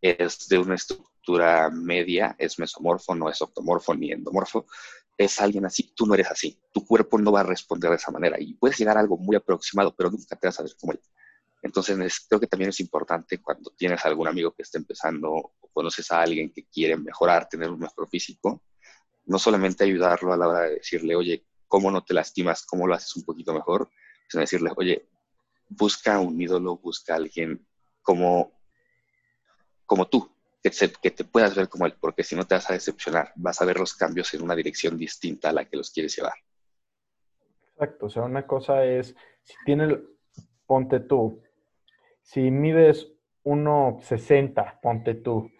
es 0.00 0.48
de 0.48 0.58
una 0.58 0.74
estructura 0.74 1.17
media, 1.72 2.34
es 2.38 2.58
mesomorfo, 2.58 3.14
no 3.14 3.28
es 3.28 3.40
octomorfo 3.42 3.94
ni 3.94 4.12
endomorfo, 4.12 4.66
es 5.16 5.40
alguien 5.40 5.66
así, 5.66 5.92
tú 5.94 6.06
no 6.06 6.14
eres 6.14 6.30
así, 6.30 6.58
tu 6.72 6.86
cuerpo 6.86 7.18
no 7.18 7.32
va 7.32 7.40
a 7.40 7.44
responder 7.44 7.90
de 7.90 7.96
esa 7.96 8.12
manera 8.12 8.36
y 8.40 8.54
puedes 8.54 8.78
llegar 8.78 8.96
a 8.96 9.00
algo 9.00 9.16
muy 9.16 9.36
aproximado, 9.36 9.94
pero 9.94 10.10
nunca 10.10 10.36
te 10.36 10.46
vas 10.46 10.60
a 10.60 10.62
ver 10.62 10.72
como 10.80 10.92
él. 10.92 11.00
Entonces 11.60 12.26
creo 12.28 12.38
que 12.38 12.46
también 12.46 12.70
es 12.70 12.78
importante 12.80 13.38
cuando 13.38 13.72
tienes 13.76 14.04
algún 14.04 14.28
amigo 14.28 14.52
que 14.52 14.62
esté 14.62 14.78
empezando 14.78 15.30
o 15.32 15.52
conoces 15.72 16.10
a 16.12 16.22
alguien 16.22 16.52
que 16.52 16.66
quiere 16.66 16.96
mejorar, 16.96 17.48
tener 17.48 17.68
un 17.68 17.80
mejor 17.80 18.08
físico, 18.08 18.62
no 19.26 19.38
solamente 19.38 19.84
ayudarlo 19.84 20.32
a 20.32 20.36
la 20.36 20.48
hora 20.48 20.60
de 20.60 20.74
decirle, 20.76 21.16
oye, 21.16 21.44
¿cómo 21.66 21.90
no 21.90 22.04
te 22.04 22.14
lastimas? 22.14 22.64
¿Cómo 22.64 22.86
lo 22.86 22.94
haces 22.94 23.14
un 23.16 23.24
poquito 23.24 23.52
mejor? 23.52 23.90
Sino 24.28 24.40
decirle, 24.40 24.70
oye, 24.76 25.08
busca 25.68 26.18
un 26.20 26.40
ídolo, 26.40 26.76
busca 26.76 27.16
alguien 27.16 27.66
como, 28.02 28.52
como 29.84 30.06
tú, 30.08 30.30
que, 30.70 30.92
que 31.00 31.10
te 31.10 31.24
puedas 31.24 31.54
ver 31.54 31.68
como 31.68 31.86
él, 31.86 31.94
porque 32.00 32.22
si 32.22 32.36
no 32.36 32.44
te 32.44 32.54
vas 32.54 32.68
a 32.70 32.74
decepcionar, 32.74 33.32
vas 33.36 33.60
a 33.60 33.64
ver 33.64 33.78
los 33.78 33.94
cambios 33.94 34.32
en 34.34 34.42
una 34.42 34.54
dirección 34.54 34.96
distinta 34.96 35.50
a 35.50 35.52
la 35.52 35.64
que 35.64 35.76
los 35.76 35.90
quieres 35.90 36.16
llevar. 36.16 36.34
Exacto, 37.72 38.06
o 38.06 38.10
sea, 38.10 38.22
una 38.24 38.46
cosa 38.46 38.84
es, 38.84 39.14
si 39.42 39.54
tienes, 39.64 39.98
ponte 40.66 41.00
tú, 41.00 41.42
si 42.22 42.50
mides 42.50 43.08
1,60, 43.44 44.80
ponte 44.80 45.14
tú, 45.14 45.50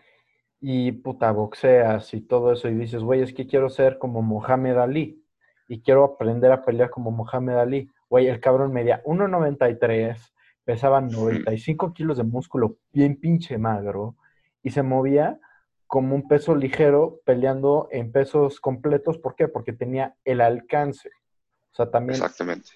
y 0.60 0.92
puta, 0.92 1.30
boxeas 1.30 2.12
y 2.14 2.20
todo 2.22 2.52
eso, 2.52 2.68
y 2.68 2.74
dices, 2.74 3.02
güey, 3.02 3.22
es 3.22 3.32
que 3.32 3.46
quiero 3.46 3.70
ser 3.70 3.98
como 3.98 4.22
Mohamed 4.22 4.76
Ali, 4.76 5.24
y 5.68 5.80
quiero 5.82 6.04
aprender 6.04 6.50
a 6.50 6.64
pelear 6.64 6.90
como 6.90 7.10
Mohamed 7.10 7.54
Ali. 7.54 7.90
Güey, 8.08 8.26
el 8.26 8.40
cabrón 8.40 8.72
medía 8.72 9.02
1,93, 9.04 10.16
pesaba 10.64 11.00
95 11.00 11.92
kilos 11.92 12.16
de 12.16 12.24
músculo, 12.24 12.78
bien 12.92 13.20
pinche 13.20 13.58
magro, 13.58 14.16
y 14.68 14.70
se 14.70 14.82
movía 14.82 15.40
como 15.86 16.14
un 16.14 16.28
peso 16.28 16.54
ligero 16.54 17.22
peleando 17.24 17.88
en 17.90 18.12
pesos 18.12 18.60
completos. 18.60 19.16
¿Por 19.16 19.34
qué? 19.34 19.48
Porque 19.48 19.72
tenía 19.72 20.14
el 20.26 20.42
alcance. 20.42 21.08
O 21.72 21.74
sea, 21.74 21.90
también 21.90 22.20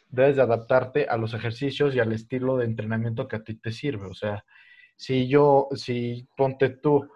debes 0.08 0.36
de 0.36 0.42
adaptarte 0.42 1.06
a 1.06 1.18
los 1.18 1.34
ejercicios 1.34 1.94
y 1.94 2.00
al 2.00 2.12
estilo 2.12 2.56
de 2.56 2.64
entrenamiento 2.64 3.28
que 3.28 3.36
a 3.36 3.44
ti 3.44 3.56
te 3.56 3.72
sirve. 3.72 4.06
O 4.06 4.14
sea, 4.14 4.42
si 4.96 5.28
yo, 5.28 5.68
si 5.74 6.26
ponte 6.34 6.70
tú, 6.70 7.10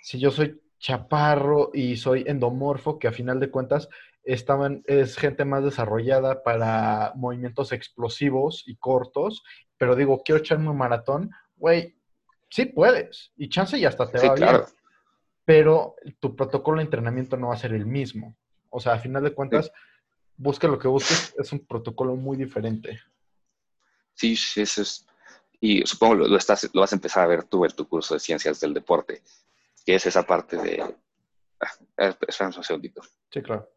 si 0.00 0.20
yo 0.20 0.30
soy 0.30 0.60
chaparro 0.78 1.70
y 1.74 1.96
soy 1.96 2.22
endomorfo, 2.28 3.00
que 3.00 3.08
a 3.08 3.12
final 3.12 3.40
de 3.40 3.50
cuentas 3.50 3.88
estaban, 4.22 4.84
es 4.86 5.16
gente 5.16 5.44
más 5.44 5.64
desarrollada 5.64 6.44
para 6.44 7.14
movimientos 7.16 7.72
explosivos 7.72 8.62
y 8.68 8.76
cortos, 8.76 9.42
pero 9.76 9.96
digo, 9.96 10.22
quiero 10.24 10.38
echarme 10.38 10.70
un 10.70 10.78
maratón, 10.78 11.32
güey, 11.56 11.96
sí 12.50 12.66
puedes, 12.66 13.32
y 13.36 13.48
chance 13.48 13.78
y 13.78 13.84
hasta 13.84 14.10
te 14.10 14.26
va 14.26 14.34
bien, 14.34 14.60
pero 15.44 15.96
tu 16.18 16.36
protocolo 16.36 16.78
de 16.78 16.84
entrenamiento 16.84 17.36
no 17.36 17.48
va 17.48 17.54
a 17.54 17.58
ser 17.58 17.72
el 17.72 17.86
mismo. 17.86 18.36
O 18.68 18.78
sea, 18.78 18.94
a 18.94 18.98
final 18.98 19.22
de 19.22 19.34
cuentas, 19.34 19.72
busque 20.36 20.68
lo 20.68 20.78
que 20.78 20.88
busques, 20.88 21.34
es 21.38 21.52
un 21.52 21.66
protocolo 21.66 22.14
muy 22.16 22.36
diferente. 22.36 23.00
Sí, 24.14 24.36
sí, 24.36 24.60
eso 24.60 24.82
es. 24.82 25.06
Y 25.60 25.84
supongo 25.86 26.14
lo, 26.14 26.28
lo, 26.28 26.36
estás, 26.36 26.70
lo 26.72 26.80
vas 26.80 26.92
a 26.92 26.96
empezar 26.96 27.24
a 27.24 27.26
ver 27.26 27.44
tú 27.44 27.64
en 27.64 27.72
tu 27.72 27.86
curso 27.88 28.14
de 28.14 28.20
ciencias 28.20 28.60
del 28.60 28.74
deporte, 28.74 29.22
que 29.84 29.94
es 29.94 30.06
esa 30.06 30.22
parte 30.22 30.56
de... 30.56 30.82
Ah, 31.60 32.16
espera 32.26 32.50
un 32.56 32.64
segundito. 32.64 33.02
Sí, 33.30 33.42
claro. 33.42 33.70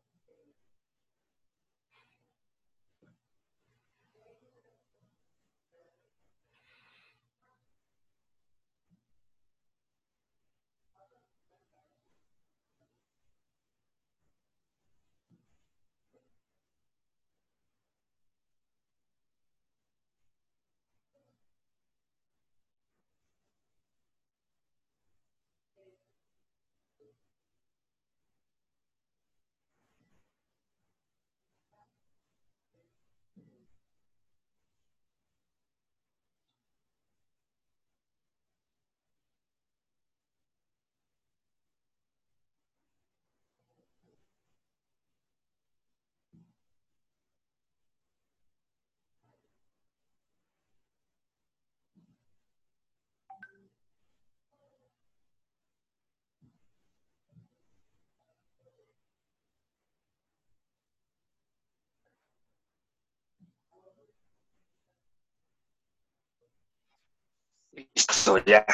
Listo, 67.75 68.37
ya. 68.45 68.65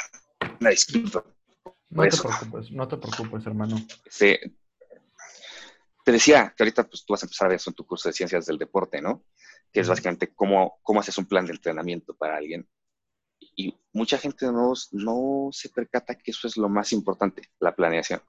Una 0.59 0.69
disculpa. 0.69 1.23
No 1.89 2.07
te 2.07 2.17
preocupes, 2.17 2.71
no 2.71 2.87
te 2.87 2.97
preocupes, 2.97 3.45
hermano. 3.47 3.77
Sí. 4.09 4.37
Te 6.05 6.11
decía 6.11 6.53
que 6.55 6.63
ahorita 6.63 6.87
pues, 6.87 7.05
tú 7.05 7.13
vas 7.13 7.23
a 7.23 7.25
empezar 7.25 7.45
a 7.45 7.49
ver 7.49 7.57
eso 7.57 7.69
en 7.69 7.75
tu 7.75 7.85
curso 7.85 8.09
de 8.09 8.13
ciencias 8.13 8.45
del 8.45 8.57
deporte, 8.57 9.01
¿no? 9.01 9.25
Que 9.71 9.81
es 9.81 9.87
básicamente 9.87 10.33
cómo, 10.33 10.79
cómo 10.83 10.99
haces 10.99 11.17
un 11.17 11.25
plan 11.25 11.45
de 11.45 11.53
entrenamiento 11.53 12.15
para 12.15 12.37
alguien. 12.37 12.67
Y 13.55 13.77
mucha 13.93 14.17
gente 14.17 14.45
no, 14.47 14.73
no 14.91 15.49
se 15.51 15.69
percata 15.69 16.15
que 16.15 16.31
eso 16.31 16.47
es 16.47 16.57
lo 16.57 16.69
más 16.69 16.91
importante, 16.93 17.49
la 17.59 17.75
planeación. 17.75 18.21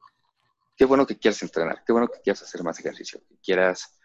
Qué 0.77 0.85
bueno 0.85 1.07
que 1.07 1.19
quieras 1.19 1.43
entrenar, 1.43 1.83
qué 1.85 1.93
bueno 1.93 2.09
que 2.09 2.21
quieras 2.21 2.43
hacer 2.43 2.63
más 2.63 2.79
ejercicio, 2.79 3.21
que 3.29 3.37
quieras 3.39 4.00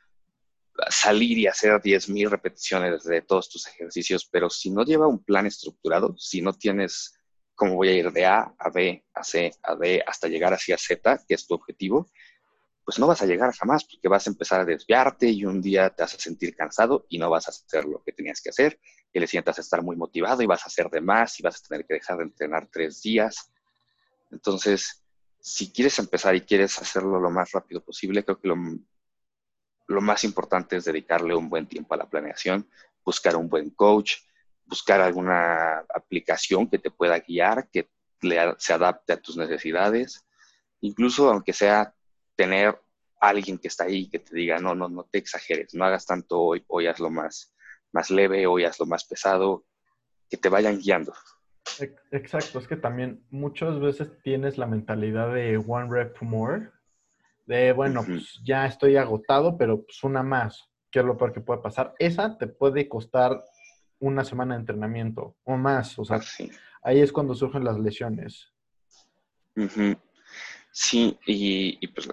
salir 0.89 1.37
y 1.37 1.47
hacer 1.47 1.71
10.000 1.81 2.29
repeticiones 2.29 3.03
de 3.03 3.21
todos 3.21 3.49
tus 3.49 3.67
ejercicios, 3.67 4.27
pero 4.29 4.49
si 4.49 4.69
no 4.69 4.83
lleva 4.83 5.07
un 5.07 5.23
plan 5.23 5.45
estructurado, 5.45 6.15
si 6.17 6.41
no 6.41 6.53
tienes 6.53 7.13
cómo 7.55 7.75
voy 7.75 7.89
a 7.89 7.93
ir 7.93 8.11
de 8.11 8.25
A 8.25 8.53
a 8.59 8.69
B, 8.69 9.05
a 9.13 9.23
C, 9.23 9.51
a 9.63 9.75
D, 9.75 10.03
hasta 10.05 10.27
llegar 10.27 10.53
hacia 10.53 10.77
Z, 10.77 11.23
que 11.27 11.35
es 11.35 11.47
tu 11.47 11.53
objetivo, 11.53 12.09
pues 12.83 12.99
no 12.99 13.07
vas 13.07 13.21
a 13.21 13.25
llegar 13.25 13.51
jamás 13.53 13.83
porque 13.85 14.07
vas 14.07 14.27
a 14.27 14.29
empezar 14.29 14.61
a 14.61 14.65
desviarte 14.65 15.27
y 15.27 15.45
un 15.45 15.61
día 15.61 15.89
te 15.89 16.03
vas 16.03 16.13
a 16.13 16.19
sentir 16.19 16.55
cansado 16.55 17.05
y 17.09 17.17
no 17.17 17.29
vas 17.29 17.47
a 17.47 17.51
hacer 17.51 17.85
lo 17.85 18.03
que 18.03 18.11
tenías 18.11 18.41
que 18.41 18.49
hacer, 18.49 18.79
y 19.11 19.19
le 19.19 19.27
sientas 19.27 19.57
estar 19.57 19.81
muy 19.81 19.95
motivado 19.95 20.43
y 20.43 20.45
vas 20.45 20.63
a 20.63 20.67
hacer 20.67 20.89
de 20.89 21.01
más 21.01 21.39
y 21.39 21.43
vas 21.43 21.55
a 21.55 21.67
tener 21.67 21.85
que 21.85 21.95
dejar 21.95 22.17
de 22.17 22.23
entrenar 22.25 22.67
tres 22.71 23.01
días. 23.01 23.49
Entonces, 24.29 25.03
si 25.39 25.71
quieres 25.71 25.97
empezar 25.99 26.35
y 26.35 26.41
quieres 26.41 26.77
hacerlo 26.79 27.19
lo 27.19 27.31
más 27.31 27.51
rápido 27.53 27.83
posible, 27.83 28.23
creo 28.25 28.39
que 28.39 28.49
lo 28.49 28.57
lo 29.87 30.01
más 30.01 30.23
importante 30.23 30.77
es 30.77 30.85
dedicarle 30.85 31.35
un 31.35 31.49
buen 31.49 31.67
tiempo 31.67 31.93
a 31.93 31.97
la 31.97 32.09
planeación, 32.09 32.69
buscar 33.03 33.35
un 33.35 33.49
buen 33.49 33.69
coach, 33.69 34.15
buscar 34.65 35.01
alguna 35.01 35.79
aplicación 35.93 36.67
que 36.69 36.79
te 36.79 36.91
pueda 36.91 37.19
guiar, 37.19 37.69
que 37.69 37.89
se 38.57 38.73
adapte 38.73 39.13
a 39.13 39.21
tus 39.21 39.37
necesidades, 39.37 40.25
incluso 40.81 41.29
aunque 41.29 41.53
sea 41.53 41.93
tener 42.35 42.79
alguien 43.19 43.57
que 43.57 43.67
está 43.67 43.85
ahí 43.85 44.09
que 44.09 44.19
te 44.19 44.35
diga, 44.35 44.59
no, 44.59 44.75
no, 44.75 44.89
no 44.89 45.03
te 45.03 45.19
exageres, 45.19 45.73
no 45.73 45.85
hagas 45.85 46.05
tanto 46.05 46.39
hoy, 46.39 46.63
hoy 46.67 46.87
hazlo 46.87 47.09
más, 47.09 47.55
más 47.91 48.09
leve, 48.09 48.47
hoy 48.47 48.65
hazlo 48.65 48.85
más 48.85 49.05
pesado, 49.05 49.65
que 50.29 50.37
te 50.37 50.49
vayan 50.49 50.79
guiando. 50.79 51.13
Exacto, 52.11 52.59
es 52.59 52.67
que 52.67 52.75
también 52.75 53.25
muchas 53.29 53.79
veces 53.79 54.11
tienes 54.23 54.57
la 54.57 54.65
mentalidad 54.65 55.33
de 55.33 55.57
one 55.57 55.87
rep 55.89 56.21
more, 56.21 56.71
de, 57.45 57.71
bueno, 57.73 58.03
pues 58.05 58.39
ya 58.43 58.65
estoy 58.65 58.97
agotado, 58.97 59.57
pero 59.57 59.83
pues 59.83 60.03
una 60.03 60.23
más, 60.23 60.69
¿qué 60.91 60.99
es 60.99 61.05
lo 61.05 61.17
peor 61.17 61.33
que 61.33 61.41
puede 61.41 61.61
pasar? 61.61 61.93
Esa 61.99 62.37
te 62.37 62.47
puede 62.47 62.89
costar 62.89 63.43
una 63.99 64.23
semana 64.23 64.55
de 64.55 64.61
entrenamiento 64.61 65.35
o 65.43 65.55
más, 65.55 65.97
o 65.99 66.05
sea, 66.05 66.19
ahí 66.83 66.99
es 66.99 67.11
cuando 67.11 67.35
surgen 67.35 67.63
las 67.63 67.79
lesiones. 67.79 68.51
Sí, 70.71 71.17
y, 71.25 71.77
y, 71.79 71.87
pues 71.87 72.09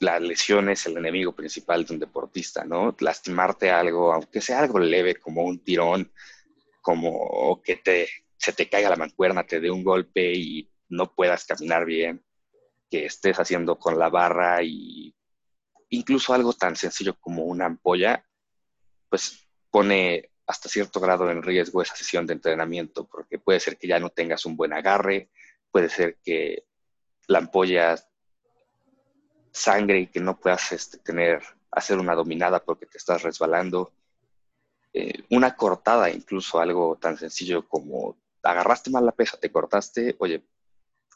la 0.00 0.20
lesión 0.20 0.68
es 0.68 0.86
el 0.86 0.96
enemigo 0.96 1.34
principal 1.34 1.84
de 1.84 1.94
un 1.94 1.98
deportista, 1.98 2.64
¿no? 2.64 2.94
Lastimarte 3.00 3.70
algo, 3.70 4.12
aunque 4.12 4.40
sea 4.40 4.60
algo 4.60 4.78
leve, 4.78 5.16
como 5.16 5.42
un 5.42 5.58
tirón, 5.58 6.12
como 6.80 7.60
que 7.64 7.76
te, 7.76 8.08
se 8.36 8.52
te 8.52 8.68
caiga 8.68 8.90
la 8.90 8.96
mancuerna, 8.96 9.44
te 9.44 9.58
dé 9.58 9.70
un 9.70 9.82
golpe 9.82 10.32
y 10.32 10.70
no 10.88 11.12
puedas 11.12 11.44
caminar 11.44 11.84
bien 11.84 12.22
que 12.90 13.06
estés 13.06 13.38
haciendo 13.38 13.78
con 13.78 13.98
la 13.98 14.08
barra 14.08 14.62
y 14.62 15.14
incluso 15.90 16.34
algo 16.34 16.52
tan 16.52 16.76
sencillo 16.76 17.18
como 17.18 17.44
una 17.44 17.66
ampolla, 17.66 18.24
pues 19.08 19.48
pone 19.70 20.30
hasta 20.46 20.68
cierto 20.68 21.00
grado 21.00 21.30
en 21.30 21.42
riesgo 21.42 21.82
esa 21.82 21.94
sesión 21.94 22.26
de 22.26 22.34
entrenamiento, 22.34 23.06
porque 23.06 23.38
puede 23.38 23.60
ser 23.60 23.76
que 23.76 23.88
ya 23.88 23.98
no 23.98 24.10
tengas 24.10 24.46
un 24.46 24.56
buen 24.56 24.72
agarre, 24.72 25.30
puede 25.70 25.88
ser 25.90 26.18
que 26.24 26.64
la 27.26 27.38
ampolla 27.38 27.96
sangre 29.52 30.00
y 30.00 30.06
que 30.06 30.20
no 30.20 30.38
puedas 30.38 30.72
este, 30.72 30.98
tener, 30.98 31.42
hacer 31.70 31.98
una 31.98 32.14
dominada 32.14 32.64
porque 32.64 32.86
te 32.86 32.96
estás 32.96 33.22
resbalando. 33.22 33.92
Eh, 34.94 35.24
una 35.30 35.54
cortada, 35.54 36.10
incluso 36.10 36.58
algo 36.58 36.96
tan 36.96 37.18
sencillo 37.18 37.68
como 37.68 38.16
agarraste 38.42 38.90
mal 38.90 39.04
la 39.04 39.12
pesa, 39.12 39.38
te 39.38 39.52
cortaste, 39.52 40.16
oye, 40.18 40.42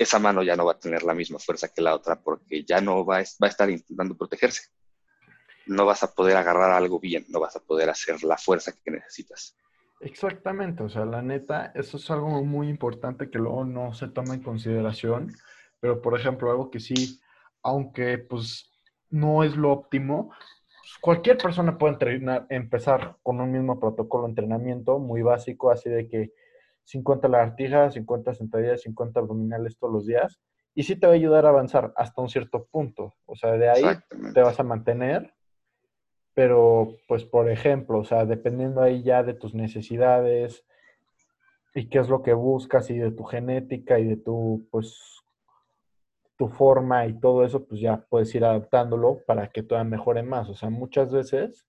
esa 0.02 0.18
mano 0.18 0.42
ya 0.42 0.56
no 0.56 0.64
va 0.64 0.72
a 0.72 0.78
tener 0.78 1.02
la 1.02 1.14
misma 1.14 1.38
fuerza 1.38 1.68
que 1.68 1.82
la 1.82 1.94
otra 1.94 2.20
porque 2.20 2.64
ya 2.64 2.80
no 2.80 3.04
va 3.04 3.18
a, 3.18 3.20
va 3.20 3.46
a 3.46 3.48
estar 3.48 3.70
intentando 3.70 4.16
protegerse. 4.16 4.70
No 5.66 5.86
vas 5.86 6.02
a 6.02 6.12
poder 6.12 6.36
agarrar 6.36 6.72
algo 6.72 6.98
bien, 6.98 7.24
no 7.28 7.40
vas 7.40 7.56
a 7.56 7.60
poder 7.60 7.88
hacer 7.90 8.22
la 8.24 8.36
fuerza 8.36 8.72
que 8.84 8.90
necesitas. 8.90 9.56
Exactamente, 10.00 10.82
o 10.82 10.88
sea, 10.88 11.04
la 11.04 11.22
neta, 11.22 11.70
eso 11.76 11.96
es 11.96 12.10
algo 12.10 12.44
muy 12.44 12.68
importante 12.68 13.30
que 13.30 13.38
luego 13.38 13.64
no 13.64 13.94
se 13.94 14.08
toma 14.08 14.34
en 14.34 14.42
consideración, 14.42 15.32
pero 15.78 16.02
por 16.02 16.18
ejemplo, 16.18 16.50
algo 16.50 16.70
que 16.70 16.80
sí, 16.80 17.20
aunque 17.62 18.18
pues 18.18 18.68
no 19.10 19.44
es 19.44 19.56
lo 19.56 19.70
óptimo, 19.70 20.32
pues, 20.92 20.98
cualquier 21.00 21.38
persona 21.38 21.78
puede 21.78 21.92
entrenar, 21.92 22.46
empezar 22.50 23.16
con 23.22 23.40
un 23.40 23.52
mismo 23.52 23.78
protocolo 23.78 24.24
de 24.24 24.30
entrenamiento 24.30 24.98
muy 24.98 25.22
básico, 25.22 25.70
así 25.70 25.88
de 25.88 26.08
que 26.08 26.32
50 26.84 27.28
lagartijas, 27.28 27.94
50 27.94 28.34
sentadillas, 28.34 28.82
50 28.82 29.20
abdominales 29.20 29.78
todos 29.78 29.92
los 29.92 30.06
días, 30.06 30.40
y 30.74 30.82
sí 30.84 30.96
te 30.96 31.06
va 31.06 31.12
a 31.12 31.16
ayudar 31.16 31.46
a 31.46 31.50
avanzar 31.50 31.92
hasta 31.96 32.22
un 32.22 32.28
cierto 32.28 32.66
punto, 32.70 33.14
o 33.26 33.36
sea, 33.36 33.52
de 33.52 33.68
ahí 33.68 33.84
te 34.32 34.40
vas 34.40 34.58
a 34.58 34.62
mantener 34.62 35.32
pero, 36.34 36.96
pues, 37.08 37.24
por 37.24 37.50
ejemplo, 37.50 37.98
o 37.98 38.04
sea, 38.04 38.24
dependiendo 38.24 38.80
ahí 38.80 39.02
ya 39.02 39.22
de 39.22 39.34
tus 39.34 39.54
necesidades 39.54 40.64
y 41.74 41.88
qué 41.88 41.98
es 41.98 42.08
lo 42.08 42.22
que 42.22 42.32
buscas 42.32 42.90
y 42.90 42.98
de 42.98 43.10
tu 43.10 43.24
genética 43.24 43.98
y 43.98 44.04
de 44.04 44.16
tu, 44.16 44.66
pues, 44.70 45.20
tu 46.38 46.48
forma 46.48 47.06
y 47.06 47.20
todo 47.20 47.44
eso, 47.44 47.64
pues 47.66 47.80
ya 47.80 48.06
puedes 48.08 48.34
ir 48.34 48.44
adaptándolo 48.44 49.20
para 49.26 49.48
que 49.48 49.62
todavía 49.62 49.90
mejore 49.90 50.22
más. 50.22 50.48
O 50.48 50.54
sea, 50.54 50.70
muchas 50.70 51.12
veces 51.12 51.66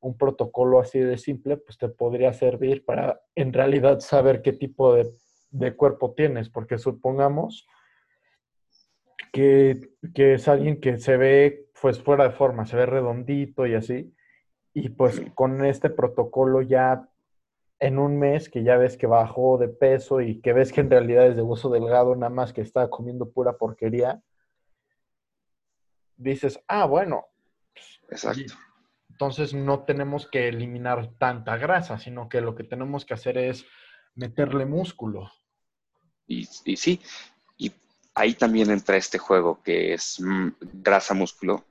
un 0.00 0.16
protocolo 0.16 0.80
así 0.80 0.98
de 0.98 1.18
simple, 1.18 1.56
pues 1.56 1.78
te 1.78 1.88
podría 1.88 2.32
servir 2.32 2.84
para 2.84 3.20
en 3.34 3.52
realidad 3.52 4.00
saber 4.00 4.42
qué 4.42 4.52
tipo 4.52 4.94
de, 4.94 5.10
de 5.50 5.74
cuerpo 5.74 6.14
tienes, 6.14 6.48
porque 6.48 6.78
supongamos 6.78 7.66
que, 9.32 9.90
que, 10.14 10.34
es 10.34 10.48
alguien 10.48 10.80
que 10.80 10.98
se 10.98 11.16
ve 11.16 11.68
pues 11.80 12.02
fuera 12.02 12.24
de 12.24 12.30
forma, 12.30 12.66
se 12.66 12.76
ve 12.76 12.86
redondito 12.86 13.66
y 13.66 13.74
así. 13.74 14.14
Y 14.74 14.90
pues 14.90 15.20
con 15.34 15.64
este 15.64 15.90
protocolo 15.90 16.62
ya 16.62 17.08
en 17.80 17.98
un 17.98 18.18
mes 18.18 18.48
que 18.48 18.62
ya 18.62 18.76
ves 18.76 18.96
que 18.96 19.06
bajó 19.06 19.58
de 19.58 19.68
peso 19.68 20.20
y 20.20 20.40
que 20.40 20.52
ves 20.52 20.72
que 20.72 20.80
en 20.80 20.90
realidad 20.90 21.26
es 21.26 21.36
de 21.36 21.42
hueso 21.42 21.70
delgado, 21.70 22.14
nada 22.16 22.30
más 22.30 22.52
que 22.52 22.60
está 22.60 22.88
comiendo 22.88 23.30
pura 23.30 23.56
porquería, 23.56 24.22
dices, 26.16 26.60
ah, 26.68 26.86
bueno. 26.86 27.26
Exacto. 28.10 28.54
Entonces 29.18 29.52
no 29.52 29.80
tenemos 29.82 30.28
que 30.28 30.46
eliminar 30.46 31.10
tanta 31.18 31.56
grasa, 31.56 31.98
sino 31.98 32.28
que 32.28 32.40
lo 32.40 32.54
que 32.54 32.62
tenemos 32.62 33.04
que 33.04 33.14
hacer 33.14 33.36
es 33.36 33.66
meterle 34.14 34.64
músculo. 34.64 35.32
Y, 36.28 36.48
y 36.64 36.76
sí, 36.76 37.00
ahí 38.14 38.34
también 38.34 38.70
entra 38.70 38.96
este 38.96 39.18
juego 39.18 39.60
que 39.60 39.92
es 39.92 40.20
mm, 40.20 40.50
grasa-músculo. 40.60 41.66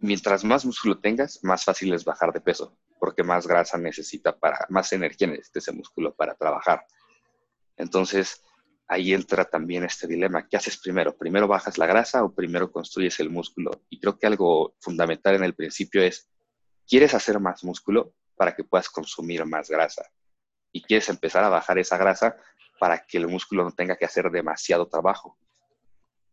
Mientras 0.00 0.44
más 0.44 0.66
músculo 0.66 0.98
tengas, 0.98 1.42
más 1.42 1.64
fácil 1.64 1.94
es 1.94 2.04
bajar 2.04 2.34
de 2.34 2.42
peso, 2.42 2.76
porque 3.00 3.22
más 3.22 3.46
grasa 3.46 3.78
necesita 3.78 4.38
para, 4.38 4.66
más 4.68 4.92
energía 4.92 5.26
necesita 5.26 5.60
ese 5.60 5.72
músculo 5.72 6.14
para 6.14 6.34
trabajar. 6.34 6.84
Entonces, 7.78 8.42
ahí 8.88 9.14
entra 9.14 9.46
también 9.46 9.84
este 9.84 10.06
dilema. 10.06 10.46
¿Qué 10.46 10.58
haces 10.58 10.76
primero? 10.76 11.16
¿Primero 11.16 11.48
bajas 11.48 11.78
la 11.78 11.86
grasa 11.86 12.24
o 12.24 12.34
primero 12.34 12.70
construyes 12.70 13.20
el 13.20 13.30
músculo? 13.30 13.70
Y 13.88 14.00
creo 14.00 14.18
que 14.18 14.26
algo 14.26 14.74
fundamental 14.80 15.34
en 15.36 15.44
el 15.44 15.54
principio 15.54 16.02
es, 16.02 16.28
¿quieres 16.88 17.14
hacer 17.14 17.38
más 17.38 17.62
músculo 17.62 18.14
para 18.34 18.56
que 18.56 18.64
puedas 18.64 18.88
consumir 18.88 19.44
más 19.44 19.68
grasa? 19.68 20.10
Y 20.72 20.82
quieres 20.82 21.08
empezar 21.08 21.44
a 21.44 21.48
bajar 21.48 21.78
esa 21.78 21.98
grasa 21.98 22.36
para 22.80 23.04
que 23.04 23.18
el 23.18 23.28
músculo 23.28 23.64
no 23.64 23.72
tenga 23.72 23.96
que 23.96 24.04
hacer 24.04 24.30
demasiado 24.30 24.86
trabajo. 24.88 25.36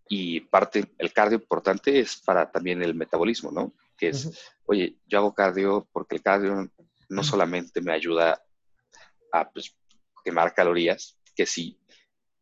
Y 0.08 0.42
parte, 0.42 0.94
el 0.98 1.12
cardio 1.12 1.38
importante 1.40 2.00
es 2.00 2.18
para 2.18 2.52
también 2.52 2.82
el 2.84 2.94
metabolismo, 2.94 3.52
¿no? 3.52 3.74
Que 3.98 4.10
es, 4.10 4.54
oye, 4.66 5.00
yo 5.06 5.20
hago 5.20 5.34
cardio 5.34 5.88
porque 5.92 6.16
el 6.16 6.22
cardio 6.22 6.72
no 7.10 7.24
solamente 7.24 7.82
me 7.82 7.92
ayuda 7.92 8.44
a 9.32 9.50
pues, 9.50 9.76
quemar 10.24 10.54
calorías, 10.54 11.18
que 11.36 11.46
sí, 11.46 11.80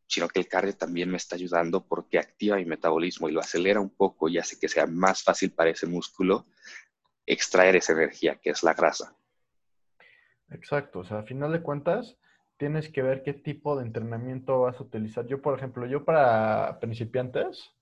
sino 0.07 0.27
que 0.27 0.39
el 0.39 0.47
cardio 0.47 0.75
también 0.75 1.09
me 1.09 1.17
está 1.17 1.35
ayudando 1.35 1.85
porque 1.87 2.19
activa 2.19 2.57
mi 2.57 2.65
metabolismo 2.65 3.29
y 3.29 3.31
lo 3.31 3.39
acelera 3.39 3.79
un 3.79 3.95
poco 3.95 4.27
y 4.27 4.37
hace 4.37 4.59
que 4.59 4.67
sea 4.67 4.85
más 4.85 5.23
fácil 5.23 5.53
para 5.53 5.69
ese 5.69 5.87
músculo 5.87 6.45
extraer 7.25 7.75
esa 7.75 7.93
energía, 7.93 8.39
que 8.41 8.49
es 8.51 8.63
la 8.63 8.73
grasa. 8.73 9.15
Exacto, 10.49 10.99
o 10.99 11.03
sea, 11.03 11.19
a 11.19 11.23
final 11.23 11.51
de 11.51 11.61
cuentas, 11.61 12.17
tienes 12.57 12.89
que 12.89 13.01
ver 13.01 13.23
qué 13.23 13.33
tipo 13.33 13.75
de 13.75 13.85
entrenamiento 13.85 14.61
vas 14.61 14.79
a 14.79 14.83
utilizar. 14.83 15.25
Yo, 15.25 15.41
por 15.41 15.57
ejemplo, 15.57 15.85
yo 15.85 16.05
para 16.05 16.79
principiantes, 16.79 17.73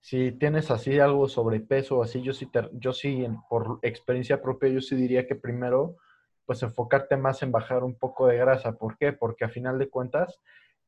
si 0.00 0.32
tienes 0.32 0.70
así 0.70 0.98
algo 0.98 1.28
sobre 1.28 1.60
peso, 1.60 2.02
así, 2.02 2.22
yo 2.22 2.32
sí, 2.32 2.50
yo 2.72 2.92
sí, 2.92 3.26
por 3.48 3.78
experiencia 3.82 4.42
propia, 4.42 4.68
yo 4.70 4.80
sí 4.80 4.96
diría 4.96 5.26
que 5.26 5.34
primero, 5.34 5.96
pues 6.46 6.62
enfocarte 6.62 7.16
más 7.16 7.42
en 7.42 7.52
bajar 7.52 7.84
un 7.84 7.98
poco 7.98 8.26
de 8.26 8.36
grasa. 8.36 8.72
¿Por 8.72 8.98
qué? 8.98 9.12
Porque 9.12 9.44
a 9.44 9.48
final 9.48 9.78
de 9.78 9.88
cuentas 9.88 10.40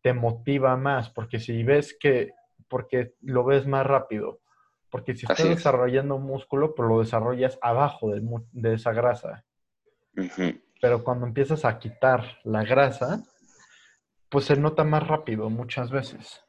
te 0.03 0.13
motiva 0.13 0.77
más, 0.77 1.11
porque 1.11 1.41
si 1.41 1.63
ves 1.63 1.97
que, 1.99 2.33
porque 2.69 3.15
lo 3.23 3.45
ves 3.45 3.67
más 3.67 3.87
rápido. 3.87 4.41
Porque 4.91 5.15
si 5.15 5.27
estás 5.27 5.49
desarrollando 5.49 6.19
músculo, 6.19 6.75
pues 6.75 6.89
lo 6.89 7.01
desarrollas 7.01 7.59
abajo 7.61 8.13
de, 8.13 8.75
esa 8.75 8.93
grasa. 8.93 9.45
Pero 10.81 11.05
cuando 11.05 11.27
empiezas 11.27 11.65
a 11.65 11.79
quitar 11.79 12.39
la 12.45 12.63
grasa, 12.65 13.23
pues 14.29 14.47
se 14.47 14.57
nota 14.57 14.85
más 14.85 15.07
rápido 15.07 15.51
muchas 15.51 15.91
veces. 15.91 16.43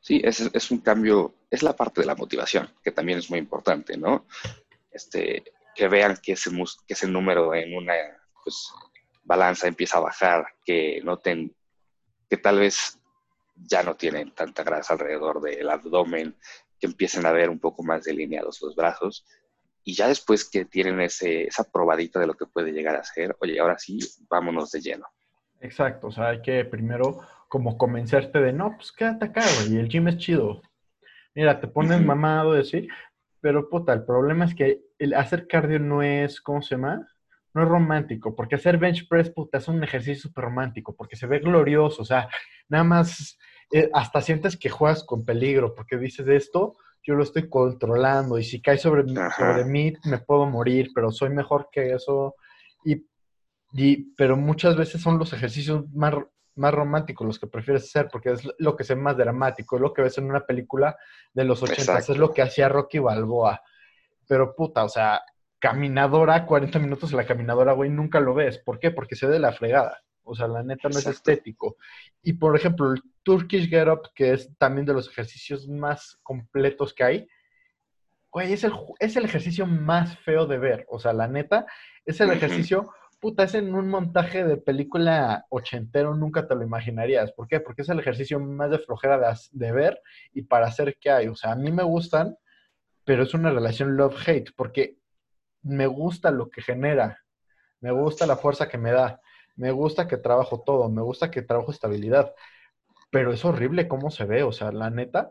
Sí, 0.00 0.20
es, 0.24 0.40
es, 0.40 0.70
un 0.70 0.78
cambio, 0.78 1.34
es 1.50 1.62
la 1.62 1.76
parte 1.76 2.00
de 2.00 2.06
la 2.06 2.14
motivación, 2.14 2.70
que 2.82 2.90
también 2.90 3.18
es 3.18 3.28
muy 3.28 3.38
importante, 3.38 3.98
¿no? 3.98 4.26
Este, 4.90 5.44
que 5.74 5.88
vean 5.88 6.16
que 6.22 6.32
ese, 6.32 6.50
que 6.86 6.94
ese 6.94 7.06
número 7.06 7.54
en 7.54 7.76
una 7.76 7.94
pues, 8.42 8.72
balanza 9.24 9.68
empieza 9.68 9.98
a 9.98 10.02
bajar, 10.02 10.46
que 10.64 11.00
noten 11.04 11.54
que 12.28 12.36
tal 12.36 12.60
vez 12.60 12.98
ya 13.56 13.82
no 13.82 13.96
tienen 13.96 14.32
tanta 14.34 14.62
grasa 14.62 14.94
alrededor 14.94 15.40
del 15.40 15.68
abdomen, 15.68 16.36
que 16.80 16.86
empiecen 16.86 17.26
a 17.26 17.32
ver 17.32 17.50
un 17.50 17.60
poco 17.60 17.82
más 17.82 18.04
delineados 18.04 18.60
los 18.62 18.74
brazos 18.74 19.26
y 19.84 19.94
ya 19.94 20.08
después 20.08 20.48
que 20.48 20.64
tienen 20.64 21.00
ese, 21.00 21.44
esa 21.44 21.64
probadita 21.64 22.20
de 22.20 22.26
lo 22.26 22.34
que 22.34 22.46
puede 22.46 22.72
llegar 22.72 22.96
a 22.96 23.04
ser, 23.04 23.36
oye, 23.40 23.58
ahora 23.60 23.78
sí, 23.78 23.98
vámonos 24.28 24.70
de 24.70 24.80
lleno. 24.80 25.06
Exacto, 25.60 26.08
o 26.08 26.12
sea, 26.12 26.28
hay 26.28 26.42
que 26.42 26.64
primero 26.64 27.20
como 27.48 27.76
convencerte 27.76 28.40
de, 28.40 28.52
no, 28.52 28.76
pues 28.76 28.92
quédate 28.92 29.26
acá, 29.26 29.42
güey, 29.56 29.78
el 29.78 29.88
gym 29.88 30.08
es 30.08 30.18
chido. 30.18 30.62
Mira, 31.34 31.60
te 31.60 31.68
pones 31.68 32.00
mamado, 32.04 32.52
decir, 32.52 32.88
pero 33.40 33.68
puta, 33.68 33.92
el 33.92 34.04
problema 34.04 34.44
es 34.44 34.54
que 34.54 34.82
el 34.98 35.14
hacer 35.14 35.46
cardio 35.46 35.78
no 35.78 36.02
es, 36.02 36.40
¿cómo 36.40 36.62
se 36.62 36.74
llama? 36.74 37.06
No 37.54 37.62
es 37.62 37.68
romántico, 37.68 38.34
porque 38.36 38.54
hacer 38.54 38.78
bench 38.78 39.08
press, 39.08 39.30
puta, 39.30 39.58
es 39.58 39.68
un 39.68 39.82
ejercicio 39.82 40.28
súper 40.28 40.44
romántico, 40.44 40.94
porque 40.94 41.16
se 41.16 41.26
ve 41.26 41.38
glorioso, 41.38 42.02
o 42.02 42.04
sea, 42.04 42.28
nada 42.68 42.84
más, 42.84 43.38
eh, 43.72 43.90
hasta 43.92 44.20
sientes 44.20 44.56
que 44.56 44.68
juegas 44.68 45.04
con 45.04 45.24
peligro, 45.24 45.74
porque 45.74 45.96
dices 45.96 46.26
esto, 46.28 46.76
yo 47.02 47.14
lo 47.14 47.22
estoy 47.22 47.48
controlando 47.48 48.38
y 48.38 48.44
si 48.44 48.60
cae 48.60 48.78
sobre, 48.78 49.04
sobre 49.36 49.64
mí 49.64 49.92
me 50.04 50.18
puedo 50.18 50.46
morir, 50.46 50.90
pero 50.94 51.10
soy 51.10 51.30
mejor 51.30 51.68
que 51.70 51.92
eso. 51.92 52.34
Y, 52.84 53.06
y, 53.72 54.14
pero 54.14 54.36
muchas 54.36 54.76
veces 54.76 55.00
son 55.00 55.18
los 55.18 55.32
ejercicios 55.32 55.88
más, 55.92 56.14
más 56.56 56.74
románticos 56.74 57.26
los 57.26 57.38
que 57.38 57.46
prefieres 57.46 57.84
hacer 57.84 58.08
porque 58.10 58.32
es 58.32 58.42
lo 58.58 58.76
que 58.76 58.82
es 58.82 58.96
más 58.96 59.16
dramático, 59.16 59.76
es 59.76 59.82
lo 59.82 59.92
que 59.92 60.02
ves 60.02 60.18
en 60.18 60.24
una 60.24 60.44
película 60.44 60.96
de 61.32 61.44
los 61.44 61.62
80, 61.62 61.98
es 61.98 62.08
lo 62.18 62.32
que 62.32 62.42
hacía 62.42 62.68
Rocky 62.68 62.98
Balboa. 62.98 63.62
Pero 64.26 64.54
puta, 64.54 64.84
o 64.84 64.88
sea, 64.88 65.22
caminadora, 65.58 66.44
40 66.46 66.78
minutos 66.78 67.10
en 67.12 67.18
la 67.18 67.26
caminadora, 67.26 67.72
güey, 67.72 67.90
nunca 67.90 68.20
lo 68.20 68.34
ves. 68.34 68.58
¿Por 68.58 68.78
qué? 68.78 68.90
Porque 68.90 69.16
se 69.16 69.26
ve 69.26 69.34
de 69.34 69.38
la 69.38 69.52
fregada. 69.52 70.02
O 70.22 70.34
sea, 70.34 70.46
la 70.46 70.62
neta 70.62 70.88
no 70.88 70.98
es 70.98 71.06
estético. 71.06 71.76
Y 72.22 72.34
por 72.34 72.56
ejemplo, 72.56 72.92
el 72.92 73.02
Turkish 73.22 73.68
Get 73.68 73.88
Up, 73.88 74.10
que 74.14 74.32
es 74.32 74.56
también 74.58 74.86
de 74.86 74.94
los 74.94 75.08
ejercicios 75.08 75.68
más 75.68 76.18
completos 76.22 76.94
que 76.94 77.04
hay, 77.04 77.28
güey, 78.30 78.52
es 78.52 78.64
el, 78.64 78.72
es 78.98 79.16
el 79.16 79.24
ejercicio 79.24 79.66
más 79.66 80.18
feo 80.18 80.46
de 80.46 80.58
ver. 80.58 80.86
O 80.88 80.98
sea, 80.98 81.12
la 81.12 81.28
neta, 81.28 81.66
es 82.04 82.20
el 82.20 82.30
ejercicio, 82.30 82.92
puta, 83.20 83.44
es 83.44 83.54
en 83.54 83.74
un 83.74 83.88
montaje 83.88 84.44
de 84.44 84.56
película 84.56 85.46
ochentero, 85.50 86.14
nunca 86.14 86.46
te 86.46 86.54
lo 86.54 86.62
imaginarías. 86.62 87.32
¿Por 87.32 87.48
qué? 87.48 87.60
Porque 87.60 87.82
es 87.82 87.88
el 87.88 87.98
ejercicio 87.98 88.38
más 88.38 88.70
de 88.70 88.78
flojera 88.78 89.18
de, 89.18 89.36
de 89.50 89.72
ver 89.72 90.00
y 90.32 90.42
para 90.42 90.66
hacer 90.66 90.96
que 90.98 91.10
hay. 91.10 91.28
O 91.28 91.34
sea, 91.34 91.52
a 91.52 91.56
mí 91.56 91.70
me 91.72 91.82
gustan, 91.82 92.36
pero 93.04 93.24
es 93.24 93.34
una 93.34 93.50
relación 93.50 93.96
love-hate, 93.96 94.52
porque 94.56 94.96
me 95.62 95.86
gusta 95.86 96.30
lo 96.30 96.50
que 96.50 96.62
genera, 96.62 97.18
me 97.80 97.90
gusta 97.90 98.26
la 98.26 98.36
fuerza 98.36 98.68
que 98.68 98.78
me 98.78 98.92
da, 98.92 99.20
me 99.56 99.72
gusta 99.72 100.06
que 100.06 100.16
trabajo 100.16 100.62
todo, 100.64 100.88
me 100.88 101.02
gusta 101.02 101.30
que 101.30 101.42
trabajo 101.42 101.70
estabilidad, 101.70 102.32
pero 103.10 103.32
es 103.32 103.44
horrible 103.44 103.88
cómo 103.88 104.10
se 104.10 104.24
ve, 104.24 104.42
o 104.42 104.52
sea, 104.52 104.72
la 104.72 104.90
neta, 104.90 105.30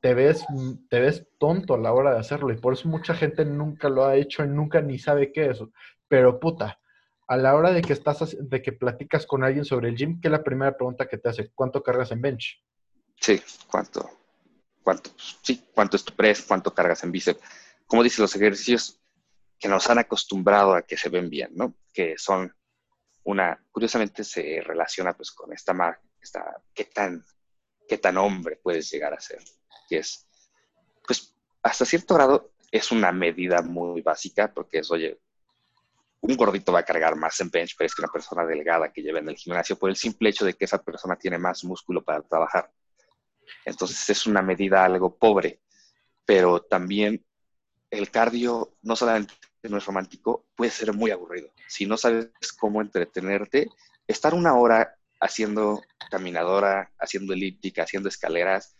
te 0.00 0.12
ves, 0.12 0.44
te 0.90 1.00
ves 1.00 1.26
tonto 1.38 1.74
a 1.74 1.78
la 1.78 1.92
hora 1.92 2.12
de 2.12 2.20
hacerlo 2.20 2.52
y 2.52 2.58
por 2.58 2.74
eso 2.74 2.88
mucha 2.88 3.14
gente 3.14 3.44
nunca 3.44 3.88
lo 3.88 4.04
ha 4.04 4.16
hecho 4.16 4.44
y 4.44 4.48
nunca 4.48 4.82
ni 4.82 4.98
sabe 4.98 5.32
qué 5.32 5.50
es. 5.50 5.58
Pero 6.08 6.38
puta, 6.38 6.78
a 7.26 7.36
la 7.36 7.54
hora 7.54 7.72
de 7.72 7.80
que 7.80 7.94
estás, 7.94 8.36
de 8.38 8.62
que 8.62 8.72
platicas 8.72 9.26
con 9.26 9.44
alguien 9.44 9.64
sobre 9.64 9.88
el 9.88 9.96
gym, 9.96 10.20
¿qué 10.20 10.28
es 10.28 10.32
la 10.32 10.44
primera 10.44 10.76
pregunta 10.76 11.06
que 11.06 11.16
te 11.16 11.30
hace? 11.30 11.50
¿Cuánto 11.54 11.82
cargas 11.82 12.10
en 12.10 12.20
bench? 12.20 12.62
Sí, 13.18 13.40
cuánto, 13.70 14.10
cuánto, 14.82 15.10
sí, 15.16 15.64
cuánto 15.72 15.96
es 15.96 16.04
tu 16.04 16.12
press, 16.14 16.42
cuánto 16.42 16.74
cargas 16.74 17.02
en 17.02 17.12
bíceps. 17.12 17.40
Como 17.86 18.02
dice, 18.02 18.20
los 18.20 18.36
ejercicios 18.36 19.00
que 19.58 19.68
nos 19.68 19.88
han 19.88 19.98
acostumbrado 19.98 20.74
a 20.74 20.82
que 20.82 20.98
se 20.98 21.08
ven 21.08 21.30
bien, 21.30 21.50
¿no? 21.54 21.74
Que 21.94 22.16
son 22.18 22.54
una, 23.24 23.58
curiosamente 23.72 24.22
se 24.22 24.60
relaciona 24.60 25.14
pues 25.14 25.30
con 25.30 25.52
esta 25.54 25.72
marca, 25.72 26.02
esta, 26.24 26.62
qué 26.74 26.84
tan, 26.84 27.24
qué 27.88 27.98
tan 27.98 28.16
hombre 28.18 28.56
puedes 28.56 28.90
llegar 28.90 29.14
a 29.14 29.20
ser, 29.20 29.40
que 29.88 29.98
es, 29.98 30.26
pues 31.06 31.34
hasta 31.62 31.84
cierto 31.84 32.14
grado 32.14 32.52
es 32.70 32.90
una 32.90 33.12
medida 33.12 33.62
muy 33.62 34.00
básica 34.02 34.52
porque 34.52 34.78
es, 34.78 34.90
oye, 34.90 35.20
un 36.20 36.36
gordito 36.36 36.72
va 36.72 36.80
a 36.80 36.84
cargar 36.84 37.16
más 37.16 37.38
en 37.40 37.50
bench 37.50 37.76
press 37.76 37.94
que 37.94 38.02
una 38.02 38.10
persona 38.10 38.46
delgada 38.46 38.92
que 38.92 39.02
lleva 39.02 39.18
en 39.18 39.28
el 39.28 39.36
gimnasio 39.36 39.78
por 39.78 39.90
el 39.90 39.96
simple 39.96 40.30
hecho 40.30 40.44
de 40.44 40.54
que 40.54 40.64
esa 40.64 40.82
persona 40.82 41.16
tiene 41.16 41.38
más 41.38 41.64
músculo 41.64 42.02
para 42.02 42.22
trabajar. 42.22 42.72
Entonces 43.64 44.08
es 44.08 44.26
una 44.26 44.40
medida 44.40 44.84
algo 44.84 45.16
pobre, 45.16 45.60
pero 46.24 46.62
también 46.62 47.24
el 47.90 48.10
cardio 48.10 48.74
no 48.82 48.96
solamente 48.96 49.34
no 49.64 49.78
es 49.78 49.84
romántico, 49.84 50.46
puede 50.56 50.70
ser 50.70 50.92
muy 50.94 51.10
aburrido. 51.10 51.50
Si 51.68 51.86
no 51.86 51.96
sabes 51.96 52.30
cómo 52.58 52.80
entretenerte, 52.80 53.68
estar 54.06 54.34
una 54.34 54.54
hora 54.54 54.96
haciendo 55.24 55.82
caminadora, 56.10 56.92
haciendo 56.98 57.32
elíptica, 57.32 57.84
haciendo 57.84 58.08
escaleras, 58.08 58.76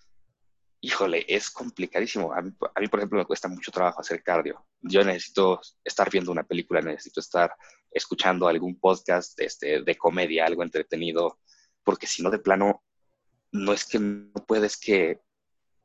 híjole, 0.81 1.25
es 1.27 1.51
complicadísimo. 1.51 2.35
A 2.35 2.43
mí, 2.43 2.89
por 2.89 2.99
ejemplo, 2.99 3.19
me 3.19 3.25
cuesta 3.25 3.49
mucho 3.49 3.73
trabajo 3.73 4.01
hacer 4.01 4.23
cardio. 4.23 4.67
Yo 4.83 5.03
necesito 5.03 5.61
estar 5.83 6.11
viendo 6.11 6.31
una 6.31 6.45
película, 6.45 6.83
necesito 6.83 7.21
estar 7.21 7.55
escuchando 7.91 8.47
algún 8.47 8.79
podcast 8.79 9.41
este, 9.41 9.83
de 9.83 9.97
comedia, 9.97 10.45
algo 10.45 10.63
entretenido, 10.63 11.39
porque 11.83 12.07
si 12.07 12.23
no, 12.23 12.31
de 12.31 12.39
plano, 12.39 12.85
no 13.53 13.73
es 13.73 13.87
que 13.87 13.99
no 13.99 14.45
puedes 14.47 14.77
que 14.77 15.21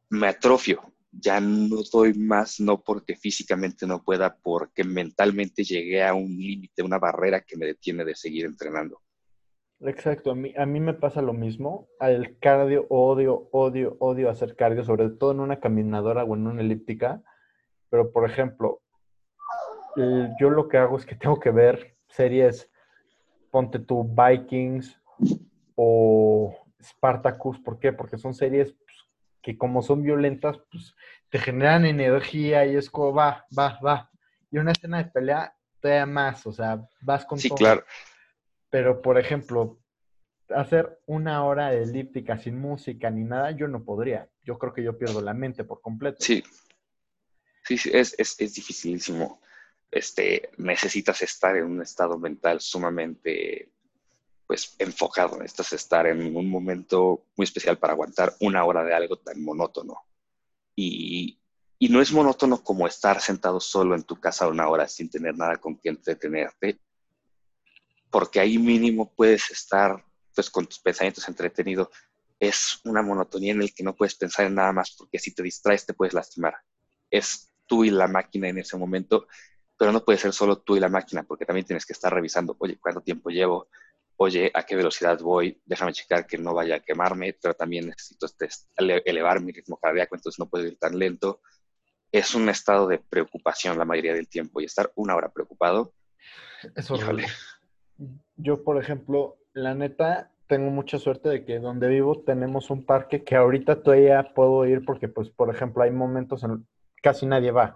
me 0.10 0.28
atrofio 0.28 0.94
ya 1.12 1.40
no 1.40 1.82
doy 1.92 2.14
más, 2.14 2.60
no 2.60 2.84
porque 2.84 3.16
físicamente 3.16 3.88
no 3.88 4.04
pueda, 4.04 4.38
porque 4.38 4.84
mentalmente 4.84 5.64
llegué 5.64 6.04
a 6.04 6.14
un 6.14 6.38
límite, 6.38 6.84
una 6.84 7.00
barrera 7.00 7.42
que 7.42 7.58
me 7.58 7.66
detiene 7.66 8.06
de 8.06 8.16
seguir 8.16 8.46
entrenando. 8.46 9.02
Exacto, 9.82 10.32
a 10.32 10.36
mí, 10.36 10.54
a 10.58 10.66
mí 10.66 10.80
me 10.80 10.94
pasa 10.94 11.22
lo 11.22 11.34
mismo. 11.34 11.88
Al 12.00 12.38
cardio, 12.40 12.86
odio, 12.90 13.48
odio, 13.52 13.96
odio 14.00 14.30
hacer 14.30 14.56
cardio, 14.56 14.84
sobre 14.84 15.10
todo 15.10 15.32
en 15.32 15.40
una 15.40 15.60
caminadora 15.60 16.24
o 16.24 16.36
en 16.36 16.48
una 16.48 16.62
elíptica. 16.62 17.22
Pero, 17.90 18.12
por 18.12 18.30
ejemplo, 18.30 18.82
yo 20.40 20.50
lo 20.50 20.68
que 20.68 20.78
hago 20.78 20.98
es 20.98 21.06
que 21.06 21.16
tengo 21.16 21.40
que 21.40 21.52
ver 21.52 21.96
series, 22.08 22.70
ponte 23.52 23.80
tu 23.80 24.04
Vikings 24.04 25.00
o 25.76 26.56
Spartacus. 26.82 27.60
¿Por 27.60 27.80
qué? 27.80 27.94
Porque 27.94 28.18
son 28.18 28.34
series 28.34 28.76
que 29.42 29.58
como 29.58 29.82
son 29.82 30.04
violentas, 30.04 30.60
pues 30.72 30.96
te 31.30 31.40
generan 31.40 31.86
energía 31.86 32.66
y 32.66 32.76
es 32.76 32.90
como 32.90 33.14
va, 33.14 33.46
va, 33.58 33.80
va. 33.80 34.12
Y 34.52 34.58
una 34.58 34.72
escena 34.72 34.98
de 34.98 35.06
pelea 35.06 35.56
todavía 35.80 36.06
más, 36.06 36.46
o 36.46 36.52
sea, 36.52 36.86
vas 37.02 37.26
con 37.26 37.40
sí, 37.40 37.50
claro. 37.52 37.84
Pero, 38.70 39.02
por 39.02 39.18
ejemplo, 39.18 39.80
hacer 40.50 41.00
una 41.06 41.44
hora 41.44 41.74
elíptica 41.74 42.38
sin 42.38 42.60
música 42.60 43.10
ni 43.10 43.24
nada, 43.24 43.52
yo 43.52 43.68
no 43.68 43.84
podría. 43.84 44.30
Yo 44.44 44.58
creo 44.58 44.74
que 44.74 44.84
yo 44.84 44.98
pierdo 44.98 45.22
la 45.22 45.34
mente 45.34 45.64
por 45.64 45.82
completo. 45.82 46.18
Sí, 46.20 46.44
sí, 47.66 47.78
sí 47.78 47.90
es, 47.94 48.16
es, 48.18 48.40
es 48.40 48.54
dificilísimo. 48.54 49.42
Este, 49.92 50.52
necesitas 50.58 51.22
estar 51.22 51.56
en 51.56 51.66
un 51.66 51.82
estado 51.82 52.18
mental 52.18 52.62
sumamente 52.62 53.72
pues 54.50 54.76
enfocado, 54.80 55.38
necesitas 55.38 55.74
estar 55.74 56.08
en 56.08 56.36
un 56.36 56.50
momento 56.50 57.28
muy 57.38 57.44
especial 57.44 57.78
para 57.78 57.94
aguantar 57.94 58.34
una 58.40 58.66
hora 58.66 58.84
de 58.84 58.96
algo 58.96 59.18
tan 59.18 59.44
monótono. 59.44 60.02
Y, 60.76 61.40
y 61.78 61.90
no 61.90 62.02
es 62.02 62.12
monótono 62.12 62.64
como 62.64 62.88
estar 62.88 63.22
sentado 63.22 63.60
solo 63.60 63.94
en 63.94 64.02
tu 64.02 64.20
casa 64.20 64.48
una 64.48 64.68
hora 64.68 64.88
sin 64.88 65.08
tener 65.08 65.38
nada 65.38 65.58
con 65.58 65.76
quien 65.76 65.98
entretenerte, 65.98 66.80
porque 68.10 68.40
ahí 68.40 68.58
mínimo 68.58 69.14
puedes 69.16 69.50
estar 69.52 70.04
pues 70.34 70.50
con 70.50 70.66
tus 70.66 70.80
pensamientos 70.80 71.28
entretenidos. 71.28 71.90
Es 72.40 72.80
una 72.86 73.02
monotonía 73.02 73.52
en 73.52 73.62
el 73.62 73.74
que 73.74 73.84
no 73.84 73.96
puedes 73.96 74.16
pensar 74.16 74.46
en 74.46 74.56
nada 74.56 74.72
más, 74.72 74.96
porque 74.98 75.20
si 75.20 75.34
te 75.34 75.44
distraes 75.44 75.86
te 75.86 75.94
puedes 75.94 76.14
lastimar. 76.14 76.56
Es 77.10 77.54
tú 77.66 77.84
y 77.84 77.90
la 77.90 78.08
máquina 78.08 78.48
en 78.48 78.60
ese 78.60 78.78
momento, 78.78 79.28
pero 79.78 79.92
no 79.92 80.04
puede 80.04 80.18
ser 80.18 80.34
solo 80.34 80.60
tú 80.60 80.76
y 80.76 80.80
la 80.80 80.90
máquina, 80.90 81.24
porque 81.24 81.46
también 81.46 81.66
tienes 81.66 81.86
que 81.86 81.94
estar 81.94 82.14
revisando, 82.14 82.56
oye, 82.60 82.78
¿cuánto 82.80 83.02
tiempo 83.02 83.30
llevo? 83.30 83.68
oye, 84.22 84.52
¿a 84.54 84.64
qué 84.64 84.76
velocidad 84.76 85.18
voy? 85.20 85.62
Déjame 85.66 85.94
checar 85.94 86.28
que 86.28 86.38
no 86.38 86.54
vaya 86.54 86.76
a 86.76 86.80
quemarme, 86.82 87.38
pero 87.42 87.54
también 87.54 87.88
necesito 87.88 88.26
este, 88.26 88.50
elevar 88.76 89.40
mi 89.40 89.54
ritmo 89.54 89.78
cardíaco, 89.78 90.16
entonces 90.16 90.38
no 90.40 90.50
puedo 90.50 90.66
ir 90.66 90.78
tan 90.78 91.00
lento. 91.00 91.42
Es 92.12 92.36
un 92.36 92.50
estado 92.50 92.86
de 92.88 92.98
preocupación 92.98 93.78
la 93.78 93.86
mayoría 93.86 94.14
del 94.14 94.28
tiempo 94.28 94.60
y 94.60 94.66
estar 94.66 94.92
una 94.96 95.16
hora 95.16 95.32
preocupado. 95.32 95.94
Es 96.76 96.92
horrible. 96.92 97.28
Yo, 98.42 98.64
por 98.64 98.78
ejemplo, 98.78 99.38
la 99.54 99.76
neta, 99.76 100.32
tengo 100.48 100.72
mucha 100.72 100.98
suerte 100.98 101.28
de 101.28 101.46
que 101.46 101.60
donde 101.60 101.90
vivo 101.90 102.24
tenemos 102.24 102.70
un 102.70 102.86
parque 102.86 103.24
que 103.24 103.36
ahorita 103.36 103.84
todavía 103.84 104.34
puedo 104.34 104.66
ir 104.66 104.86
porque, 104.86 105.10
pues, 105.10 105.30
por 105.30 105.54
ejemplo, 105.54 105.84
hay 105.84 105.92
momentos 105.92 106.44
en 106.44 106.66
casi 107.02 107.26
nadie 107.26 107.52
va. 107.52 107.76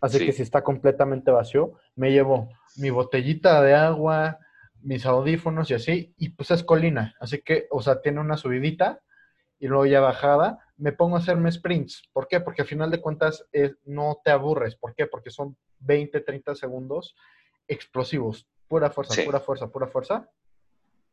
Así 0.00 0.24
que 0.24 0.32
si 0.32 0.42
está 0.42 0.62
completamente 0.62 1.30
vacío, 1.30 1.72
me 1.96 2.12
llevo 2.12 2.50
mi 2.76 2.90
botellita 2.90 3.62
de 3.62 3.72
agua, 3.74 4.38
mis 4.82 5.06
audífonos 5.06 5.70
y 5.70 5.74
así, 5.74 6.14
y 6.18 6.28
pues 6.28 6.50
es 6.50 6.62
colina, 6.62 7.14
así 7.18 7.40
que, 7.40 7.66
o 7.70 7.80
sea, 7.80 8.02
tiene 8.02 8.20
una 8.20 8.36
subidita 8.36 9.00
y 9.58 9.68
luego 9.68 9.86
ya 9.86 10.00
bajada, 10.00 10.58
me 10.76 10.92
pongo 10.92 11.16
a 11.16 11.20
hacerme 11.20 11.50
sprints. 11.50 12.02
¿Por 12.12 12.28
qué? 12.28 12.40
Porque 12.40 12.60
al 12.60 12.68
final 12.68 12.90
de 12.90 13.00
cuentas 13.00 13.46
no 13.86 14.20
te 14.22 14.30
aburres. 14.30 14.76
¿Por 14.76 14.94
qué? 14.94 15.06
Porque 15.06 15.30
son 15.30 15.56
20, 15.78 16.20
30 16.20 16.54
segundos 16.54 17.16
explosivos, 17.66 18.46
pura 18.74 18.90
fuerza, 18.90 19.24
pura 19.24 19.40
fuerza, 19.40 19.68
pura 19.68 19.86
fuerza. 19.86 20.30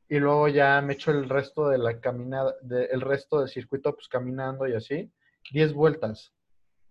Y 0.09 0.18
luego 0.18 0.47
ya 0.47 0.82
me 0.82 0.93
echo 0.93 1.12
el 1.12 1.30
resto 1.30 1.70
de 1.70 1.78
la 1.78 1.99
caminada, 1.99 2.55
el 2.70 3.01
resto 3.01 3.39
del 3.39 3.49
circuito, 3.49 3.93
pues 3.93 4.07
caminando 4.07 4.68
y 4.68 4.74
así, 4.74 5.14
10 5.51 5.74
vueltas. 5.74 6.34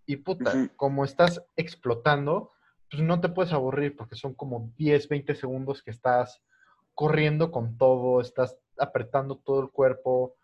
Y 0.07 0.17
puta, 0.17 0.71
como 0.77 1.05
estás 1.05 1.43
explotando, 1.57 2.53
pues 2.89 3.03
no 3.03 3.21
te 3.21 3.29
puedes 3.29 3.53
aburrir 3.53 3.97
porque 3.97 4.15
son 4.15 4.35
como 4.35 4.73
10, 4.77 5.09
20 5.09 5.35
segundos 5.35 5.83
que 5.83 5.91
estás 5.91 6.41
corriendo 6.95 7.51
con 7.51 7.77
todo, 7.77 8.21
estás 8.21 8.57
apretando 8.79 9.39
todo 9.39 9.61
el 9.61 9.71
cuerpo 9.71 10.37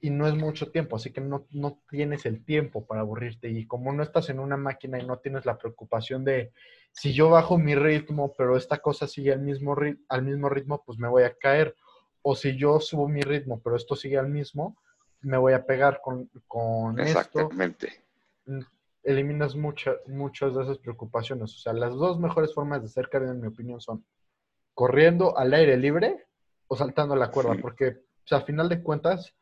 y 0.00 0.10
no 0.10 0.28
es 0.28 0.34
mucho 0.34 0.70
tiempo, 0.70 0.96
así 0.96 1.12
que 1.12 1.20
no, 1.20 1.46
no 1.50 1.80
tienes 1.90 2.24
el 2.24 2.44
tiempo 2.44 2.86
para 2.86 3.00
aburrirte. 3.00 3.50
Y 3.50 3.66
como 3.66 3.92
no 3.92 4.02
estás 4.02 4.30
en 4.30 4.38
una 4.38 4.56
máquina 4.56 4.98
y 4.98 5.06
no 5.06 5.18
tienes 5.18 5.44
la 5.44 5.58
preocupación 5.58 6.24
de 6.24 6.52
si 6.92 7.12
yo 7.12 7.30
bajo 7.30 7.58
mi 7.58 7.74
ritmo, 7.74 8.32
pero 8.36 8.56
esta 8.56 8.78
cosa 8.78 9.08
sigue 9.08 9.32
al 9.32 9.40
mismo, 9.40 9.76
al 10.08 10.22
mismo 10.22 10.48
ritmo, 10.48 10.82
pues 10.84 10.98
me 10.98 11.08
voy 11.08 11.24
a 11.24 11.34
caer. 11.34 11.74
O 12.22 12.36
si 12.36 12.56
yo 12.56 12.78
subo 12.78 13.08
mi 13.08 13.22
ritmo, 13.22 13.60
pero 13.60 13.76
esto 13.76 13.96
sigue 13.96 14.18
al 14.18 14.28
mismo, 14.28 14.76
me 15.20 15.36
voy 15.36 15.52
a 15.52 15.66
pegar 15.66 16.00
con, 16.00 16.30
con 16.46 17.00
Exactamente. 17.00 18.04
Mm, 18.46 18.60
eliminas 19.02 19.56
muchas 19.56 19.96
muchas 20.06 20.54
de 20.54 20.62
esas 20.62 20.78
preocupaciones. 20.78 21.54
O 21.54 21.58
sea, 21.58 21.72
las 21.72 21.92
dos 21.94 22.20
mejores 22.20 22.54
formas 22.54 22.82
de 22.82 22.86
hacer 22.86 23.08
cardio, 23.08 23.32
en 23.32 23.40
mi 23.40 23.48
opinión, 23.48 23.80
son 23.80 24.04
corriendo 24.74 25.36
al 25.36 25.54
aire 25.54 25.76
libre 25.76 26.26
o 26.68 26.76
saltando 26.76 27.16
la 27.16 27.32
cuerda, 27.32 27.56
porque 27.60 27.88
o 27.88 28.28
sea, 28.28 28.38
a 28.38 28.42
final 28.42 28.68
de 28.68 28.82
cuentas, 28.82 29.34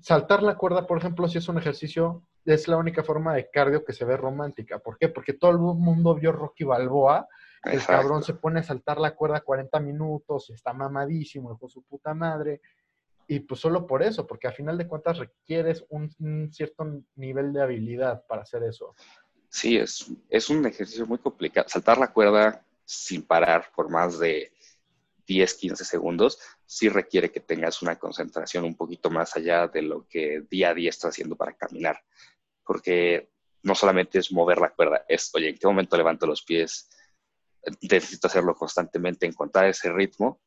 saltar 0.00 0.42
la 0.42 0.56
cuerda, 0.56 0.86
por 0.86 0.98
ejemplo, 0.98 1.28
si 1.28 1.38
es 1.38 1.48
un 1.48 1.58
ejercicio, 1.58 2.22
es 2.44 2.68
la 2.68 2.76
única 2.76 3.02
forma 3.02 3.34
de 3.34 3.50
cardio 3.50 3.84
que 3.84 3.92
se 3.92 4.04
ve 4.04 4.16
romántica. 4.16 4.78
¿Por 4.78 4.98
qué? 4.98 5.08
Porque 5.08 5.34
todo 5.34 5.50
el 5.50 5.58
mundo 5.58 6.14
vio 6.14 6.32
Rocky 6.32 6.64
Balboa, 6.64 7.28
el 7.64 7.84
cabrón 7.84 8.22
se 8.22 8.34
pone 8.34 8.60
a 8.60 8.62
saltar 8.62 8.98
la 8.98 9.14
cuerda 9.14 9.40
40 9.40 9.80
minutos, 9.80 10.50
está 10.50 10.72
mamadísimo, 10.72 11.58
con 11.58 11.68
su 11.68 11.82
puta 11.82 12.14
madre. 12.14 12.60
Y 13.26 13.40
pues 13.40 13.60
solo 13.60 13.86
por 13.86 14.02
eso, 14.02 14.26
porque 14.26 14.48
a 14.48 14.52
final 14.52 14.78
de 14.78 14.86
cuentas 14.86 15.18
requieres 15.18 15.84
un, 15.90 16.10
un 16.20 16.50
cierto 16.52 16.86
nivel 17.16 17.52
de 17.52 17.62
habilidad 17.62 18.24
para 18.26 18.42
hacer 18.42 18.62
eso. 18.62 18.94
Sí, 19.50 19.76
es, 19.76 20.10
es 20.30 20.48
un 20.48 20.64
ejercicio 20.64 21.06
muy 21.06 21.18
complicado. 21.18 21.68
Saltar 21.68 21.98
la 21.98 22.12
cuerda 22.12 22.64
sin 22.84 23.22
parar 23.22 23.66
por 23.74 23.90
más 23.90 24.18
de 24.18 24.50
10, 25.28 25.54
15 25.54 25.84
segundos, 25.84 26.38
sí 26.64 26.88
requiere 26.88 27.30
que 27.30 27.40
tengas 27.40 27.82
una 27.82 27.98
concentración 27.98 28.64
un 28.64 28.74
poquito 28.74 29.10
más 29.10 29.36
allá 29.36 29.68
de 29.68 29.82
lo 29.82 30.08
que 30.08 30.42
día 30.50 30.70
a 30.70 30.74
día 30.74 30.88
estás 30.88 31.10
haciendo 31.10 31.36
para 31.36 31.52
caminar. 31.52 32.02
Porque 32.64 33.30
no 33.62 33.74
solamente 33.74 34.18
es 34.18 34.32
mover 34.32 34.58
la 34.58 34.70
cuerda, 34.70 35.04
es, 35.06 35.30
oye, 35.34 35.50
¿en 35.50 35.58
qué 35.58 35.66
momento 35.66 35.96
levanto 35.96 36.26
los 36.26 36.42
pies? 36.42 36.88
Necesito 37.82 38.26
hacerlo 38.26 38.54
constantemente, 38.54 39.26
encontrar 39.26 39.66
ese 39.66 39.92
ritmo. 39.92 40.40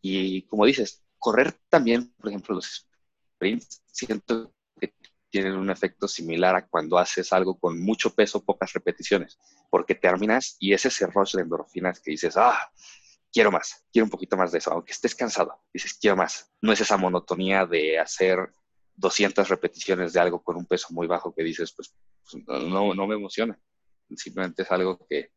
Y 0.00 0.42
como 0.42 0.66
dices, 0.66 1.02
correr 1.18 1.52
también, 1.68 2.12
por 2.14 2.28
ejemplo, 2.28 2.54
los 2.54 2.86
sprints, 3.34 3.82
siento 3.86 4.54
que 4.78 4.94
tienen 5.30 5.54
un 5.54 5.70
efecto 5.70 6.06
similar 6.06 6.54
a 6.54 6.66
cuando 6.66 6.96
haces 6.96 7.32
algo 7.32 7.58
con 7.58 7.80
mucho 7.80 8.14
peso, 8.14 8.44
pocas 8.44 8.72
repeticiones, 8.72 9.38
porque 9.68 9.96
terminas 9.96 10.56
y 10.60 10.74
es 10.74 10.84
ese 10.84 11.06
rush 11.06 11.34
de 11.34 11.42
endorfinas 11.42 11.98
que 11.98 12.12
dices, 12.12 12.36
ah, 12.36 12.70
quiero 13.32 13.50
más, 13.50 13.84
quiero 13.92 14.04
un 14.04 14.10
poquito 14.10 14.36
más 14.36 14.52
de 14.52 14.58
eso, 14.58 14.72
aunque 14.72 14.92
estés 14.92 15.14
cansado, 15.14 15.60
dices, 15.72 15.94
quiero 15.94 16.16
más. 16.16 16.52
No 16.60 16.72
es 16.72 16.80
esa 16.80 16.96
monotonía 16.96 17.66
de 17.66 17.98
hacer 17.98 18.52
200 18.96 19.48
repeticiones 19.48 20.12
de 20.12 20.20
algo 20.20 20.42
con 20.42 20.56
un 20.56 20.66
peso 20.66 20.88
muy 20.90 21.06
bajo 21.06 21.34
que 21.34 21.42
dices, 21.42 21.72
pues, 21.72 21.94
pues 22.30 22.44
no, 22.46 22.94
no 22.94 23.06
me 23.06 23.14
emociona. 23.14 23.58
Simplemente 24.14 24.62
es 24.62 24.70
algo 24.70 25.06
que 25.08 25.32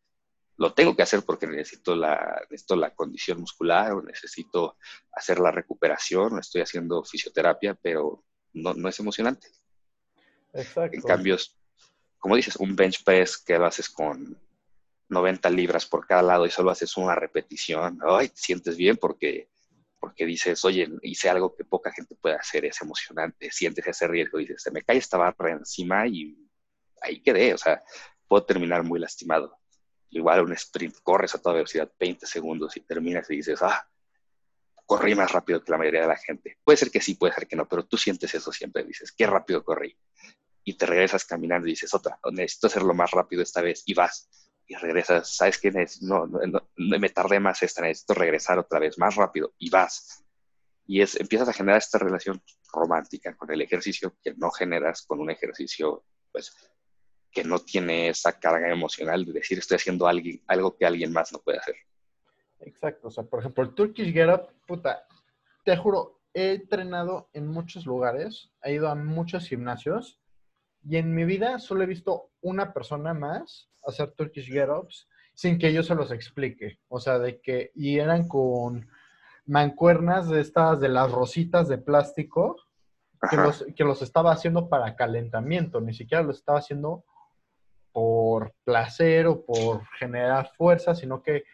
lo 0.58 0.74
tengo 0.74 0.96
que 0.96 1.04
hacer 1.04 1.24
porque 1.24 1.48
necesito 1.48 1.96
la, 1.96 2.41
necesito 2.50 2.76
la 2.76 2.93
condición 2.93 3.39
muscular 3.39 3.93
o 3.93 4.02
necesito 4.02 4.78
hacer 5.12 5.39
la 5.39 5.52
recuperación 5.52 6.34
o 6.34 6.39
estoy 6.39 6.62
haciendo 6.62 7.04
fisioterapia, 7.04 7.76
pero 7.76 8.24
no, 8.54 8.74
no 8.74 8.89
es 8.89 9.00
emocionante. 9.00 9.48
Exacto. 10.54 10.96
En 10.96 11.02
cambio, 11.02 11.38
como 12.18 12.36
dices, 12.36 12.56
un 12.58 12.76
bench 12.76 13.04
press 13.04 13.38
que 13.38 13.58
lo 13.58 13.66
haces 13.66 13.89
con 13.89 14.38
90 15.10 15.49
libras 15.49 15.86
por 15.86 16.08
cada 16.08 16.22
lado 16.22 16.45
y 16.45 16.51
solo 16.51 16.72
haces 16.72 16.97
una 16.97 17.16
repetición, 17.16 17.99
ay, 18.08 18.30
te 18.30 18.38
sientes 18.38 18.78
bien 18.78 18.97
porque, 18.97 19.49
porque 19.99 20.26
dices, 20.26 20.64
oye, 20.66 20.89
hice 21.03 21.30
algo 21.30 21.56
que 21.56 21.64
poca 21.64 21.91
gente 21.91 22.16
puede 22.16 22.36
hacer, 22.36 22.66
es 22.66 22.82
emocionante, 22.82 23.51
sientes 23.51 23.86
ese 23.86 24.08
riesgo, 24.08 24.39
dices, 24.39 24.62
se 24.62 24.72
me 24.72 24.82
cae 24.82 24.97
esta 24.97 25.18
barra 25.18 25.51
encima 25.51 26.08
y 26.08 26.38
ahí 27.01 27.22
quedé, 27.22 27.53
o 27.53 27.58
sea, 27.58 27.84
puedo 28.28 28.43
terminar 28.45 28.84
muy 28.84 28.99
lastimado. 28.99 29.58
Igual 30.10 30.41
un 30.41 30.53
sprint, 30.53 30.95
corres 31.03 31.36
a 31.36 31.41
toda 31.41 31.56
velocidad 31.56 31.91
20 31.99 32.26
segundos 32.26 32.78
y 32.78 32.82
terminas 32.82 33.30
y 33.30 33.38
dices, 33.38 33.62
ah, 33.62 33.88
corrí 34.86 35.16
más 35.16 35.32
rápido 35.32 35.64
que 35.64 35.72
la 35.72 35.78
mayoría 35.78 36.01
de 36.01 36.08
la 36.08 36.18
gente. 36.18 36.58
Puede 36.64 36.78
ser 36.78 36.91
que 36.91 37.01
sí, 37.01 37.16
puede 37.16 37.34
ser 37.34 37.47
que 37.47 37.56
no, 37.56 37.68
pero 37.68 37.86
tú 37.86 37.97
sientes 37.97 38.34
eso 38.34 38.51
siempre, 38.51 38.84
dices, 38.84 39.12
qué 39.12 39.28
rápido 39.28 39.64
corrí. 39.64 39.97
Y 40.64 40.76
te 40.76 40.86
regresas 40.86 41.26
caminando 41.26 41.68
y 41.68 41.72
dices, 41.72 41.93
otra, 41.93 42.20
necesito 42.32 42.68
hacerlo 42.68 42.93
más 42.93 43.12
rápido 43.12 43.41
esta 43.43 43.62
vez 43.62 43.84
y 43.86 43.93
vas. 43.93 44.30
Y 44.68 44.76
regresas, 44.76 45.36
¿sabes 45.36 45.59
qué? 45.59 45.72
No, 46.01 46.26
no, 46.26 46.39
no, 46.45 46.99
me 46.99 47.09
tardé 47.09 47.39
más 47.39 47.61
esta, 47.61 47.82
necesito 47.82 48.16
regresar 48.16 48.57
otra 48.57 48.80
vez 48.80 48.97
más 48.97 49.16
rápido 49.16 49.53
y 49.57 49.70
vas. 49.70 50.24
Y 50.88 51.01
es, 51.01 51.20
empiezas 51.20 51.49
a 51.49 51.53
generar 51.53 51.78
esta 51.78 51.99
relación 51.99 52.41
romántica 52.74 53.36
con 53.36 53.51
el 53.51 53.61
ejercicio 53.61 54.16
que 54.24 54.34
no 54.36 54.49
generas 54.51 55.03
con 55.03 55.20
un 55.20 55.30
ejercicio, 55.30 56.03
pues, 56.32 56.55
que 57.32 57.43
no 57.43 57.59
tiene 57.59 58.09
esa 58.09 58.39
carga 58.39 58.72
emocional 58.72 59.26
de 59.26 59.34
decir 59.34 59.59
estoy 59.59 59.76
haciendo 59.76 60.07
algo 60.07 60.78
que 60.78 60.86
alguien 60.86 61.11
más 61.11 61.32
no 61.32 61.39
puede 61.39 61.59
hacer. 61.59 61.76
Exacto, 62.59 63.09
o 63.09 63.11
sea, 63.11 63.24
por 63.24 63.41
ejemplo, 63.41 63.63
el 63.63 63.76
Turkish 63.76 64.13
Get 64.13 64.30
Up, 64.30 64.47
puta, 64.66 65.05
te 65.63 65.76
juro, 65.76 66.22
he 66.34 66.53
entrenado 66.53 67.30
en 67.34 67.47
muchos 67.47 67.86
lugares, 67.86 68.51
he 68.63 68.74
ido 68.74 68.88
a 68.89 68.95
muchos 68.95 69.47
gimnasios 69.47 70.20
y 70.88 70.98
en 70.98 71.14
mi 71.14 71.26
vida 71.26 71.60
solo 71.60 71.84
he 71.84 71.88
visto 71.88 72.30
una 72.42 72.72
persona 72.74 73.14
más 73.14 73.70
hacer 73.86 74.12
Turkish 74.12 74.52
Get 74.52 74.70
Ups 74.70 75.08
sin 75.34 75.58
que 75.58 75.74
yo 75.74 75.84
se 75.84 75.96
los 75.96 76.12
explique. 76.12 76.80
O 76.88 77.00
sea, 77.00 77.20
de 77.20 77.42
que, 77.42 77.72
y 77.76 78.00
eran 78.00 78.28
con 78.28 78.88
mancuernas 79.46 80.30
de 80.30 80.42
estas, 80.42 80.80
de 80.80 80.90
las 80.90 81.12
rositas 81.12 81.68
de 81.68 81.78
plástico, 81.78 82.56
que 83.30 83.38
los, 83.38 83.66
que 83.76 83.84
los, 83.84 84.02
estaba 84.02 84.32
haciendo 84.32 84.70
para 84.70 84.96
calentamiento, 84.96 85.82
ni 85.82 85.94
siquiera 85.94 86.24
los 86.24 86.38
estaba 86.38 86.60
haciendo 86.60 87.04
por 87.92 88.54
placer 88.64 89.26
o 89.28 89.44
por 89.44 89.86
generar 90.00 90.52
fuerza, 90.56 90.94
sino 90.94 91.24
que 91.24 91.46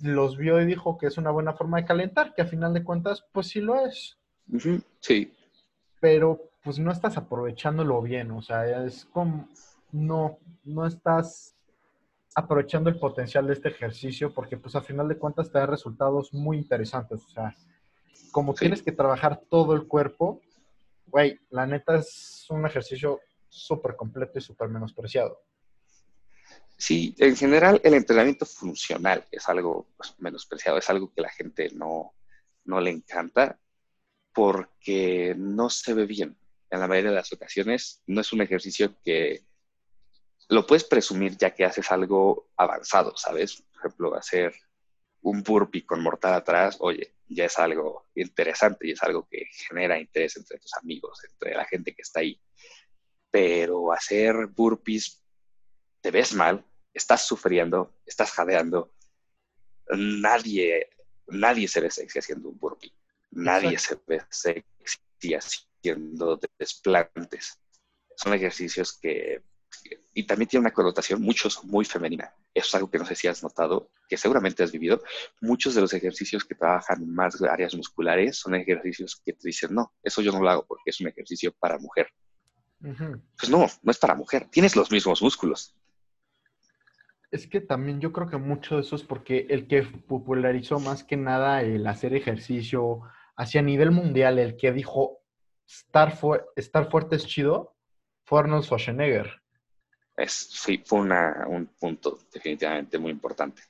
los 0.00 0.36
vio 0.36 0.60
y 0.60 0.66
dijo 0.66 0.98
que 0.98 1.06
es 1.06 1.18
una 1.18 1.30
buena 1.30 1.54
forma 1.54 1.78
de 1.78 1.86
calentar, 1.86 2.34
que 2.34 2.42
a 2.42 2.46
final 2.46 2.74
de 2.74 2.82
cuentas, 2.82 3.24
pues 3.32 3.48
sí 3.48 3.60
lo 3.60 3.86
es. 3.86 4.18
Sí. 5.00 5.32
Pero 6.00 6.50
pues 6.68 6.78
no 6.78 6.92
estás 6.92 7.16
aprovechándolo 7.16 8.02
bien, 8.02 8.30
o 8.30 8.42
sea, 8.42 8.84
es 8.84 9.06
como, 9.06 9.48
no, 9.90 10.38
no 10.64 10.86
estás 10.86 11.56
aprovechando 12.34 12.90
el 12.90 12.98
potencial 12.98 13.46
de 13.46 13.54
este 13.54 13.70
ejercicio 13.70 14.34
porque 14.34 14.58
pues 14.58 14.76
a 14.76 14.82
final 14.82 15.08
de 15.08 15.16
cuentas 15.16 15.50
te 15.50 15.58
da 15.58 15.64
resultados 15.64 16.34
muy 16.34 16.58
interesantes, 16.58 17.24
o 17.24 17.30
sea, 17.30 17.56
como 18.32 18.52
tienes 18.52 18.82
que 18.82 18.92
trabajar 18.92 19.40
todo 19.48 19.72
el 19.72 19.86
cuerpo, 19.86 20.42
güey, 21.06 21.40
la 21.48 21.66
neta 21.66 21.96
es 21.96 22.44
un 22.50 22.66
ejercicio 22.66 23.18
súper 23.48 23.96
completo 23.96 24.38
y 24.38 24.42
súper 24.42 24.68
menospreciado. 24.68 25.40
Sí, 26.76 27.14
en 27.16 27.34
general 27.34 27.80
el 27.82 27.94
entrenamiento 27.94 28.44
funcional 28.44 29.24
es 29.30 29.48
algo 29.48 29.86
pues, 29.96 30.14
menospreciado, 30.18 30.76
es 30.76 30.90
algo 30.90 31.10
que 31.14 31.22
la 31.22 31.30
gente 31.30 31.70
no, 31.72 32.12
no 32.66 32.78
le 32.78 32.90
encanta 32.90 33.58
porque 34.34 35.34
no 35.34 35.70
se 35.70 35.94
ve 35.94 36.04
bien. 36.04 36.36
En 36.70 36.80
la 36.80 36.86
mayoría 36.86 37.10
de 37.10 37.16
las 37.16 37.32
ocasiones 37.32 38.02
no 38.06 38.20
es 38.20 38.32
un 38.32 38.42
ejercicio 38.42 38.94
que 39.04 39.44
lo 40.48 40.66
puedes 40.66 40.84
presumir 40.84 41.36
ya 41.36 41.54
que 41.54 41.64
haces 41.64 41.90
algo 41.90 42.50
avanzado, 42.56 43.16
¿sabes? 43.16 43.62
Por 43.62 43.80
ejemplo, 43.80 44.14
hacer 44.14 44.54
un 45.20 45.42
burpee 45.42 45.84
con 45.84 46.02
mortal 46.02 46.34
atrás, 46.34 46.76
oye, 46.80 47.14
ya 47.28 47.46
es 47.46 47.58
algo 47.58 48.08
interesante 48.14 48.88
y 48.88 48.92
es 48.92 49.02
algo 49.02 49.28
que 49.28 49.46
genera 49.52 49.98
interés 49.98 50.36
entre 50.36 50.58
tus 50.58 50.74
amigos, 50.74 51.22
entre 51.30 51.54
la 51.54 51.66
gente 51.66 51.94
que 51.94 52.02
está 52.02 52.20
ahí 52.20 52.40
pero 53.30 53.92
hacer 53.92 54.46
burpees 54.46 55.22
te 56.00 56.10
ves 56.10 56.32
mal, 56.34 56.64
estás 56.94 57.26
sufriendo, 57.26 57.94
estás 58.06 58.30
jadeando. 58.32 58.94
Nadie, 59.90 60.90
nadie 61.26 61.68
se 61.68 61.80
ve 61.80 61.90
sexy 61.90 62.18
haciendo 62.18 62.48
un 62.48 62.58
burpee. 62.58 62.92
Nadie 63.30 63.78
se 63.78 63.98
ve 64.06 64.22
sexy 64.30 65.34
haciendo 65.78 66.38
desplantes. 66.58 67.60
Son 68.16 68.34
ejercicios 68.34 68.98
que, 68.98 69.42
y 70.14 70.24
también 70.24 70.48
tiene 70.48 70.62
una 70.62 70.72
connotación 70.72 71.22
muchos 71.22 71.62
muy 71.64 71.84
femenina. 71.84 72.34
Eso 72.52 72.66
es 72.66 72.74
algo 72.74 72.90
que 72.90 72.98
no 72.98 73.06
sé 73.06 73.14
si 73.14 73.28
has 73.28 73.42
notado, 73.42 73.90
que 74.08 74.16
seguramente 74.16 74.62
has 74.62 74.72
vivido. 74.72 75.02
Muchos 75.40 75.74
de 75.74 75.80
los 75.80 75.92
ejercicios 75.94 76.44
que 76.44 76.54
trabajan 76.54 77.08
más 77.08 77.40
áreas 77.42 77.74
musculares 77.74 78.38
son 78.38 78.54
ejercicios 78.54 79.20
que 79.24 79.32
te 79.32 79.48
dicen, 79.48 79.74
no, 79.74 79.92
eso 80.02 80.22
yo 80.22 80.32
no 80.32 80.40
lo 80.40 80.50
hago 80.50 80.66
porque 80.66 80.90
es 80.90 81.00
un 81.00 81.08
ejercicio 81.08 81.52
para 81.52 81.78
mujer. 81.78 82.08
Pues 82.80 83.50
no, 83.50 83.66
no 83.82 83.90
es 83.90 83.98
para 83.98 84.14
mujer. 84.14 84.48
Tienes 84.50 84.76
los 84.76 84.90
mismos 84.90 85.22
músculos. 85.22 85.74
Es 87.30 87.46
que 87.46 87.60
también 87.60 88.00
yo 88.00 88.12
creo 88.12 88.28
que 88.28 88.38
mucho 88.38 88.76
de 88.76 88.80
eso 88.80 88.96
es 88.96 89.02
porque 89.02 89.46
el 89.50 89.66
que 89.66 89.82
popularizó 89.82 90.80
más 90.80 91.04
que 91.04 91.16
nada 91.16 91.60
el 91.62 91.86
hacer 91.86 92.14
ejercicio 92.14 93.02
hacia 93.36 93.62
nivel 93.62 93.90
mundial, 93.90 94.38
el 94.38 94.56
que 94.56 94.72
dijo 94.72 95.20
estar, 95.68 96.18
estar 96.56 96.90
fuerte 96.90 97.16
es 97.16 97.26
chido, 97.26 97.74
fue 98.24 98.40
Arnold 98.40 98.64
Schwarzenegger. 98.64 99.42
Es, 100.16 100.32
sí, 100.32 100.82
fue 100.84 101.00
un 101.00 101.70
punto 101.78 102.18
definitivamente 102.32 102.98
muy 102.98 103.12
importante. 103.12 103.62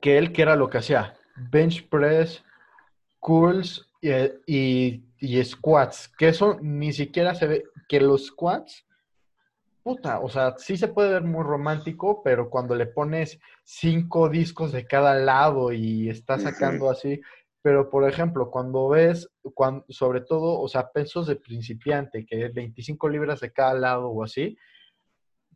Que 0.00 0.18
él, 0.18 0.32
que 0.32 0.42
era 0.42 0.56
lo 0.56 0.68
que 0.68 0.78
hacía? 0.78 1.16
Bench 1.36 1.88
press, 1.88 2.44
curls 3.18 3.88
y, 4.02 5.02
y 5.18 5.44
squats, 5.44 6.08
que 6.08 6.28
eso 6.28 6.58
ni 6.60 6.92
siquiera 6.92 7.34
se 7.34 7.46
ve, 7.46 7.64
que 7.88 8.00
los 8.00 8.26
squats, 8.26 8.86
puta, 9.82 10.20
o 10.20 10.28
sea, 10.28 10.56
sí 10.58 10.76
se 10.76 10.88
puede 10.88 11.10
ver 11.10 11.22
muy 11.22 11.44
romántico, 11.44 12.22
pero 12.22 12.50
cuando 12.50 12.74
le 12.74 12.86
pones 12.86 13.38
cinco 13.64 14.28
discos 14.28 14.72
de 14.72 14.86
cada 14.86 15.14
lado 15.14 15.72
y 15.72 16.10
estás 16.10 16.42
sacando 16.42 16.90
así, 16.90 17.20
pero 17.66 17.90
por 17.90 18.08
ejemplo, 18.08 18.48
cuando 18.48 18.90
ves, 18.90 19.28
cuando, 19.52 19.84
sobre 19.88 20.20
todo, 20.20 20.60
o 20.60 20.68
sea, 20.68 20.92
pesos 20.92 21.26
de 21.26 21.34
principiante, 21.34 22.24
que 22.24 22.44
es 22.44 22.54
25 22.54 23.08
libras 23.08 23.40
de 23.40 23.52
cada 23.52 23.74
lado 23.74 24.06
o 24.06 24.22
así, 24.22 24.56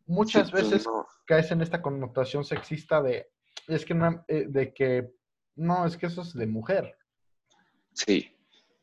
muchas 0.06 0.50
pues, 0.50 0.68
veces 0.68 0.88
caes 1.24 1.52
en 1.52 1.60
esta 1.60 1.80
connotación 1.80 2.44
sexista 2.44 3.00
de, 3.00 3.30
es 3.68 3.84
que, 3.84 3.94
no, 3.94 4.24
eh, 4.26 4.46
de 4.48 4.74
que, 4.74 5.12
no, 5.54 5.86
es 5.86 5.96
que 5.96 6.06
eso 6.06 6.22
es 6.22 6.34
de 6.34 6.48
mujer. 6.48 6.98
Sí. 7.92 8.36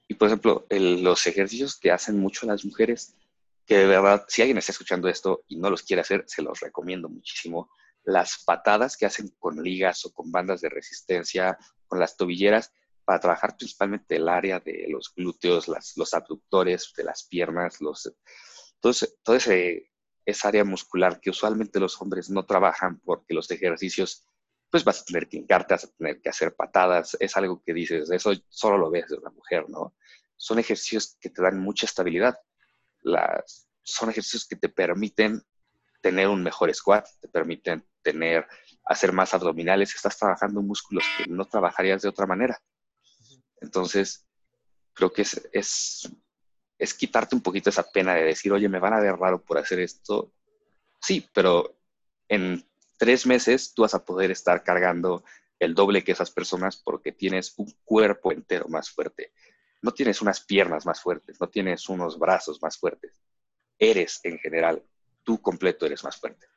Y 0.07 0.13
por 0.13 0.29
ejemplo, 0.29 0.65
los 0.69 1.27
ejercicios 1.27 1.77
que 1.77 1.91
hacen 1.91 2.17
mucho 2.17 2.47
las 2.47 2.63
mujeres 2.63 3.13
que 3.65 3.79
de 3.79 3.87
verdad, 3.87 4.23
si 4.29 4.41
alguien 4.41 4.57
está 4.57 4.71
escuchando 4.71 5.09
esto 5.09 5.43
y 5.49 5.57
no 5.57 5.69
los 5.69 5.83
quiere 5.83 5.99
hacer, 5.99 6.23
se 6.27 6.41
los 6.41 6.61
recomiendo 6.61 7.09
muchísimo. 7.09 7.69
Las 8.05 8.45
patadas 8.45 8.95
que 8.95 9.05
hacen 9.05 9.35
con 9.37 9.61
ligas 9.61 10.05
o 10.05 10.13
con 10.13 10.31
bandas 10.31 10.61
de 10.61 10.69
resistencia, 10.69 11.57
con 11.87 11.99
las 11.99 12.15
tobilleras, 12.15 12.71
para 13.07 13.21
trabajar 13.21 13.55
principalmente 13.55 14.17
el 14.17 14.27
área 14.27 14.59
de 14.59 14.85
los 14.89 15.13
glúteos, 15.15 15.69
los 15.95 16.13
abductores 16.13 16.91
de 16.97 17.05
las 17.05 17.23
piernas, 17.23 17.79
los, 17.79 18.13
todo, 18.81 18.93
todo 19.23 19.37
ese, 19.37 19.93
esa 20.25 20.49
área 20.49 20.65
muscular 20.65 21.21
que 21.21 21.29
usualmente 21.29 21.79
los 21.79 22.01
hombres 22.01 22.29
no 22.29 22.45
trabajan 22.45 22.99
porque 22.99 23.33
los 23.33 23.49
ejercicios, 23.49 24.25
pues 24.69 24.83
vas 24.83 24.99
a 24.99 25.05
tener 25.05 25.29
que 25.29 25.37
hincarte, 25.37 25.73
vas 25.73 25.85
a 25.85 25.91
tener 25.91 26.19
que 26.19 26.27
hacer 26.27 26.53
patadas, 26.53 27.15
es 27.21 27.37
algo 27.37 27.63
que 27.65 27.73
dices, 27.73 28.11
eso 28.11 28.33
solo 28.49 28.77
lo 28.77 28.91
ves 28.91 29.07
de 29.07 29.15
una 29.15 29.29
mujer, 29.29 29.69
¿no? 29.69 29.95
Son 30.35 30.59
ejercicios 30.59 31.15
que 31.21 31.29
te 31.29 31.41
dan 31.41 31.59
mucha 31.59 31.85
estabilidad 31.85 32.37
las, 33.03 33.69
son 33.83 34.09
ejercicios 34.09 34.45
que 34.45 34.57
te 34.57 34.67
permiten 34.67 35.41
tener 36.01 36.27
un 36.27 36.43
mejor 36.43 36.73
squat, 36.75 37.07
te 37.21 37.29
permiten 37.29 37.87
tener, 38.01 38.45
hacer 38.83 39.13
más 39.13 39.33
abdominales, 39.33 39.95
estás 39.95 40.17
trabajando 40.17 40.61
músculos 40.61 41.05
que 41.17 41.31
no 41.31 41.45
trabajarías 41.45 42.01
de 42.01 42.09
otra 42.09 42.27
manera. 42.27 42.59
Entonces, 43.61 44.25
creo 44.93 45.11
que 45.11 45.23
es, 45.23 45.49
es, 45.51 46.93
quitarte 46.93 47.35
un 47.35 47.41
poquito 47.41 47.69
esa 47.69 47.89
pena 47.91 48.15
de 48.15 48.23
decir, 48.23 48.51
oye, 48.51 48.69
me 48.69 48.79
van 48.79 48.93
a 48.93 48.99
ver 48.99 49.15
raro 49.15 49.43
por 49.43 49.57
hacer 49.57 49.79
esto. 49.79 50.31
Sí, 51.01 51.27
pero 51.33 51.77
en 52.27 52.65
tres 52.97 53.25
meses 53.25 53.73
tú 53.73 53.83
vas 53.83 53.93
a 53.93 54.03
poder 54.03 54.31
estar 54.31 54.63
cargando 54.63 55.23
el 55.59 55.73
doble 55.73 56.03
que 56.03 56.11
esas 56.11 56.31
personas 56.31 56.77
porque 56.77 57.11
tienes 57.11 57.53
un 57.57 57.71
cuerpo 57.83 58.31
entero 58.31 58.67
más 58.67 58.89
fuerte. 58.89 59.31
no 59.81 59.91
tienes 59.91 60.21
unas 60.21 60.41
piernas 60.41 60.87
más 60.87 61.01
fuertes, 61.01 61.39
no 61.39 61.49
tienes 61.49 61.87
unos 61.87 62.17
brazos 62.17 62.61
más 62.63 62.77
fuertes. 62.77 63.21
Eres 63.77 64.19
en 64.23 64.39
general, 64.39 64.83
tú 65.23 65.39
completo 65.39 65.85
eres 65.85 66.03
más 66.03 66.17
fuerte. 66.17 66.47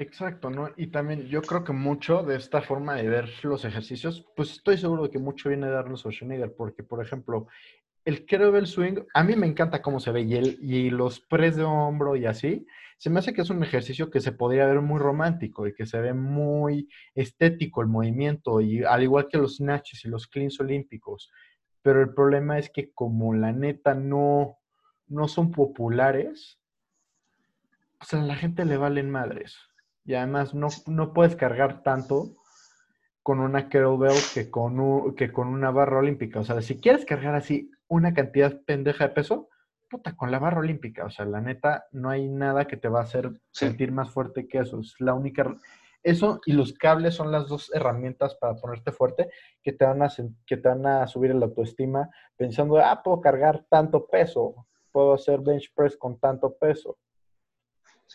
Exacto, 0.00 0.48
¿no? 0.48 0.70
Y 0.76 0.86
también 0.86 1.26
yo 1.26 1.42
creo 1.42 1.64
que 1.64 1.72
mucho 1.72 2.22
de 2.22 2.36
esta 2.36 2.62
forma 2.62 2.94
de 2.94 3.08
ver 3.08 3.28
los 3.42 3.64
ejercicios, 3.64 4.24
pues 4.36 4.52
estoy 4.52 4.78
seguro 4.78 5.02
de 5.02 5.10
que 5.10 5.18
mucho 5.18 5.48
viene 5.48 5.66
de 5.68 5.76
Arnold 5.76 5.98
Schwarzenegger, 5.98 6.54
porque, 6.54 6.84
por 6.84 7.04
ejemplo, 7.04 7.48
el 8.04 8.24
kettlebell 8.24 8.68
swing, 8.68 9.00
a 9.12 9.24
mí 9.24 9.34
me 9.34 9.48
encanta 9.48 9.82
cómo 9.82 9.98
se 9.98 10.12
ve 10.12 10.20
y, 10.22 10.34
el, 10.36 10.58
y 10.62 10.90
los 10.90 11.18
press 11.18 11.56
de 11.56 11.64
hombro 11.64 12.14
y 12.14 12.26
así, 12.26 12.64
se 12.96 13.10
me 13.10 13.18
hace 13.18 13.32
que 13.32 13.42
es 13.42 13.50
un 13.50 13.60
ejercicio 13.64 14.08
que 14.08 14.20
se 14.20 14.30
podría 14.30 14.66
ver 14.66 14.80
muy 14.82 15.00
romántico 15.00 15.66
y 15.66 15.74
que 15.74 15.84
se 15.84 16.00
ve 16.00 16.14
muy 16.14 16.88
estético 17.16 17.82
el 17.82 17.88
movimiento, 17.88 18.60
y 18.60 18.84
al 18.84 19.02
igual 19.02 19.26
que 19.28 19.38
los 19.38 19.56
snatches 19.56 20.04
y 20.04 20.08
los 20.08 20.28
cleans 20.28 20.60
olímpicos. 20.60 21.28
Pero 21.82 22.00
el 22.02 22.14
problema 22.14 22.56
es 22.58 22.70
que 22.70 22.92
como 22.92 23.34
la 23.34 23.52
neta 23.52 23.94
no, 23.94 24.58
no 25.08 25.26
son 25.26 25.50
populares, 25.50 26.60
pues 27.98 28.14
a 28.14 28.22
la 28.22 28.36
gente 28.36 28.64
le 28.64 28.76
valen 28.76 29.10
madres. 29.10 29.67
Y 30.08 30.14
además 30.14 30.54
no, 30.54 30.68
no 30.86 31.12
puedes 31.12 31.36
cargar 31.36 31.82
tanto 31.82 32.34
con 33.22 33.40
una 33.40 33.68
kettlebell 33.68 34.16
que 34.32 34.50
con, 34.50 35.14
que 35.14 35.30
con 35.30 35.48
una 35.48 35.70
barra 35.70 35.98
olímpica. 35.98 36.40
O 36.40 36.44
sea, 36.44 36.62
si 36.62 36.80
quieres 36.80 37.04
cargar 37.04 37.34
así 37.34 37.70
una 37.88 38.14
cantidad 38.14 38.58
pendeja 38.64 39.08
de 39.08 39.14
peso, 39.14 39.50
puta, 39.86 40.16
con 40.16 40.30
la 40.30 40.38
barra 40.38 40.60
olímpica. 40.60 41.04
O 41.04 41.10
sea, 41.10 41.26
la 41.26 41.42
neta, 41.42 41.88
no 41.92 42.08
hay 42.08 42.26
nada 42.26 42.64
que 42.64 42.78
te 42.78 42.88
va 42.88 43.00
a 43.00 43.02
hacer 43.02 43.30
sentir 43.50 43.92
más 43.92 44.10
fuerte 44.10 44.48
que 44.48 44.60
eso. 44.60 44.80
Es 44.80 44.94
la 44.98 45.12
única... 45.12 45.54
Eso 46.02 46.40
y 46.46 46.52
los 46.52 46.72
cables 46.72 47.14
son 47.14 47.30
las 47.30 47.46
dos 47.46 47.70
herramientas 47.74 48.34
para 48.36 48.54
ponerte 48.54 48.92
fuerte 48.92 49.28
que 49.62 49.74
te 49.74 49.84
van 49.84 50.02
a, 50.02 50.08
que 50.46 50.56
te 50.56 50.68
van 50.70 50.86
a 50.86 51.06
subir 51.06 51.34
la 51.34 51.44
autoestima 51.44 52.08
pensando, 52.34 52.78
ah, 52.78 53.02
puedo 53.04 53.20
cargar 53.20 53.66
tanto 53.68 54.06
peso, 54.06 54.66
puedo 54.90 55.12
hacer 55.12 55.40
bench 55.40 55.70
press 55.74 55.98
con 55.98 56.18
tanto 56.18 56.56
peso. 56.56 56.96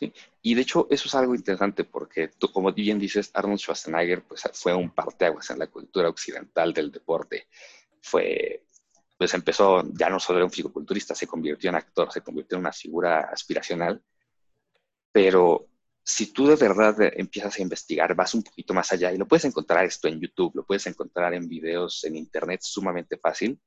Sí, 0.03 0.13
y 0.41 0.55
de 0.55 0.61
hecho 0.61 0.87
eso 0.89 1.07
es 1.07 1.15
algo 1.15 1.33
interesante 1.33 1.85
porque 1.85 2.27
tú, 2.27 2.51
como 2.51 2.73
bien 2.73 2.99
dices, 2.99 3.31
Arnold 3.33 3.59
Schwarzenegger 3.59 4.23
pues, 4.23 4.43
fue 4.53 4.73
un 4.73 4.89
parteaguas 4.89 5.49
en 5.51 5.59
la 5.59 5.67
cultura 5.67 6.09
occidental 6.09 6.73
del 6.73 6.91
deporte. 6.91 7.47
Fue, 8.01 8.65
pues 9.17 9.33
empezó 9.33 9.83
ya 9.93 10.09
no 10.09 10.19
solo 10.19 10.39
era 10.39 10.45
un 10.45 10.51
fisiculturista, 10.51 11.15
se 11.15 11.27
convirtió 11.27 11.69
en 11.69 11.75
actor, 11.75 12.11
se 12.11 12.21
convirtió 12.21 12.57
en 12.57 12.61
una 12.61 12.73
figura 12.73 13.29
aspiracional. 13.31 14.03
Pero 15.11 15.69
si 16.03 16.33
tú 16.33 16.47
de 16.47 16.55
verdad 16.57 16.97
empiezas 17.17 17.57
a 17.57 17.61
investigar, 17.61 18.13
vas 18.13 18.33
un 18.33 18.43
poquito 18.43 18.73
más 18.73 18.91
allá 18.91 19.13
y 19.13 19.17
lo 19.17 19.27
puedes 19.27 19.45
encontrar 19.45 19.85
esto 19.85 20.09
en 20.09 20.19
YouTube, 20.19 20.55
lo 20.55 20.65
puedes 20.65 20.85
encontrar 20.87 21.33
en 21.33 21.47
videos 21.47 22.03
en 22.03 22.17
internet 22.17 22.61
sumamente 22.61 23.17
fácil. 23.17 23.57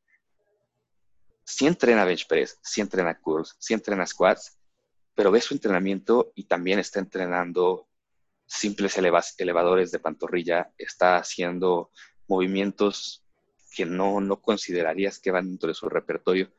Si 1.44 1.66
entrena 1.66 2.04
bench 2.04 2.26
press, 2.26 2.58
si 2.62 2.80
entrena 2.80 3.18
curls, 3.18 3.56
si 3.58 3.72
entrena 3.72 4.04
squats, 4.04 4.55
pero 5.16 5.32
ve 5.32 5.40
su 5.40 5.54
entrenamiento 5.54 6.32
y 6.36 6.44
también 6.44 6.78
está 6.78 7.00
entrenando 7.00 7.88
simples 8.46 8.96
elevadores 9.38 9.90
de 9.90 9.98
pantorrilla, 9.98 10.72
está 10.78 11.16
haciendo 11.16 11.90
movimientos 12.28 13.24
que 13.74 13.86
no, 13.86 14.20
no 14.20 14.40
considerarías 14.40 15.18
que 15.18 15.30
van 15.30 15.48
dentro 15.48 15.68
de 15.68 15.74
su 15.74 15.88
repertorio, 15.88 16.52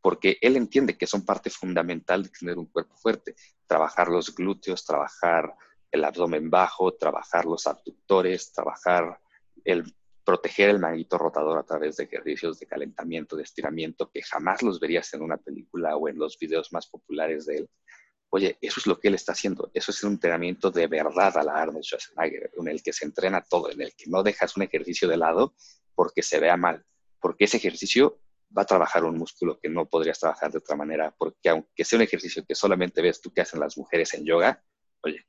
porque 0.00 0.36
él 0.42 0.56
entiende 0.56 0.96
que 0.96 1.06
son 1.06 1.24
parte 1.24 1.48
fundamental 1.48 2.22
de 2.22 2.28
tener 2.28 2.58
un 2.58 2.66
cuerpo 2.66 2.94
fuerte. 2.96 3.34
Trabajar 3.66 4.08
los 4.08 4.34
glúteos, 4.34 4.84
trabajar 4.84 5.54
el 5.90 6.04
abdomen 6.04 6.50
bajo, 6.50 6.92
trabajar 6.92 7.46
los 7.46 7.66
abductores, 7.66 8.52
trabajar 8.52 9.18
el 9.64 9.84
proteger 10.24 10.70
el 10.70 10.78
manguito 10.78 11.18
rotador 11.18 11.58
a 11.58 11.64
través 11.64 11.96
de 11.96 12.04
ejercicios 12.04 12.58
de 12.58 12.66
calentamiento, 12.66 13.36
de 13.36 13.42
estiramiento, 13.42 14.10
que 14.10 14.22
jamás 14.22 14.62
los 14.62 14.78
verías 14.78 15.12
en 15.14 15.22
una 15.22 15.36
película 15.36 15.96
o 15.96 16.08
en 16.08 16.18
los 16.18 16.38
videos 16.38 16.72
más 16.72 16.86
populares 16.86 17.46
de 17.46 17.56
él. 17.58 17.70
Oye, 18.34 18.56
eso 18.62 18.80
es 18.80 18.86
lo 18.86 18.98
que 18.98 19.08
él 19.08 19.14
está 19.14 19.32
haciendo. 19.32 19.70
Eso 19.74 19.90
es 19.90 20.02
un 20.04 20.12
entrenamiento 20.12 20.70
de 20.70 20.86
verdad 20.86 21.36
a 21.36 21.42
la 21.42 21.52
Arnold 21.54 21.84
Schwarzenegger, 21.84 22.50
en 22.58 22.68
el 22.68 22.82
que 22.82 22.94
se 22.94 23.04
entrena 23.04 23.42
todo, 23.42 23.70
en 23.70 23.82
el 23.82 23.94
que 23.94 24.06
no 24.08 24.22
dejas 24.22 24.56
un 24.56 24.62
ejercicio 24.62 25.06
de 25.06 25.18
lado 25.18 25.54
porque 25.94 26.22
se 26.22 26.40
vea 26.40 26.56
mal, 26.56 26.82
porque 27.20 27.44
ese 27.44 27.58
ejercicio 27.58 28.20
va 28.56 28.62
a 28.62 28.64
trabajar 28.64 29.04
un 29.04 29.18
músculo 29.18 29.60
que 29.60 29.68
no 29.68 29.84
podrías 29.84 30.18
trabajar 30.18 30.50
de 30.50 30.58
otra 30.58 30.76
manera, 30.76 31.14
porque 31.14 31.50
aunque 31.50 31.84
sea 31.84 31.98
un 31.98 32.04
ejercicio 32.04 32.42
que 32.46 32.54
solamente 32.54 33.02
ves 33.02 33.20
tú 33.20 33.30
que 33.30 33.42
hacen 33.42 33.60
las 33.60 33.76
mujeres 33.76 34.14
en 34.14 34.24
yoga, 34.24 34.64
oye, 35.02 35.26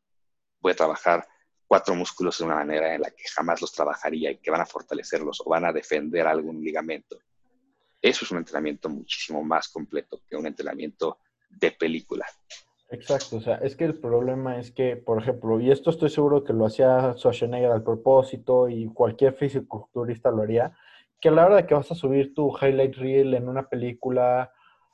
voy 0.62 0.72
a 0.72 0.76
trabajar 0.76 1.28
cuatro 1.68 1.96
músculos 1.96 2.38
de 2.38 2.46
una 2.46 2.56
manera 2.56 2.96
en 2.96 3.02
la 3.02 3.12
que 3.12 3.26
jamás 3.36 3.60
los 3.60 3.74
trabajaría 3.74 4.32
y 4.32 4.38
que 4.38 4.50
van 4.50 4.62
a 4.62 4.66
fortalecerlos 4.66 5.42
o 5.42 5.50
van 5.50 5.66
a 5.66 5.74
defender 5.74 6.26
algún 6.26 6.64
ligamento. 6.64 7.20
Eso 8.02 8.24
es 8.24 8.32
un 8.32 8.38
entrenamiento 8.38 8.88
muchísimo 8.88 9.44
más 9.44 9.68
completo 9.68 10.22
que 10.26 10.38
un 10.38 10.48
entrenamiento 10.48 11.20
de 11.50 11.72
película. 11.72 12.26
Exacto, 12.94 13.38
o 13.38 13.42
sea, 13.42 13.56
es 13.56 13.76
que 13.76 13.86
el 13.86 13.96
problema 13.96 14.60
es 14.60 14.70
que, 14.70 14.96
por 14.96 15.20
ejemplo, 15.20 15.60
y 15.60 15.72
esto 15.72 15.90
estoy 15.90 16.10
seguro 16.10 16.44
que 16.44 16.54
lo 16.54 16.68
hacía 16.68 17.14
Schwarzenegger 17.18 17.72
al 17.72 17.82
propósito 17.82 18.70
y 18.70 18.86
cualquier 18.94 19.34
fisiculturista 19.34 20.30
lo 20.30 20.44
haría, 20.44 20.78
que 21.20 21.30
a 21.30 21.32
la 21.32 21.48
hora 21.48 21.56
de 21.56 21.66
que 21.66 21.74
vas 21.74 21.90
a 21.92 21.96
subir 21.96 22.36
tu 22.36 22.56
highlight 22.56 22.96
reel 22.98 23.34
en 23.34 23.50
una 23.50 23.68
película 23.68 24.52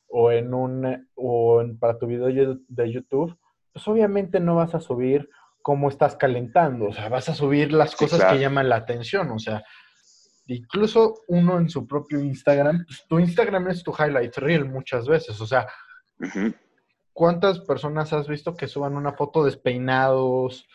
o 0.08 0.32
en 0.32 0.54
un 0.54 1.10
o 1.16 1.62
para 1.78 1.98
tu 1.98 2.08
video 2.08 2.58
de 2.70 2.92
YouTube, 2.92 3.38
pues 3.74 3.86
obviamente 3.90 4.40
no 4.40 4.56
vas 4.56 4.74
a 4.76 4.80
subir 4.80 5.30
cómo 5.62 5.90
estás 5.90 6.16
calentando, 6.16 6.86
o 6.86 6.94
sea, 6.94 7.10
vas 7.10 7.28
a 7.28 7.36
subir 7.36 7.74
las 7.74 7.98
cosas 7.98 8.24
que 8.32 8.40
llaman 8.40 8.70
la 8.70 8.78
atención, 8.78 9.30
o 9.30 9.40
sea, 9.40 9.62
incluso 10.48 11.16
uno 11.28 11.60
en 11.60 11.70
su 11.70 11.86
propio 11.86 12.22
Instagram, 12.22 12.86
pues 12.86 13.06
tu 13.10 13.20
Instagram 13.20 13.68
es 13.68 13.84
tu 13.84 13.92
highlight 13.92 14.38
reel 14.38 14.64
muchas 14.64 15.06
veces, 15.06 15.40
o 15.42 15.46
sea, 15.46 15.68
¿Cuántas 17.20 17.60
personas 17.60 18.14
has 18.14 18.30
visto 18.30 18.56
que 18.56 18.70
suban 18.70 18.96
una 18.96 19.12
foto 19.12 19.44
despeinados 19.44 20.66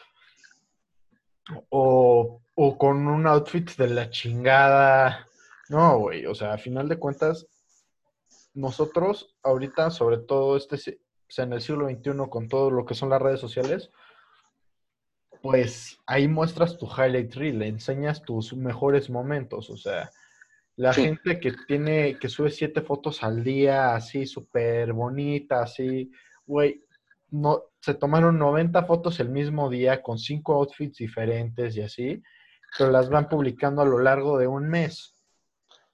o, 1.71 2.43
o 2.55 2.77
con 2.77 3.07
un 3.07 3.27
outfit 3.27 3.71
de 3.79 3.89
la 3.89 4.11
chingada? 4.11 5.27
No, 5.71 6.01
güey, 6.01 6.27
o 6.27 6.35
sea, 6.35 6.53
a 6.53 6.59
final 6.59 6.87
de 6.87 6.99
cuentas, 6.99 7.47
nosotros 8.53 9.35
ahorita, 9.43 9.91
sobre 9.91 10.19
todo 10.19 10.59
este, 10.59 11.01
en 11.39 11.55
el 11.55 11.63
siglo 11.63 11.89
XXI, 11.89 12.29
con 12.29 12.47
todo 12.51 12.71
lo 12.71 12.85
que 12.85 12.95
son 12.95 13.09
las 13.09 13.23
redes 13.23 13.41
sociales, 13.41 13.91
pues 15.41 15.99
ahí 16.05 16.29
muestras 16.29 16.77
tu 16.77 16.87
highlight 16.87 17.35
reel, 17.37 17.63
enseñas 17.63 18.21
tus 18.21 18.53
mejores 18.53 19.09
momentos, 19.09 19.71
o 19.71 19.79
sea, 19.79 20.11
la 20.77 20.93
gente 20.93 21.41
que 21.41 21.55
tiene, 21.67 22.19
que 22.19 22.29
sube 22.29 22.51
siete 22.51 22.83
fotos 22.83 23.23
al 23.23 23.43
día, 23.43 23.95
así 23.95 24.27
súper 24.27 24.93
bonita, 24.93 25.63
así, 25.63 26.11
güey, 26.47 26.85
no, 27.31 27.65
se 27.81 27.95
tomaron 27.95 28.39
90 28.39 28.85
fotos 28.85 29.21
el 29.21 29.29
mismo 29.29 29.69
día 29.69 30.03
con 30.03 30.19
cinco 30.19 30.55
outfits 30.55 30.99
diferentes 30.99 31.77
y 31.77 31.83
así, 31.83 32.23
pero 32.77 32.91
las 32.91 33.09
van 33.09 33.29
publicando 33.29 33.83
a 33.83 33.87
lo 33.87 33.99
largo 33.99 34.39
de 34.39 34.47
un 34.47 34.69
mes. 34.69 35.15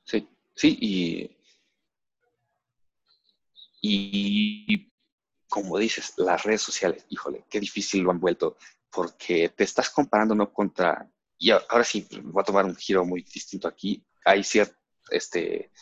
Sí, 0.05 0.29
sí, 0.55 0.77
y, 0.81 1.37
y 3.83 4.93
como 5.49 5.79
dices, 5.79 6.15
las 6.17 6.43
redes 6.45 6.63
sociales, 6.63 7.05
híjole, 7.09 7.45
qué 7.51 7.61
difícil 7.61 8.03
lo 8.03 8.11
han 8.11 8.21
vuelto, 8.21 8.57
porque 8.91 9.49
te 9.49 9.65
estás 9.65 9.91
comparando 9.91 10.35
no 10.35 10.53
contra, 10.53 11.11
y 11.39 11.51
ahora 11.51 11.85
sí, 11.85 12.07
voy 12.23 12.41
a 12.41 12.45
tomar 12.45 12.65
un 12.65 12.77
giro 12.77 13.05
muy 13.05 13.23
distinto 13.23 13.67
aquí, 13.67 14.05
hay 14.25 14.45
cierto, 14.45 14.77
este, 15.11 15.73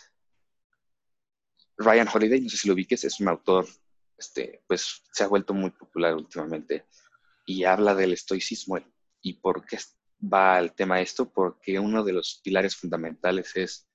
Ryan 1.76 2.08
Holiday, 2.12 2.40
no 2.40 2.48
sé 2.48 2.56
si 2.56 2.68
lo 2.68 2.74
ubiques, 2.74 3.04
es 3.04 3.20
un 3.20 3.28
autor 3.28 3.66
este, 4.18 4.62
pues 4.66 5.02
se 5.12 5.24
ha 5.24 5.28
vuelto 5.28 5.54
muy 5.54 5.70
popular 5.70 6.14
últimamente 6.14 6.86
y 7.46 7.64
habla 7.64 7.94
del 7.94 8.12
estoicismo. 8.12 8.78
¿Y 9.22 9.34
por 9.34 9.64
qué 9.64 9.78
va 10.20 10.58
el 10.58 10.74
tema 10.74 11.00
esto? 11.00 11.30
Porque 11.32 11.78
uno 11.78 12.02
de 12.02 12.12
los 12.12 12.40
pilares 12.42 12.76
fundamentales 12.76 13.56
es, 13.56 13.88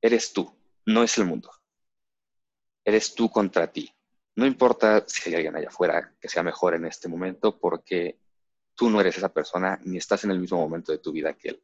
eres 0.00 0.32
tú, 0.32 0.50
no 0.86 1.02
es 1.02 1.18
el 1.18 1.24
mundo. 1.24 1.50
Eres 2.84 3.14
tú 3.14 3.28
contra 3.30 3.70
ti. 3.70 3.92
No 4.36 4.46
importa 4.46 5.04
si 5.06 5.28
hay 5.28 5.36
alguien 5.36 5.56
allá 5.56 5.68
afuera 5.68 6.16
que 6.20 6.28
sea 6.28 6.42
mejor 6.42 6.74
en 6.74 6.86
este 6.86 7.08
momento, 7.08 7.58
porque 7.58 8.20
tú 8.74 8.88
no 8.88 9.00
eres 9.00 9.18
esa 9.18 9.32
persona 9.32 9.78
ni 9.84 9.98
estás 9.98 10.24
en 10.24 10.30
el 10.30 10.40
mismo 10.40 10.58
momento 10.58 10.92
de 10.92 10.98
tu 10.98 11.12
vida 11.12 11.34
que 11.34 11.50
él. 11.50 11.62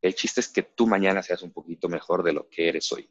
El 0.00 0.14
chiste 0.14 0.40
es 0.40 0.48
que 0.48 0.62
tú 0.62 0.86
mañana 0.86 1.22
seas 1.22 1.42
un 1.42 1.52
poquito 1.52 1.88
mejor 1.88 2.22
de 2.22 2.34
lo 2.34 2.48
que 2.48 2.68
eres 2.68 2.92
hoy 2.92 3.08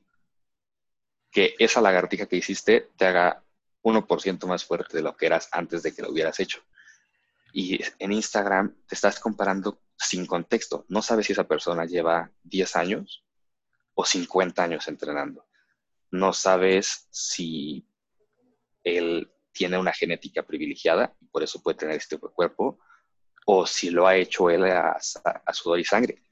que 1.34 1.55
esa 1.57 1.81
lagartija 1.81 2.27
que 2.27 2.38
hiciste 2.38 2.91
te 2.95 3.07
haga 3.07 3.43
1% 3.81 4.45
más 4.45 4.63
fuerte 4.63 4.95
de 4.95 5.03
lo 5.03 5.17
que 5.17 5.25
eras 5.25 5.49
antes 5.51 5.81
de 5.81 5.93
que 5.93 6.03
lo 6.03 6.11
hubieras 6.11 6.39
hecho. 6.39 6.61
Y 7.51 7.81
en 7.99 8.11
Instagram 8.11 8.75
te 8.88 8.95
estás 8.95 9.19
comparando 9.19 9.81
sin 9.97 10.27
contexto. 10.27 10.86
No 10.89 11.01
sabes 11.01 11.25
si 11.25 11.34
esa 11.34 11.47
persona 11.47 11.86
lleva 11.86 12.31
10 12.43 12.75
años 12.75 13.25
o 13.95 14.05
50 14.05 14.63
años 14.63 14.88
entrenando. 14.88 15.45
No 16.11 16.34
sabes 16.34 17.07
si 17.09 17.88
él 18.84 19.31
tiene 19.51 19.79
una 19.79 19.91
genética 19.91 20.43
privilegiada 20.43 21.15
y 21.19 21.25
por 21.25 21.41
eso 21.41 21.61
puede 21.61 21.77
tener 21.77 21.97
este 21.97 22.17
cuerpo, 22.17 22.79
o 23.45 23.65
si 23.65 23.89
lo 23.89 24.07
ha 24.07 24.15
hecho 24.15 24.49
él 24.49 24.65
a, 24.65 24.97
a 25.45 25.53
sudor 25.53 25.79
y 25.79 25.86
sangre. 25.86 26.23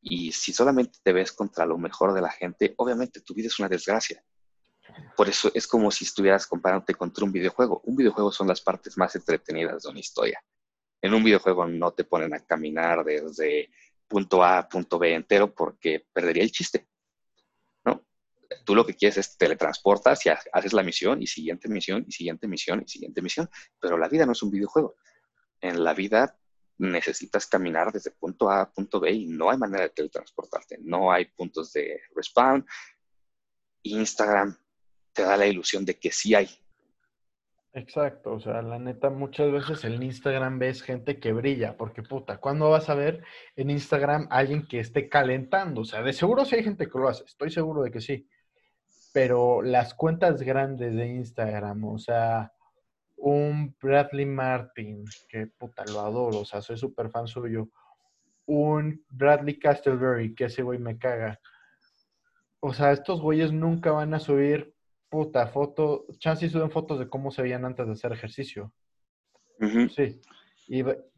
Y 0.00 0.32
si 0.32 0.52
solamente 0.52 0.98
te 1.02 1.12
ves 1.12 1.32
contra 1.32 1.66
lo 1.66 1.76
mejor 1.76 2.14
de 2.14 2.22
la 2.22 2.30
gente, 2.30 2.74
obviamente 2.78 3.20
tu 3.20 3.34
vida 3.34 3.48
es 3.48 3.58
una 3.58 3.68
desgracia. 3.68 4.24
Por 5.16 5.28
eso 5.28 5.50
es 5.54 5.66
como 5.66 5.90
si 5.90 6.04
estuvieras 6.04 6.46
comparándote 6.46 6.94
contra 6.94 7.24
un 7.24 7.32
videojuego. 7.32 7.80
Un 7.84 7.96
videojuego 7.96 8.30
son 8.30 8.48
las 8.48 8.60
partes 8.60 8.96
más 8.96 9.14
entretenidas 9.16 9.82
de 9.82 9.88
una 9.88 10.00
historia. 10.00 10.42
En 11.00 11.14
un 11.14 11.24
videojuego 11.24 11.66
no 11.66 11.92
te 11.92 12.04
ponen 12.04 12.34
a 12.34 12.40
caminar 12.40 13.04
desde 13.04 13.70
punto 14.06 14.42
A 14.42 14.58
a 14.58 14.68
punto 14.68 14.98
B 14.98 15.14
entero 15.14 15.54
porque 15.54 16.06
perdería 16.12 16.42
el 16.42 16.52
chiste. 16.52 16.86
¿no? 17.84 18.04
Tú 18.64 18.74
lo 18.74 18.84
que 18.84 18.94
quieres 18.94 19.18
es 19.18 19.36
teletransportas 19.36 20.24
y 20.26 20.28
haces 20.28 20.72
la 20.72 20.82
misión 20.82 21.22
y 21.22 21.26
siguiente 21.26 21.68
misión 21.68 22.04
y 22.06 22.12
siguiente 22.12 22.46
misión 22.46 22.82
y 22.84 22.88
siguiente 22.88 23.22
misión. 23.22 23.48
Pero 23.80 23.98
la 23.98 24.08
vida 24.08 24.26
no 24.26 24.32
es 24.32 24.42
un 24.42 24.50
videojuego. 24.50 24.96
En 25.60 25.82
la 25.82 25.94
vida 25.94 26.38
necesitas 26.78 27.46
caminar 27.46 27.90
desde 27.92 28.10
punto 28.10 28.50
A 28.50 28.60
a 28.60 28.70
punto 28.70 29.00
B 29.00 29.10
y 29.10 29.26
no 29.26 29.50
hay 29.50 29.56
manera 29.56 29.84
de 29.84 29.90
teletransportarte. 29.90 30.78
No 30.82 31.10
hay 31.10 31.26
puntos 31.26 31.72
de 31.72 32.02
respawn. 32.14 32.66
Instagram 33.82 34.56
te 35.16 35.22
da 35.22 35.36
la 35.36 35.46
ilusión 35.46 35.84
de 35.84 35.98
que 35.98 36.12
sí 36.12 36.34
hay. 36.34 36.48
Exacto, 37.72 38.32
o 38.32 38.40
sea, 38.40 38.62
la 38.62 38.78
neta, 38.78 39.10
muchas 39.10 39.50
veces 39.52 39.84
en 39.84 40.02
Instagram 40.02 40.58
ves 40.58 40.82
gente 40.82 41.18
que 41.18 41.32
brilla, 41.32 41.76
porque 41.76 42.02
puta, 42.02 42.38
¿cuándo 42.38 42.70
vas 42.70 42.88
a 42.88 42.94
ver 42.94 43.22
en 43.54 43.68
Instagram 43.68 44.28
alguien 44.30 44.66
que 44.66 44.80
esté 44.80 45.10
calentando? 45.10 45.82
O 45.82 45.84
sea, 45.84 46.02
de 46.02 46.14
seguro 46.14 46.46
sí 46.46 46.56
hay 46.56 46.64
gente 46.64 46.88
que 46.88 46.98
lo 46.98 47.08
hace, 47.08 47.24
estoy 47.24 47.50
seguro 47.50 47.82
de 47.82 47.90
que 47.90 48.00
sí, 48.00 48.28
pero 49.12 49.60
las 49.60 49.92
cuentas 49.92 50.40
grandes 50.40 50.94
de 50.94 51.06
Instagram, 51.06 51.84
o 51.84 51.98
sea, 51.98 52.50
un 53.16 53.76
Bradley 53.82 54.26
Martin, 54.26 55.04
que 55.28 55.46
puta, 55.46 55.84
lo 55.86 56.00
adoro, 56.00 56.40
o 56.40 56.44
sea, 56.46 56.62
soy 56.62 56.78
súper 56.78 57.10
fan 57.10 57.26
suyo, 57.26 57.68
un 58.46 59.04
Bradley 59.10 59.58
Castleberry, 59.58 60.34
que 60.34 60.44
ese 60.44 60.62
güey 60.62 60.78
me 60.78 60.98
caga. 60.98 61.38
O 62.60 62.72
sea, 62.72 62.92
estos 62.92 63.20
güeyes 63.20 63.52
nunca 63.52 63.90
van 63.90 64.14
a 64.14 64.18
subir 64.18 64.75
puta 65.16 65.46
foto, 65.46 66.04
chance 66.18 66.46
suben 66.50 66.70
fotos 66.70 66.98
de 66.98 67.08
cómo 67.08 67.30
se 67.30 67.40
veían 67.40 67.64
antes 67.64 67.86
de 67.86 67.92
hacer 67.94 68.12
ejercicio. 68.12 68.70
Sí. 69.88 70.20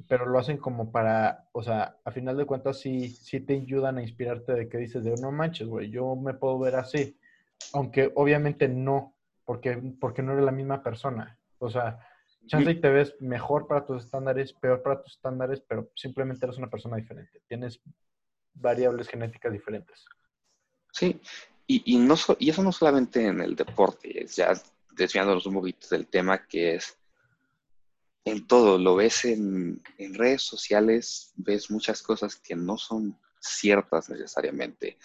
pero 0.06 0.26
lo 0.26 0.38
hacen 0.38 0.58
como 0.58 0.92
para, 0.92 1.48
o 1.50 1.64
sea, 1.64 1.96
a 2.04 2.12
final 2.12 2.36
de 2.36 2.44
cuentas 2.44 2.78
sí, 2.78 3.08
sí 3.08 3.40
te 3.40 3.54
ayudan 3.54 3.98
a 3.98 4.02
inspirarte 4.02 4.52
de 4.52 4.68
que 4.68 4.78
dices 4.78 5.02
de 5.02 5.16
no 5.20 5.32
manches, 5.32 5.66
güey, 5.66 5.90
yo 5.90 6.14
me 6.14 6.32
puedo 6.32 6.60
ver 6.60 6.76
así. 6.76 7.18
Aunque 7.72 8.12
obviamente 8.14 8.68
no, 8.68 9.16
porque, 9.44 9.82
porque 10.00 10.22
no 10.22 10.32
eres 10.32 10.44
la 10.44 10.52
misma 10.52 10.80
persona. 10.80 11.36
O 11.58 11.68
sea, 11.68 11.98
chance 12.46 12.70
y 12.70 12.80
te 12.80 12.90
ves 12.90 13.16
mejor 13.18 13.66
para 13.66 13.84
tus 13.84 14.04
estándares, 14.04 14.52
peor 14.52 14.80
para 14.80 15.02
tus 15.02 15.14
estándares, 15.14 15.60
pero 15.60 15.90
simplemente 15.96 16.46
eres 16.46 16.58
una 16.58 16.70
persona 16.70 16.98
diferente. 16.98 17.42
Tienes 17.48 17.80
variables 18.54 19.08
genéticas 19.08 19.52
diferentes. 19.52 20.04
Sí, 20.92 21.20
y, 21.70 21.98
no, 21.98 22.16
y 22.38 22.48
eso 22.48 22.62
no 22.62 22.72
solamente 22.72 23.26
en 23.26 23.42
el 23.42 23.54
deporte, 23.54 24.26
ya 24.26 24.54
desviándonos 24.90 25.44
un 25.44 25.54
poquito 25.54 25.86
del 25.90 26.06
tema 26.06 26.46
que 26.46 26.76
es 26.76 26.96
en 28.24 28.46
todo, 28.46 28.78
lo 28.78 28.96
ves 28.96 29.26
en, 29.26 29.82
en, 29.98 30.14
redes 30.14 30.42
sociales, 30.42 31.32
ves 31.36 31.70
muchas 31.70 32.02
cosas 32.02 32.36
que 32.36 32.56
no 32.56 32.78
son 32.78 33.18
ciertas 33.38 34.08
necesariamente. 34.08 34.98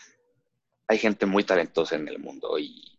Hay 0.88 0.97
gente 0.97 1.26
muy 1.26 1.43
talentosa 1.43 1.95
en 1.95 2.07
el 2.07 2.20
mundo 2.20 2.57
y, 2.57 2.97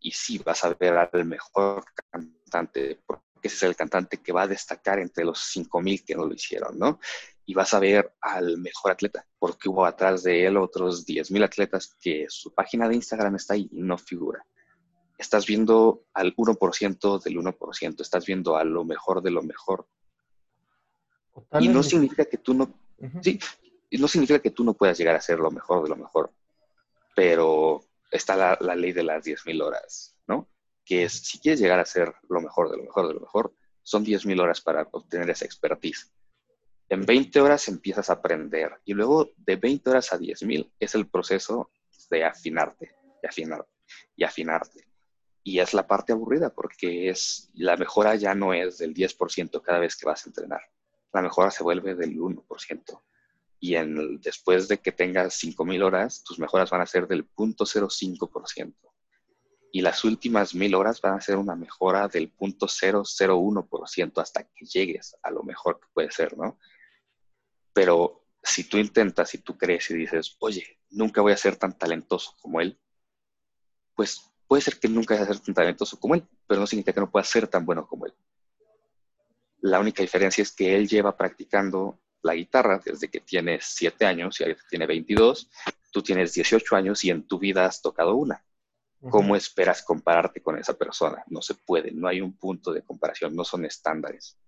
y 0.00 0.10
sí 0.10 0.38
vas 0.38 0.64
a 0.64 0.74
ver 0.74 0.94
al 0.94 1.24
mejor 1.24 1.84
cantante, 2.10 3.00
porque 3.44 3.48
ese 3.48 3.56
es 3.56 3.62
el 3.62 3.76
cantante 3.76 4.18
que 4.18 4.32
va 4.32 4.42
a 4.42 4.48
destacar 4.48 4.98
entre 4.98 5.24
los 5.24 5.38
5.000 5.54 6.04
que 6.04 6.14
no 6.14 6.24
lo 6.24 6.34
hicieron, 6.34 6.78
¿no? 6.78 6.98
y 7.46 7.52
vas 7.52 7.74
a 7.74 7.78
ver 7.78 8.14
al 8.22 8.56
mejor 8.56 8.92
atleta, 8.92 9.26
porque 9.38 9.68
hubo 9.68 9.84
atrás 9.84 10.22
de 10.22 10.46
él 10.46 10.56
otros 10.56 11.06
10.000 11.06 11.44
atletas 11.44 11.94
que 12.00 12.24
su 12.28 12.54
página 12.54 12.88
de 12.88 12.94
Instagram 12.94 13.36
está 13.36 13.52
ahí 13.54 13.68
y 13.70 13.82
no 13.82 13.98
figura. 13.98 14.46
Estás 15.18 15.46
viendo 15.46 16.06
al 16.14 16.34
1% 16.34 17.22
del 17.22 17.36
1%, 17.36 18.00
estás 18.00 18.24
viendo 18.24 18.56
a 18.56 18.64
lo 18.64 18.84
mejor 18.84 19.22
de 19.22 19.30
lo 19.30 19.42
mejor. 19.42 19.86
Y 21.60 21.68
no 21.68 21.82
significa 21.82 22.24
que 22.24 22.38
tú 22.38 22.54
no, 22.54 22.72
sí, 23.20 23.38
no 23.90 24.08
significa 24.08 24.38
que 24.38 24.50
tú 24.50 24.64
no 24.64 24.72
puedas 24.72 24.96
llegar 24.96 25.14
a 25.14 25.20
ser 25.20 25.38
lo 25.38 25.50
mejor 25.50 25.82
de 25.82 25.90
lo 25.90 25.96
mejor, 25.96 26.32
pero 27.14 27.84
está 28.10 28.36
la, 28.36 28.56
la 28.58 28.74
ley 28.74 28.92
de 28.92 29.02
las 29.02 29.22
10.000 29.22 29.62
horas, 29.62 30.16
¿no? 30.26 30.48
Que 30.84 31.04
es, 31.04 31.12
si 31.12 31.38
quieres 31.38 31.60
llegar 31.60 31.80
a 31.80 31.84
ser 31.84 32.14
lo 32.28 32.40
mejor 32.40 32.70
de 32.70 32.76
lo 32.76 32.84
mejor 32.84 33.08
de 33.08 33.14
lo 33.14 33.20
mejor, 33.20 33.54
son 33.82 34.04
10.000 34.04 34.40
horas 34.40 34.60
para 34.60 34.88
obtener 34.92 35.30
esa 35.30 35.44
expertise 35.44 36.10
en 36.88 37.06
20 37.06 37.40
horas 37.40 37.68
empiezas 37.68 38.10
a 38.10 38.14
aprender 38.14 38.72
y 38.84 38.94
luego 38.94 39.32
de 39.36 39.56
20 39.56 39.90
horas 39.90 40.12
a 40.12 40.18
10.000 40.18 40.70
es 40.78 40.94
el 40.94 41.08
proceso 41.08 41.70
de 42.10 42.24
afinarte 42.24 42.94
y 43.22 43.26
afinarte 43.26 43.70
y 44.16 44.24
afinarte. 44.24 44.88
Y 45.42 45.58
es 45.58 45.74
la 45.74 45.86
parte 45.86 46.12
aburrida 46.12 46.50
porque 46.50 47.08
es 47.08 47.50
la 47.54 47.76
mejora 47.76 48.14
ya 48.14 48.34
no 48.34 48.54
es 48.54 48.78
del 48.78 48.94
10% 48.94 49.60
cada 49.62 49.78
vez 49.78 49.96
que 49.96 50.06
vas 50.06 50.24
a 50.24 50.28
entrenar. 50.28 50.60
La 51.12 51.22
mejora 51.22 51.50
se 51.50 51.62
vuelve 51.62 51.94
del 51.94 52.16
1%. 52.16 53.02
Y 53.60 53.76
en 53.76 54.20
después 54.20 54.68
de 54.68 54.78
que 54.78 54.92
tengas 54.92 55.42
5.000 55.42 55.82
horas, 55.82 56.22
tus 56.22 56.38
mejoras 56.38 56.70
van 56.70 56.82
a 56.82 56.86
ser 56.86 57.06
del 57.06 57.28
0.05%. 57.34 58.74
Y 59.74 59.80
las 59.80 60.04
últimas 60.04 60.54
1.000 60.54 60.76
horas 60.76 61.00
van 61.00 61.14
a 61.14 61.20
ser 61.20 61.36
una 61.36 61.56
mejora 61.56 62.06
del 62.06 62.32
0.001% 62.32 64.22
hasta 64.22 64.44
que 64.44 64.66
llegues 64.66 65.16
a 65.20 65.32
lo 65.32 65.42
mejor 65.42 65.80
que 65.80 65.88
puede 65.92 66.12
ser, 66.12 66.38
¿no? 66.38 66.60
Pero 67.72 68.24
si 68.40 68.68
tú 68.68 68.78
intentas 68.78 69.34
y 69.34 69.38
tú 69.38 69.58
crees 69.58 69.90
y 69.90 69.94
dices, 69.94 70.36
oye, 70.38 70.78
nunca 70.90 71.22
voy 71.22 71.32
a 71.32 71.36
ser 71.36 71.56
tan 71.56 71.76
talentoso 71.76 72.36
como 72.40 72.60
él, 72.60 72.78
pues 73.96 74.30
puede 74.46 74.62
ser 74.62 74.78
que 74.78 74.86
nunca 74.86 75.14
vayas 75.14 75.30
a 75.30 75.34
ser 75.34 75.42
tan 75.42 75.54
talentoso 75.56 75.98
como 75.98 76.14
él, 76.14 76.24
pero 76.46 76.60
no 76.60 76.68
significa 76.68 76.92
que 76.92 77.00
no 77.00 77.10
puedas 77.10 77.28
ser 77.28 77.48
tan 77.48 77.66
bueno 77.66 77.88
como 77.88 78.06
él. 78.06 78.14
La 79.58 79.80
única 79.80 80.02
diferencia 80.02 80.42
es 80.42 80.52
que 80.52 80.76
él 80.76 80.86
lleva 80.86 81.16
practicando 81.16 82.00
la 82.22 82.36
guitarra 82.36 82.80
desde 82.84 83.10
que 83.10 83.18
tiene 83.18 83.58
7 83.60 84.06
años 84.06 84.38
y 84.38 84.44
ahorita 84.44 84.62
tiene 84.70 84.86
22, 84.86 85.50
tú 85.90 86.00
tienes 86.00 86.32
18 86.32 86.76
años 86.76 87.04
y 87.04 87.10
en 87.10 87.26
tu 87.26 87.40
vida 87.40 87.66
has 87.66 87.82
tocado 87.82 88.14
una. 88.14 88.44
¿Cómo 89.10 89.36
esperas 89.36 89.82
compararte 89.82 90.40
con 90.40 90.58
esa 90.58 90.74
persona? 90.74 91.24
No 91.28 91.42
se 91.42 91.54
puede, 91.54 91.90
no 91.92 92.08
hay 92.08 92.20
un 92.20 92.36
punto 92.36 92.72
de 92.72 92.82
comparación, 92.82 93.34
no 93.34 93.44
son 93.44 93.64
estándares. 93.64 94.38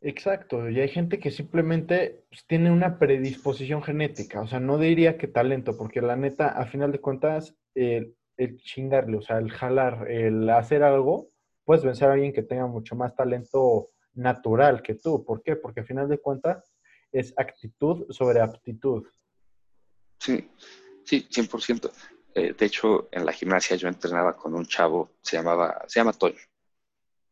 Exacto, 0.00 0.68
y 0.70 0.80
hay 0.80 0.88
gente 0.88 1.18
que 1.18 1.32
simplemente 1.32 2.24
pues, 2.30 2.46
tiene 2.46 2.70
una 2.70 2.98
predisposición 2.98 3.82
genética, 3.82 4.40
o 4.40 4.46
sea, 4.46 4.60
no 4.60 4.78
diría 4.78 5.18
que 5.18 5.26
talento, 5.26 5.76
porque 5.76 6.00
la 6.00 6.14
neta, 6.14 6.48
a 6.48 6.66
final 6.66 6.92
de 6.92 7.00
cuentas, 7.00 7.56
el, 7.74 8.14
chingarle, 8.58 9.16
o 9.16 9.22
sea, 9.22 9.38
el 9.38 9.50
jalar, 9.50 10.08
el 10.08 10.48
hacer 10.50 10.84
algo, 10.84 11.30
puedes 11.64 11.84
vencer 11.84 12.08
a 12.08 12.12
alguien 12.12 12.32
que 12.32 12.44
tenga 12.44 12.68
mucho 12.68 12.94
más 12.94 13.16
talento 13.16 13.88
natural 14.14 14.82
que 14.82 14.94
tú. 14.94 15.24
¿Por 15.24 15.42
qué? 15.42 15.56
Porque 15.56 15.80
a 15.80 15.84
final 15.84 16.08
de 16.08 16.18
cuentas 16.18 16.72
es 17.10 17.34
actitud 17.36 18.06
sobre 18.10 18.40
aptitud. 18.40 19.04
Sí, 20.20 20.48
sí, 21.04 21.26
100%. 21.28 21.90
Eh, 22.38 22.54
de 22.56 22.66
hecho, 22.66 23.08
en 23.10 23.26
la 23.26 23.32
gimnasia 23.32 23.76
yo 23.76 23.88
entrenaba 23.88 24.36
con 24.36 24.54
un 24.54 24.64
chavo, 24.66 25.16
se 25.20 25.36
llamaba, 25.36 25.84
se 25.88 25.98
llama 25.98 26.12
Toño 26.12 26.38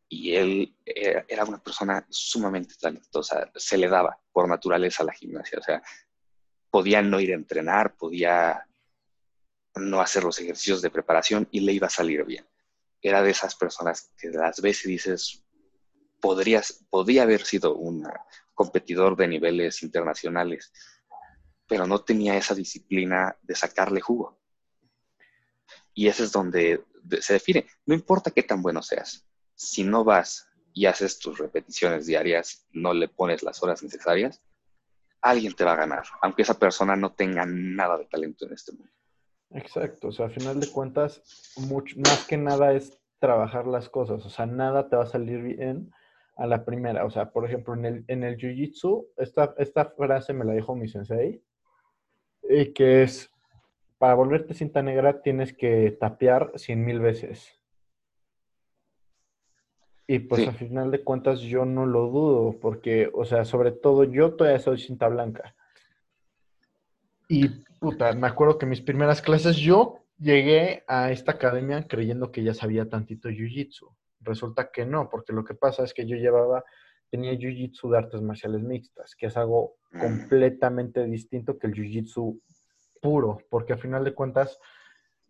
y 0.09 0.35
él 0.35 0.75
era 0.85 1.43
una 1.45 1.61
persona 1.61 2.05
sumamente 2.09 2.75
talentosa, 2.79 3.51
se 3.55 3.77
le 3.77 3.89
daba 3.89 4.17
por 4.31 4.47
naturaleza 4.47 5.03
la 5.03 5.13
gimnasia, 5.13 5.59
o 5.59 5.61
sea, 5.61 5.83
podía 6.69 7.01
no 7.01 7.19
ir 7.19 7.31
a 7.31 7.35
entrenar, 7.35 7.95
podía 7.95 8.65
no 9.75 10.01
hacer 10.01 10.23
los 10.23 10.39
ejercicios 10.39 10.81
de 10.81 10.89
preparación 10.89 11.47
y 11.51 11.59
le 11.61 11.73
iba 11.73 11.87
a 11.87 11.91
salir 11.91 12.23
bien. 12.23 12.47
Era 13.01 13.21
de 13.21 13.31
esas 13.31 13.55
personas 13.55 14.11
que 14.17 14.29
las 14.29 14.59
y 14.59 14.87
dices, 14.87 15.43
podrías, 16.19 16.85
podía 16.89 17.23
haber 17.23 17.43
sido 17.43 17.75
un 17.75 18.07
competidor 18.53 19.15
de 19.15 19.27
niveles 19.27 19.83
internacionales, 19.83 20.71
pero 21.67 21.85
no 21.85 21.99
tenía 22.03 22.37
esa 22.37 22.55
disciplina 22.55 23.37
de 23.41 23.55
sacarle 23.55 24.01
jugo. 24.01 24.39
Y 25.97 26.07
ese 26.07 26.25
es 26.25 26.31
donde 26.31 26.83
se 27.21 27.33
define. 27.33 27.65
No 27.87 27.95
importa 27.95 28.29
qué 28.29 28.43
tan 28.43 28.61
bueno 28.61 28.83
seas, 28.83 29.27
si 29.55 29.83
no 29.83 30.03
vas 30.03 30.47
y 30.71 30.85
haces 30.85 31.17
tus 31.17 31.39
repeticiones 31.39 32.05
diarias, 32.05 32.67
no 32.71 32.93
le 32.93 33.07
pones 33.07 33.41
las 33.41 33.63
horas 33.63 33.81
necesarias, 33.81 34.43
alguien 35.21 35.55
te 35.55 35.63
va 35.63 35.73
a 35.73 35.77
ganar, 35.77 36.03
aunque 36.21 36.43
esa 36.43 36.59
persona 36.59 36.95
no 36.95 37.13
tenga 37.13 37.47
nada 37.47 37.97
de 37.97 38.05
talento 38.05 38.45
en 38.45 38.53
este 38.53 38.73
mundo. 38.73 38.91
Exacto, 39.49 40.09
o 40.09 40.11
sea, 40.11 40.27
a 40.27 40.29
final 40.29 40.59
de 40.59 40.71
cuentas, 40.71 41.23
más 41.95 42.27
que 42.27 42.37
nada 42.37 42.73
es 42.73 42.95
trabajar 43.17 43.65
las 43.65 43.89
cosas, 43.89 44.23
o 44.23 44.29
sea, 44.29 44.45
nada 44.45 44.89
te 44.89 44.97
va 44.97 45.03
a 45.03 45.07
salir 45.07 45.41
bien 45.41 45.91
a 46.35 46.45
la 46.45 46.63
primera, 46.63 47.05
o 47.05 47.09
sea, 47.09 47.31
por 47.31 47.43
ejemplo, 47.47 47.73
en 47.73 47.85
el, 47.85 48.05
en 48.07 48.23
el 48.23 48.37
Jiu-Jitsu, 48.37 49.07
esta, 49.17 49.55
esta 49.57 49.85
frase 49.85 50.31
me 50.33 50.45
la 50.45 50.53
dijo 50.53 50.75
mi 50.75 50.87
sensei, 50.87 51.41
y 52.47 52.71
que 52.73 53.01
es, 53.01 53.31
para 53.97 54.13
volverte 54.13 54.53
cinta 54.53 54.81
negra 54.81 55.21
tienes 55.21 55.53
que 55.53 55.91
tapear 55.99 56.51
cien 56.55 56.85
mil 56.85 56.99
veces. 56.99 57.59
Y 60.07 60.19
pues 60.19 60.47
a 60.47 60.53
final 60.53 60.89
de 60.91 61.03
cuentas 61.03 61.41
yo 61.41 61.65
no 61.65 61.85
lo 61.85 62.07
dudo, 62.07 62.57
porque, 62.61 63.09
o 63.13 63.25
sea, 63.25 63.43
sobre 63.43 63.71
todo 63.71 64.05
yo 64.05 64.35
todavía 64.35 64.59
soy 64.59 64.79
cinta 64.79 65.09
blanca. 65.09 65.53
Y 67.27 67.49
puta, 67.79 68.13
me 68.13 68.27
acuerdo 68.27 68.57
que 68.57 68.65
mis 68.65 68.81
primeras 68.81 69.21
clases 69.21 69.57
yo 69.57 70.05
llegué 70.17 70.85
a 70.87 71.11
esta 71.11 71.33
academia 71.33 71.85
creyendo 71.87 72.31
que 72.31 72.41
ya 72.41 72.53
sabía 72.53 72.87
tantito 72.87 73.27
jiu-jitsu. 73.29 73.93
Resulta 74.21 74.71
que 74.71 74.85
no, 74.85 75.09
porque 75.09 75.33
lo 75.33 75.43
que 75.43 75.55
pasa 75.55 75.83
es 75.83 75.93
que 75.93 76.05
yo 76.05 76.15
llevaba, 76.15 76.63
tenía 77.09 77.33
jiu-jitsu 77.33 77.91
de 77.91 77.97
artes 77.97 78.21
marciales 78.21 78.61
mixtas, 78.61 79.13
que 79.13 79.25
es 79.25 79.35
algo 79.35 79.77
Mm. 79.91 79.99
completamente 79.99 81.05
distinto 81.05 81.57
que 81.57 81.67
el 81.67 81.73
jiu-jitsu 81.73 82.41
puro, 83.01 83.39
porque 83.49 83.73
a 83.73 83.77
final 83.77 84.03
de 84.03 84.13
cuentas 84.13 84.59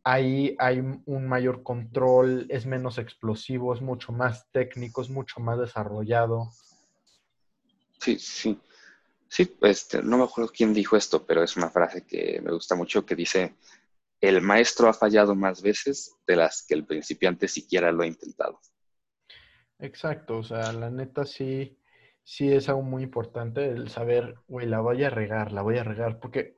ahí 0.03 0.55
hay 0.59 0.79
un 0.79 1.27
mayor 1.27 1.63
control, 1.63 2.45
es 2.49 2.65
menos 2.65 2.97
explosivo, 2.97 3.73
es 3.73 3.81
mucho 3.81 4.11
más 4.11 4.49
técnico, 4.51 5.01
es 5.01 5.09
mucho 5.09 5.39
más 5.41 5.59
desarrollado. 5.59 6.51
Sí, 7.99 8.17
sí. 8.17 8.59
Sí, 9.29 9.57
este, 9.61 10.01
no 10.01 10.17
me 10.17 10.23
acuerdo 10.23 10.51
quién 10.55 10.73
dijo 10.73 10.95
esto, 10.95 11.25
pero 11.25 11.43
es 11.43 11.57
una 11.57 11.69
frase 11.69 12.05
que 12.05 12.39
me 12.41 12.53
gusta 12.53 12.75
mucho 12.75 13.05
que 13.05 13.15
dice, 13.15 13.55
el 14.21 14.41
maestro 14.41 14.87
ha 14.87 14.93
fallado 14.93 15.35
más 15.35 15.61
veces 15.61 16.15
de 16.25 16.37
las 16.37 16.65
que 16.65 16.75
el 16.75 16.85
principiante 16.85 17.47
siquiera 17.47 17.91
lo 17.91 18.03
ha 18.03 18.07
intentado. 18.07 18.59
Exacto, 19.79 20.37
o 20.37 20.43
sea, 20.43 20.71
la 20.71 20.89
neta 20.89 21.25
sí, 21.25 21.77
sí 22.23 22.51
es 22.51 22.69
algo 22.69 22.81
muy 22.81 23.03
importante 23.03 23.69
el 23.69 23.89
saber, 23.89 24.35
güey, 24.47 24.65
la 24.65 24.79
voy 24.79 25.03
a 25.03 25.09
regar, 25.09 25.51
la 25.51 25.61
voy 25.61 25.77
a 25.77 25.83
regar, 25.83 26.19
porque, 26.19 26.57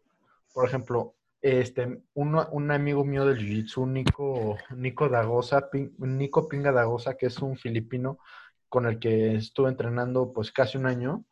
por 0.53 0.65
ejemplo, 0.67 1.15
este, 1.41 2.01
uno- 2.15 2.47
un 2.51 2.71
amigo 2.71 3.05
mío 3.05 3.25
del 3.25 3.37
Jiu-Jitsu, 3.39 3.87
Nico, 3.87 4.57
Nico 4.75 5.07
Dagosa, 5.07 5.69
Nico 5.99 6.47
Pinga 6.49 6.71
Dagosa, 6.71 7.15
que 7.15 7.27
es 7.27 7.39
un 7.39 7.57
filipino 7.57 8.19
con 8.67 8.85
el 8.85 8.99
que 8.99 9.35
estuve 9.35 9.69
entrenando 9.69 10.31
pues 10.33 10.51
casi 10.51 10.77
un 10.77 10.85
año, 10.85 11.25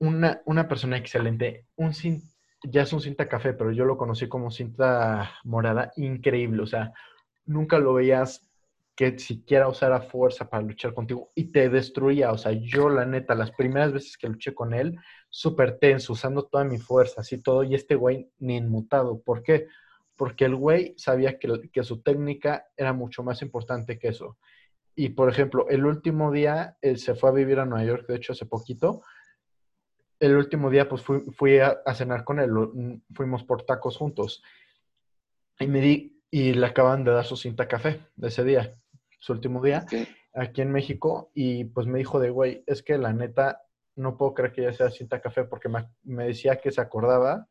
una, 0.00 0.40
una 0.46 0.68
persona 0.68 0.96
excelente, 0.96 1.66
un 1.76 1.92
ya 2.64 2.82
es 2.82 2.92
un 2.92 3.00
cinta 3.00 3.28
café, 3.28 3.52
pero 3.52 3.70
yo 3.72 3.84
lo 3.84 3.96
conocí 3.96 4.28
como 4.28 4.50
cinta 4.50 5.32
morada, 5.44 5.92
increíble, 5.96 6.62
o 6.62 6.66
sea, 6.66 6.92
nunca 7.46 7.78
lo 7.78 7.94
veías 7.94 8.47
que 8.98 9.16
siquiera 9.16 9.68
usara 9.68 10.00
fuerza 10.00 10.50
para 10.50 10.64
luchar 10.64 10.92
contigo 10.92 11.30
y 11.36 11.52
te 11.52 11.68
destruía, 11.68 12.32
o 12.32 12.36
sea, 12.36 12.50
yo 12.50 12.88
la 12.88 13.06
neta, 13.06 13.36
las 13.36 13.52
primeras 13.52 13.92
veces 13.92 14.18
que 14.18 14.26
luché 14.26 14.52
con 14.52 14.74
él, 14.74 14.98
súper 15.30 15.78
tenso, 15.78 16.14
usando 16.14 16.46
toda 16.46 16.64
mi 16.64 16.78
fuerza, 16.78 17.20
así 17.20 17.40
todo, 17.40 17.62
y 17.62 17.76
este 17.76 17.94
güey 17.94 18.28
ni 18.40 18.56
inmutado, 18.56 19.22
¿por 19.22 19.44
qué? 19.44 19.68
Porque 20.16 20.46
el 20.46 20.56
güey 20.56 20.94
sabía 20.98 21.38
que, 21.38 21.70
que 21.72 21.84
su 21.84 22.02
técnica 22.02 22.66
era 22.76 22.92
mucho 22.92 23.22
más 23.22 23.40
importante 23.40 24.00
que 24.00 24.08
eso. 24.08 24.36
Y 24.96 25.10
por 25.10 25.30
ejemplo, 25.30 25.68
el 25.68 25.86
último 25.86 26.32
día, 26.32 26.76
él 26.80 26.98
se 26.98 27.14
fue 27.14 27.30
a 27.30 27.34
vivir 27.34 27.60
a 27.60 27.66
Nueva 27.66 27.84
York, 27.84 28.08
de 28.08 28.16
hecho, 28.16 28.32
hace 28.32 28.46
poquito, 28.46 29.02
el 30.18 30.34
último 30.36 30.70
día, 30.70 30.88
pues 30.88 31.02
fui, 31.02 31.60
a, 31.60 31.78
a, 31.86 31.94
cenar 31.94 32.24
con 32.24 32.40
él, 32.40 32.50
fuimos 33.14 33.44
por 33.44 33.62
tacos 33.62 33.96
juntos. 33.96 34.42
Y 35.60 35.68
me 35.68 35.80
di, 35.80 36.20
y 36.32 36.52
le 36.52 36.66
acaban 36.66 37.04
de 37.04 37.12
dar 37.12 37.24
su 37.24 37.36
cinta 37.36 37.68
café 37.68 38.00
de 38.16 38.26
ese 38.26 38.42
día, 38.42 38.74
su 39.18 39.32
último 39.32 39.62
día, 39.62 39.82
Okay. 39.84 40.08
aquí 40.34 40.62
en 40.62 40.72
México. 40.72 41.30
Y 41.34 41.64
pues 41.64 41.86
me 41.86 41.98
dijo 41.98 42.20
de, 42.20 42.30
güey, 42.30 42.62
es 42.66 42.82
que 42.82 42.98
la 42.98 43.12
neta, 43.12 43.62
no 43.96 44.16
puedo 44.16 44.34
creer 44.34 44.52
que 44.52 44.62
ya 44.62 44.72
sea 44.72 44.90
cinta 44.90 45.20
café, 45.20 45.44
porque 45.44 45.68
me, 45.68 45.86
me 46.04 46.26
decía 46.26 46.56
que 46.56 46.70
se 46.70 46.80
acordaba 46.80 47.48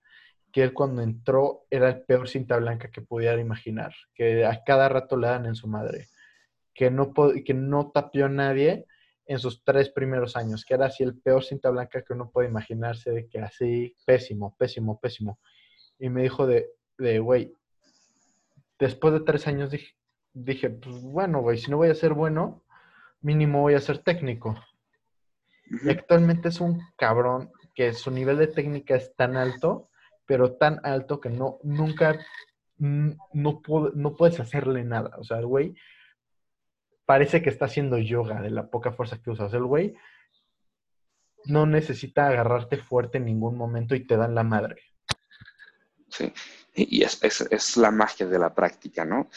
que 0.52 0.64
él 0.64 0.74
cuando 0.74 1.02
entró 1.02 1.66
era 1.70 1.90
el 1.90 2.02
peor 2.04 2.28
cinta 2.30 2.58
blanca 2.58 2.90
que 2.90 3.02
pudiera 3.02 3.40
imaginar, 3.40 3.94
que 4.14 4.46
a 4.46 4.64
cada 4.64 4.90
rato 4.90 5.18
le 5.18 5.28
dan 5.28 5.46
en 5.46 5.56
su 5.56 5.68
madre, 5.68 6.08
que 6.74 6.90
no, 6.90 7.14
que 7.46 7.54
no 7.54 7.92
tapió 7.92 8.26
a 8.26 8.30
nadie 8.30 8.86
en 9.26 9.40
sus 9.40 9.64
tres 9.64 9.90
primeros 9.90 10.38
años, 10.38 10.64
que 10.64 10.74
era 10.74 10.86
así 10.86 11.04
el 11.04 11.20
peor 11.20 11.44
cinta 11.44 11.70
blanca 11.70 12.02
que 12.02 12.14
uno 12.14 12.32
puede 12.32 12.48
imaginarse, 12.48 13.12
de 13.12 13.28
que 13.28 13.40
así, 13.40 13.96
pésimo, 14.06 14.56
pésimo, 14.58 15.00
pésimo. 15.00 15.40
Y 16.00 16.10
me 16.10 16.24
dijo 16.24 16.48
de, 16.48 16.70
de, 16.98 17.20
güey, 17.20 17.54
después 18.80 19.14
de 19.14 19.20
tres 19.20 19.48
años 19.48 19.72
dije, 19.72 19.97
dije 20.44 20.70
pues 20.70 21.02
bueno, 21.02 21.42
güey, 21.42 21.58
si 21.58 21.72
no 21.72 21.78
voy 21.78 21.90
a 21.90 21.96
ser 21.96 22.14
bueno, 22.14 22.64
mínimo 23.22 23.62
voy 23.62 23.74
a 23.74 23.82
ser 23.82 24.00
técnico. 24.00 24.50
Uh 24.50 25.76
-huh. 25.76 25.86
Y 25.86 25.90
actualmente 25.90 26.50
es 26.50 26.62
un 26.62 26.82
cabrón 26.96 27.52
que 27.76 27.94
su 27.94 28.12
nivel 28.12 28.38
de 28.38 28.48
técnica 28.48 28.96
es 28.96 29.16
tan 29.16 29.38
alto, 29.38 29.90
pero 30.26 30.54
tan 30.54 30.80
alto 30.84 31.20
que 31.20 31.30
no, 31.30 31.60
nunca, 31.64 32.20
no, 32.78 33.62
no 33.94 34.16
puedes 34.16 34.40
hacerle 34.40 34.84
nada. 34.84 35.16
O 35.18 35.24
sea, 35.24 35.38
el 35.38 35.46
güey 35.46 35.76
parece 37.06 37.42
que 37.42 37.50
está 37.50 37.66
haciendo 37.66 37.98
yoga 37.98 38.42
de 38.42 38.50
la 38.50 38.70
poca 38.70 38.92
fuerza 38.92 39.22
que 39.22 39.30
usas. 39.30 39.54
El 39.54 39.64
güey 39.64 39.96
no 41.46 41.66
necesita 41.66 42.28
agarrarte 42.28 42.78
fuerte 42.78 43.18
en 43.18 43.26
ningún 43.26 43.56
momento 43.58 43.96
y 43.96 44.06
te 44.06 44.18
dan 44.18 44.36
la 44.36 44.44
madre. 44.44 44.82
Sí, 46.10 46.34
y 46.76 47.04
es, 47.04 47.24
es, 47.24 47.42
es, 47.50 47.78
la 47.78 47.92
magia 47.92 48.28
de 48.28 48.40
la 48.40 48.54
práctica, 48.54 49.06
¿no? 49.06 49.30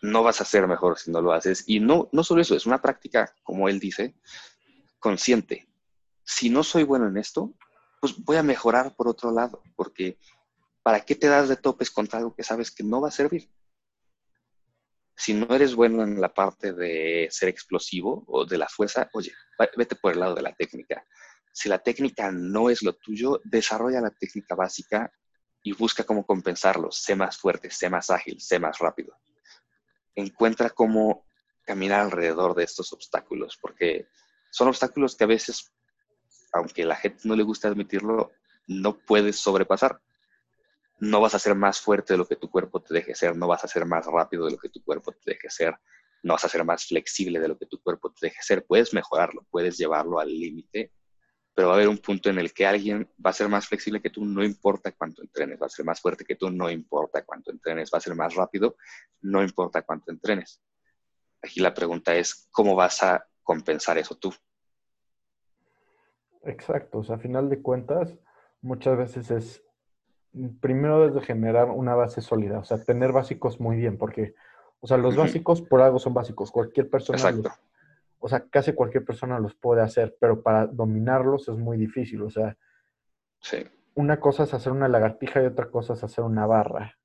No 0.00 0.22
vas 0.22 0.40
a 0.40 0.44
ser 0.44 0.66
mejor 0.66 0.98
si 0.98 1.10
no 1.10 1.20
lo 1.20 1.32
haces. 1.32 1.64
Y 1.66 1.80
no, 1.80 2.08
no 2.12 2.24
solo 2.24 2.42
eso, 2.42 2.54
es 2.54 2.66
una 2.66 2.80
práctica, 2.80 3.34
como 3.42 3.68
él 3.68 3.78
dice, 3.78 4.14
consciente. 4.98 5.68
Si 6.24 6.50
no 6.50 6.62
soy 6.62 6.84
bueno 6.84 7.06
en 7.06 7.16
esto, 7.16 7.54
pues 8.00 8.16
voy 8.24 8.36
a 8.36 8.42
mejorar 8.42 8.94
por 8.96 9.08
otro 9.08 9.30
lado, 9.30 9.62
porque 9.76 10.18
¿para 10.82 11.00
qué 11.00 11.14
te 11.14 11.26
das 11.26 11.48
de 11.48 11.56
topes 11.56 11.90
contra 11.90 12.18
algo 12.18 12.34
que 12.34 12.44
sabes 12.44 12.70
que 12.70 12.82
no 12.82 13.00
va 13.00 13.08
a 13.08 13.12
servir? 13.12 13.50
si 15.20 15.34
no 15.34 15.54
eres 15.54 15.74
bueno 15.74 16.02
en 16.02 16.18
la 16.18 16.32
parte 16.32 16.72
de 16.72 17.28
ser 17.30 17.50
explosivo 17.50 18.24
o 18.26 18.46
de 18.46 18.56
la 18.56 18.66
fuerza, 18.68 19.10
oye, 19.12 19.34
vete 19.76 19.94
por 19.94 20.14
el 20.14 20.20
lado 20.20 20.34
de 20.34 20.40
la 20.40 20.54
técnica. 20.54 21.04
Si 21.52 21.68
la 21.68 21.78
técnica 21.78 22.32
no 22.32 22.70
es 22.70 22.82
lo 22.82 22.94
tuyo, 22.94 23.38
desarrolla 23.44 24.00
la 24.00 24.12
técnica 24.12 24.54
básica 24.54 25.12
y 25.62 25.72
busca 25.74 26.04
cómo 26.04 26.24
compensarlo. 26.24 26.90
Sé 26.90 27.16
más 27.16 27.36
fuerte, 27.36 27.70
sé 27.70 27.90
más 27.90 28.08
ágil, 28.08 28.40
sé 28.40 28.58
más 28.58 28.78
rápido. 28.78 29.14
Encuentra 30.14 30.70
cómo 30.70 31.26
caminar 31.64 32.00
alrededor 32.00 32.54
de 32.54 32.64
estos 32.64 32.92
obstáculos, 32.92 33.58
porque 33.60 34.06
son 34.50 34.68
obstáculos 34.68 35.16
que 35.16 35.24
a 35.24 35.28
veces, 35.28 35.72
aunque 36.52 36.84
la 36.84 36.96
gente 36.96 37.20
no 37.24 37.36
le 37.36 37.42
gusta 37.42 37.68
admitirlo, 37.68 38.32
no 38.66 38.98
puedes 38.98 39.36
sobrepasar 39.38 40.00
no 41.00 41.20
vas 41.20 41.34
a 41.34 41.38
ser 41.38 41.54
más 41.54 41.80
fuerte 41.80 42.12
de 42.12 42.18
lo 42.18 42.26
que 42.26 42.36
tu 42.36 42.50
cuerpo 42.50 42.80
te 42.80 42.94
deje 42.94 43.14
ser, 43.14 43.34
no 43.34 43.48
vas 43.48 43.64
a 43.64 43.68
ser 43.68 43.86
más 43.86 44.06
rápido 44.06 44.44
de 44.44 44.52
lo 44.52 44.58
que 44.58 44.68
tu 44.68 44.82
cuerpo 44.84 45.12
te 45.12 45.32
deje 45.32 45.48
ser, 45.50 45.74
no 46.22 46.34
vas 46.34 46.44
a 46.44 46.48
ser 46.48 46.64
más 46.64 46.84
flexible 46.84 47.40
de 47.40 47.48
lo 47.48 47.58
que 47.58 47.66
tu 47.66 47.82
cuerpo 47.82 48.12
te 48.12 48.26
deje 48.26 48.42
ser. 48.42 48.66
Puedes 48.66 48.92
mejorarlo, 48.92 49.46
puedes 49.50 49.78
llevarlo 49.78 50.20
al 50.20 50.28
límite, 50.28 50.92
pero 51.54 51.68
va 51.68 51.74
a 51.74 51.76
haber 51.76 51.88
un 51.88 51.98
punto 51.98 52.30
en 52.30 52.38
el 52.38 52.52
que 52.52 52.66
alguien 52.66 53.08
va 53.24 53.30
a 53.30 53.34
ser 53.34 53.48
más 53.48 53.66
flexible 53.66 54.00
que 54.00 54.10
tú, 54.10 54.24
no 54.24 54.44
importa 54.44 54.92
cuánto 54.92 55.22
entrenes, 55.22 55.60
va 55.60 55.66
a 55.66 55.70
ser 55.70 55.84
más 55.84 56.00
fuerte 56.00 56.24
que 56.24 56.36
tú, 56.36 56.50
no 56.50 56.70
importa 56.70 57.24
cuánto 57.24 57.50
entrenes, 57.50 57.90
va 57.92 57.98
a 57.98 58.00
ser 58.00 58.14
más 58.14 58.34
rápido, 58.34 58.76
no 59.20 59.42
importa 59.42 59.82
cuánto 59.82 60.10
entrenes. 60.10 60.60
Aquí 61.42 61.60
la 61.60 61.74
pregunta 61.74 62.14
es, 62.14 62.48
¿cómo 62.50 62.74
vas 62.74 63.02
a 63.02 63.26
compensar 63.42 63.98
eso 63.98 64.14
tú? 64.14 64.32
Exacto, 66.44 66.98
o 66.98 67.04
sea, 67.04 67.16
a 67.16 67.18
final 67.18 67.48
de 67.50 67.60
cuentas, 67.60 68.16
muchas 68.62 68.96
veces 68.96 69.30
es 69.30 69.62
primero 70.60 71.06
desde 71.06 71.26
generar 71.26 71.70
una 71.70 71.94
base 71.94 72.20
sólida, 72.20 72.60
o 72.60 72.64
sea, 72.64 72.82
tener 72.82 73.12
básicos 73.12 73.60
muy 73.60 73.76
bien, 73.76 73.98
porque, 73.98 74.34
o 74.80 74.86
sea, 74.86 74.96
los 74.96 75.14
uh 75.14 75.18
-huh. 75.18 75.20
básicos 75.22 75.60
por 75.60 75.82
algo 75.82 75.98
son 75.98 76.14
básicos, 76.14 76.50
cualquier 76.50 76.88
persona, 76.88 77.30
los, 77.32 77.60
o 78.20 78.28
sea, 78.28 78.44
casi 78.48 78.72
cualquier 78.72 79.04
persona 79.04 79.38
los 79.38 79.54
puede 79.54 79.82
hacer, 79.82 80.16
pero 80.20 80.42
para 80.42 80.66
dominarlos 80.66 81.48
es 81.48 81.56
muy 81.56 81.76
difícil, 81.76 82.22
o 82.22 82.30
sea, 82.30 82.56
sí. 83.40 83.66
una 83.94 84.20
cosa 84.20 84.44
es 84.44 84.54
hacer 84.54 84.72
una 84.72 84.88
lagartija 84.88 85.42
y 85.42 85.46
otra 85.46 85.70
cosa 85.70 85.94
es 85.94 86.04
hacer 86.04 86.24
una 86.24 86.46
barra. 86.46 86.96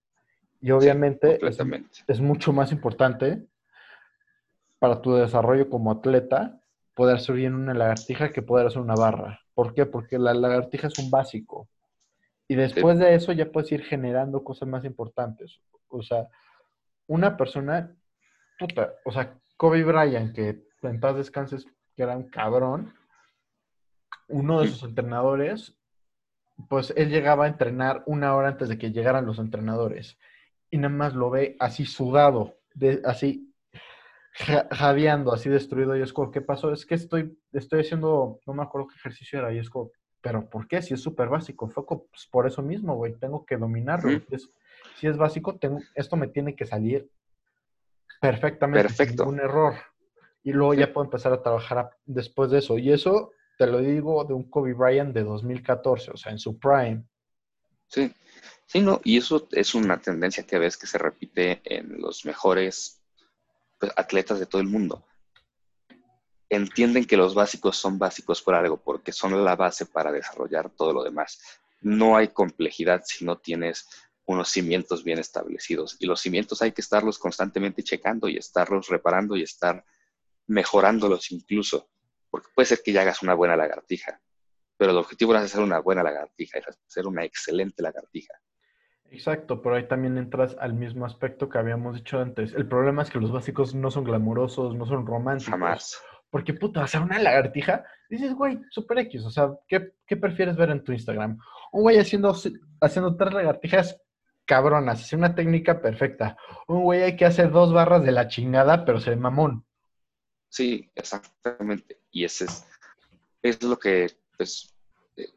Y 0.62 0.72
obviamente 0.72 1.40
sí, 1.40 1.46
es, 1.48 1.60
es 2.08 2.22
mucho 2.22 2.52
más 2.52 2.72
importante 2.72 3.46
para 4.80 5.02
tu 5.02 5.14
desarrollo 5.16 5.70
como 5.70 5.92
atleta 5.92 6.60
poder 6.96 7.18
hacer 7.18 7.36
bien 7.36 7.54
una 7.54 7.74
lagartija 7.74 8.32
que 8.32 8.42
poder 8.42 8.68
hacer 8.68 8.82
una 8.82 8.96
barra. 8.96 9.42
¿Por 9.54 9.74
qué? 9.74 9.86
Porque 9.86 10.18
la 10.18 10.34
lagartija 10.34 10.88
es 10.88 10.98
un 11.00 11.12
básico. 11.12 11.70
Y 12.48 12.56
después 12.56 13.00
de 13.00 13.16
eso 13.16 13.32
ya 13.32 13.52
puedes 13.52 13.72
ir 13.72 13.84
generando 13.84 14.44
cosas 14.44 14.68
más 14.68 14.86
importantes. 14.86 15.60
O 15.88 16.02
sea, 16.02 16.28
una 17.08 17.38
persona, 17.38 17.96
puta, 18.60 18.94
o 19.04 19.12
sea, 19.12 19.38
Kobe 19.58 19.84
Bryant, 19.84 20.34
que 20.34 20.64
en 20.90 21.00
paz 21.00 21.16
descanses, 21.16 21.68
que 21.96 22.04
era 22.04 22.18
un 22.18 22.30
cabrón, 22.30 22.94
uno 24.28 24.62
de 24.62 24.68
sus 24.68 24.84
entrenadores, 24.84 25.78
pues 26.70 26.94
él 26.96 27.10
llegaba 27.10 27.46
a 27.46 27.50
entrenar 27.50 28.04
una 28.06 28.36
hora 28.36 28.50
antes 28.50 28.70
de 28.70 28.78
que 28.78 28.92
llegaran 28.92 29.26
los 29.26 29.40
entrenadores. 29.40 30.18
Y 30.70 30.78
nada 30.78 30.94
más 30.94 31.14
lo 31.14 31.30
ve 31.30 31.56
así 31.60 31.86
sudado, 31.86 32.56
de, 32.74 33.02
así 33.06 33.54
jadeando, 34.36 35.34
así 35.34 35.50
destruido. 35.50 35.96
Y 35.96 36.02
es 36.02 36.12
como, 36.12 36.32
¿qué 36.32 36.42
pasó? 36.42 36.72
Es 36.72 36.86
que 36.86 36.96
estoy, 36.96 37.38
estoy 37.54 37.82
haciendo, 37.82 38.40
no 38.46 38.54
me 38.54 38.64
acuerdo 38.64 38.88
qué 38.88 38.96
ejercicio 38.96 39.40
era. 39.40 39.54
Y 39.54 39.60
es 39.60 39.70
como, 39.70 39.92
pero 40.22 40.50
¿por 40.50 40.68
qué? 40.68 40.82
Si 40.82 40.94
es 40.94 41.02
súper 41.02 41.30
básico. 41.30 41.68
Fue 41.68 41.86
pues 41.86 42.28
por 42.32 42.48
eso 42.48 42.62
mismo, 42.62 42.96
güey. 42.96 43.14
Tengo 43.14 43.46
que 43.46 43.58
dominarlo. 43.58 44.10
Sí. 44.10 44.24
Es, 44.32 44.50
si 44.98 45.08
es 45.08 45.18
básico, 45.18 45.56
tengo, 45.58 45.80
esto 45.94 46.16
me 46.18 46.28
tiene 46.28 46.56
que 46.56 46.66
salir 46.66 47.10
perfectamente. 48.20 48.88
Perfecto. 48.88 49.24
Ningún 49.26 49.40
error. 49.40 49.74
Y 50.46 50.54
luego 50.54 50.74
sí. 50.74 50.80
ya 50.80 50.94
puedo 50.94 51.06
empezar 51.06 51.34
a 51.34 51.42
trabajar 51.42 51.90
después 52.06 52.52
de 52.52 52.60
eso. 52.60 52.78
Y 52.78 52.94
eso 52.94 53.32
te 53.58 53.66
lo 53.68 53.80
digo 53.80 54.24
de 54.24 54.34
un 54.34 54.50
Kobe 54.50 54.74
Bryant 54.74 55.14
de 55.14 55.24
2014, 55.24 56.12
o 56.12 56.18
sea, 56.18 56.32
en 56.32 56.40
su 56.40 56.58
prime. 56.60 57.04
Sí, 57.88 58.14
sí, 58.68 58.80
no, 58.80 59.02
y 59.04 59.18
eso 59.18 59.48
es 59.52 59.74
una 59.74 60.00
tendencia 60.00 60.46
que 60.46 60.60
ves 60.60 60.78
que 60.78 60.88
se 60.88 61.00
repite 61.00 61.62
en 61.66 62.00
los 62.00 62.26
mejores 62.26 63.02
pues, 63.80 63.92
atletas 63.96 64.40
de 64.40 64.46
todo 64.46 64.62
el 64.62 64.68
mundo. 64.68 65.04
Entienden 66.48 67.06
que 67.06 67.18
los 67.18 67.34
básicos 67.34 67.76
son 67.78 67.98
básicos 67.98 68.42
por 68.44 68.54
algo, 68.54 68.78
porque 68.78 69.12
son 69.12 69.44
la 69.44 69.56
base 69.56 69.88
para 69.88 70.12
desarrollar 70.12 70.70
todo 70.70 70.94
lo 70.94 71.04
demás. 71.04 71.40
No 71.82 72.16
hay 72.18 72.28
complejidad 72.28 73.02
si 73.04 73.26
no 73.26 73.40
tienes 73.40 73.88
unos 74.26 74.50
cimientos 74.50 75.04
bien 75.04 75.18
establecidos. 75.18 75.98
Y 76.00 76.06
los 76.06 76.22
cimientos 76.22 76.62
hay 76.62 76.72
que 76.72 76.82
estarlos 76.82 77.18
constantemente 77.18 77.84
checando 77.84 78.28
y 78.28 78.38
estarlos 78.38 78.90
reparando 78.90 79.36
y 79.36 79.44
estar 79.44 79.84
mejorándolos 80.48 81.32
incluso, 81.32 81.90
porque 82.30 82.50
puede 82.54 82.66
ser 82.66 82.82
que 82.84 82.92
ya 82.92 83.02
hagas 83.02 83.22
una 83.24 83.34
buena 83.34 83.56
lagartija, 83.56 84.22
pero 84.78 84.92
el 84.92 84.98
objetivo 84.98 85.34
no 85.34 85.40
es 85.40 85.46
hacer 85.46 85.62
una 85.62 85.80
buena 85.80 86.04
lagartija, 86.04 86.60
es 86.60 86.68
hacer 86.68 87.08
una 87.08 87.24
excelente 87.24 87.82
lagartija. 87.82 88.34
Exacto, 89.12 89.62
pero 89.62 89.76
ahí 89.76 89.88
también 89.88 90.18
entras 90.18 90.58
al 90.60 90.74
mismo 90.74 91.06
aspecto 91.06 91.48
que 91.48 91.58
habíamos 91.58 91.96
dicho 91.96 92.20
antes. 92.20 92.54
El 92.54 92.68
problema 92.68 93.04
es 93.04 93.10
que 93.10 93.20
los 93.20 93.32
básicos 93.32 93.74
no 93.74 93.92
son 93.92 94.04
glamurosos, 94.04 94.76
no 94.76 94.86
son 94.86 95.06
románticos. 95.06 95.52
Jamás. 95.52 96.02
Porque, 96.30 96.54
puta, 96.54 96.84
hacer 96.84 97.02
una 97.02 97.20
lagartija, 97.20 97.86
dices, 98.10 98.34
güey, 98.34 98.60
super 98.70 98.98
X. 99.00 99.24
O 99.24 99.30
sea, 99.30 99.52
¿qué, 99.68 99.94
¿qué, 100.06 100.18
prefieres 100.18 100.58
ver 100.58 100.72
en 100.72 100.84
tu 100.84 100.92
Instagram? 100.92 101.38
Un 101.72 101.82
güey 101.84 101.98
haciendo, 101.98 102.36
haciendo 102.82 103.16
tres 103.16 103.34
lagartijas 103.34 104.02
cabronas, 104.44 105.02
hace 105.02 105.16
una 105.16 105.34
técnica 105.34 105.82
perfecta. 105.82 106.36
Un 106.68 106.84
güey 106.84 107.16
que 107.16 107.26
hace 107.26 107.48
dos 107.48 107.74
barras 107.74 108.04
de 108.04 108.12
la 108.12 108.28
chingada, 108.28 108.84
pero 108.86 109.00
se 109.00 109.12
ve 109.12 109.16
mamón. 109.16 109.66
Sí, 110.56 110.90
exactamente. 110.96 112.00
Y 112.12 112.24
ese 112.24 112.46
es, 112.46 112.64
es 113.42 113.62
lo 113.62 113.78
que 113.78 114.10
pues, 114.38 114.74
eh, 115.18 115.34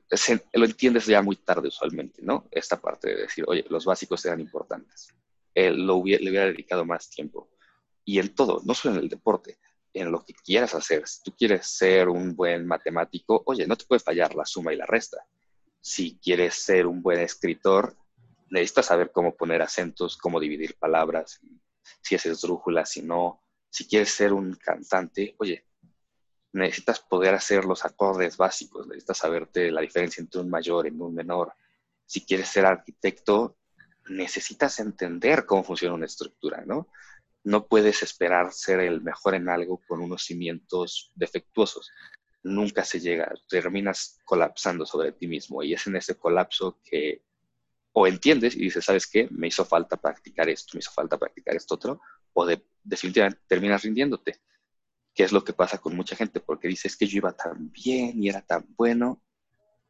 lo 0.52 0.64
entiendes 0.64 1.06
ya 1.06 1.22
muy 1.22 1.34
tarde 1.34 1.66
usualmente, 1.66 2.22
¿no? 2.22 2.46
Esta 2.52 2.80
parte 2.80 3.08
de 3.08 3.22
decir, 3.22 3.44
oye, 3.48 3.64
los 3.68 3.84
básicos 3.84 4.24
eran 4.24 4.38
importantes. 4.38 5.08
Él 5.52 5.84
lo 5.84 5.96
hubiera, 5.96 6.22
le 6.22 6.30
hubiera 6.30 6.46
dedicado 6.46 6.84
más 6.84 7.10
tiempo. 7.10 7.50
Y 8.04 8.20
en 8.20 8.32
todo, 8.32 8.62
no 8.64 8.74
solo 8.74 8.94
en 8.94 9.00
el 9.02 9.08
deporte, 9.08 9.58
en 9.92 10.12
lo 10.12 10.24
que 10.24 10.34
quieras 10.34 10.76
hacer. 10.76 11.08
Si 11.08 11.20
tú 11.24 11.34
quieres 11.36 11.66
ser 11.66 12.08
un 12.08 12.36
buen 12.36 12.64
matemático, 12.64 13.42
oye, 13.46 13.66
no 13.66 13.74
te 13.74 13.86
puede 13.86 13.98
fallar 13.98 14.36
la 14.36 14.46
suma 14.46 14.72
y 14.72 14.76
la 14.76 14.86
resta. 14.86 15.26
Si 15.80 16.20
quieres 16.22 16.54
ser 16.54 16.86
un 16.86 17.02
buen 17.02 17.18
escritor, 17.18 17.96
necesitas 18.50 18.86
saber 18.86 19.10
cómo 19.10 19.36
poner 19.36 19.62
acentos, 19.62 20.16
cómo 20.16 20.38
dividir 20.38 20.76
palabras, 20.78 21.40
si 22.02 22.14
es 22.14 22.24
esdrújula, 22.24 22.86
si 22.86 23.02
no. 23.02 23.42
Si 23.70 23.86
quieres 23.86 24.10
ser 24.10 24.32
un 24.32 24.54
cantante, 24.54 25.34
oye, 25.38 25.66
necesitas 26.52 27.00
poder 27.00 27.34
hacer 27.34 27.64
los 27.64 27.84
acordes 27.84 28.36
básicos, 28.36 28.86
necesitas 28.86 29.18
saberte 29.18 29.70
la 29.70 29.80
diferencia 29.80 30.20
entre 30.20 30.40
un 30.40 30.50
mayor 30.50 30.86
y 30.86 30.90
un 30.90 31.14
menor. 31.14 31.52
Si 32.06 32.24
quieres 32.24 32.48
ser 32.48 32.66
arquitecto, 32.66 33.58
necesitas 34.08 34.80
entender 34.80 35.44
cómo 35.44 35.64
funciona 35.64 35.94
una 35.94 36.06
estructura, 36.06 36.64
¿no? 36.64 36.88
No 37.44 37.66
puedes 37.66 38.02
esperar 38.02 38.52
ser 38.52 38.80
el 38.80 39.02
mejor 39.02 39.34
en 39.34 39.48
algo 39.48 39.80
con 39.86 40.00
unos 40.00 40.24
cimientos 40.24 41.12
defectuosos. 41.14 41.90
Nunca 42.42 42.84
se 42.84 43.00
llega, 43.00 43.32
terminas 43.48 44.18
colapsando 44.24 44.86
sobre 44.86 45.12
ti 45.12 45.26
mismo 45.26 45.62
y 45.62 45.74
es 45.74 45.86
en 45.86 45.96
ese 45.96 46.16
colapso 46.16 46.80
que 46.84 47.22
o 47.92 48.06
entiendes 48.06 48.54
y 48.54 48.60
dices, 48.60 48.84
¿sabes 48.84 49.06
qué? 49.06 49.28
Me 49.30 49.48
hizo 49.48 49.64
falta 49.64 49.96
practicar 49.96 50.48
esto, 50.48 50.70
me 50.74 50.78
hizo 50.78 50.92
falta 50.92 51.18
practicar 51.18 51.56
esto 51.56 51.74
otro, 51.74 52.00
o 52.32 52.46
de, 52.46 52.64
definitivamente 52.82 53.40
terminas 53.46 53.82
rindiéndote 53.82 54.40
que 55.18 55.24
es 55.24 55.32
lo 55.32 55.42
que 55.42 55.52
pasa 55.52 55.78
con 55.78 55.96
mucha 55.96 56.14
gente, 56.14 56.38
porque 56.38 56.68
dices 56.68 56.96
que 56.96 57.04
yo 57.04 57.16
iba 57.16 57.32
tan 57.32 57.72
bien 57.72 58.22
y 58.22 58.28
era 58.28 58.40
tan 58.40 58.64
bueno, 58.76 59.20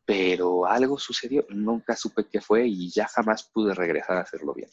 pero 0.06 0.64
algo 0.64 0.98
sucedió, 0.98 1.44
nunca 1.50 1.94
supe 1.96 2.24
qué 2.32 2.40
fue 2.40 2.66
y 2.66 2.88
ya 2.88 3.06
jamás 3.08 3.42
pude 3.42 3.74
regresar 3.74 4.16
a 4.16 4.22
hacerlo 4.22 4.54
bien. 4.54 4.70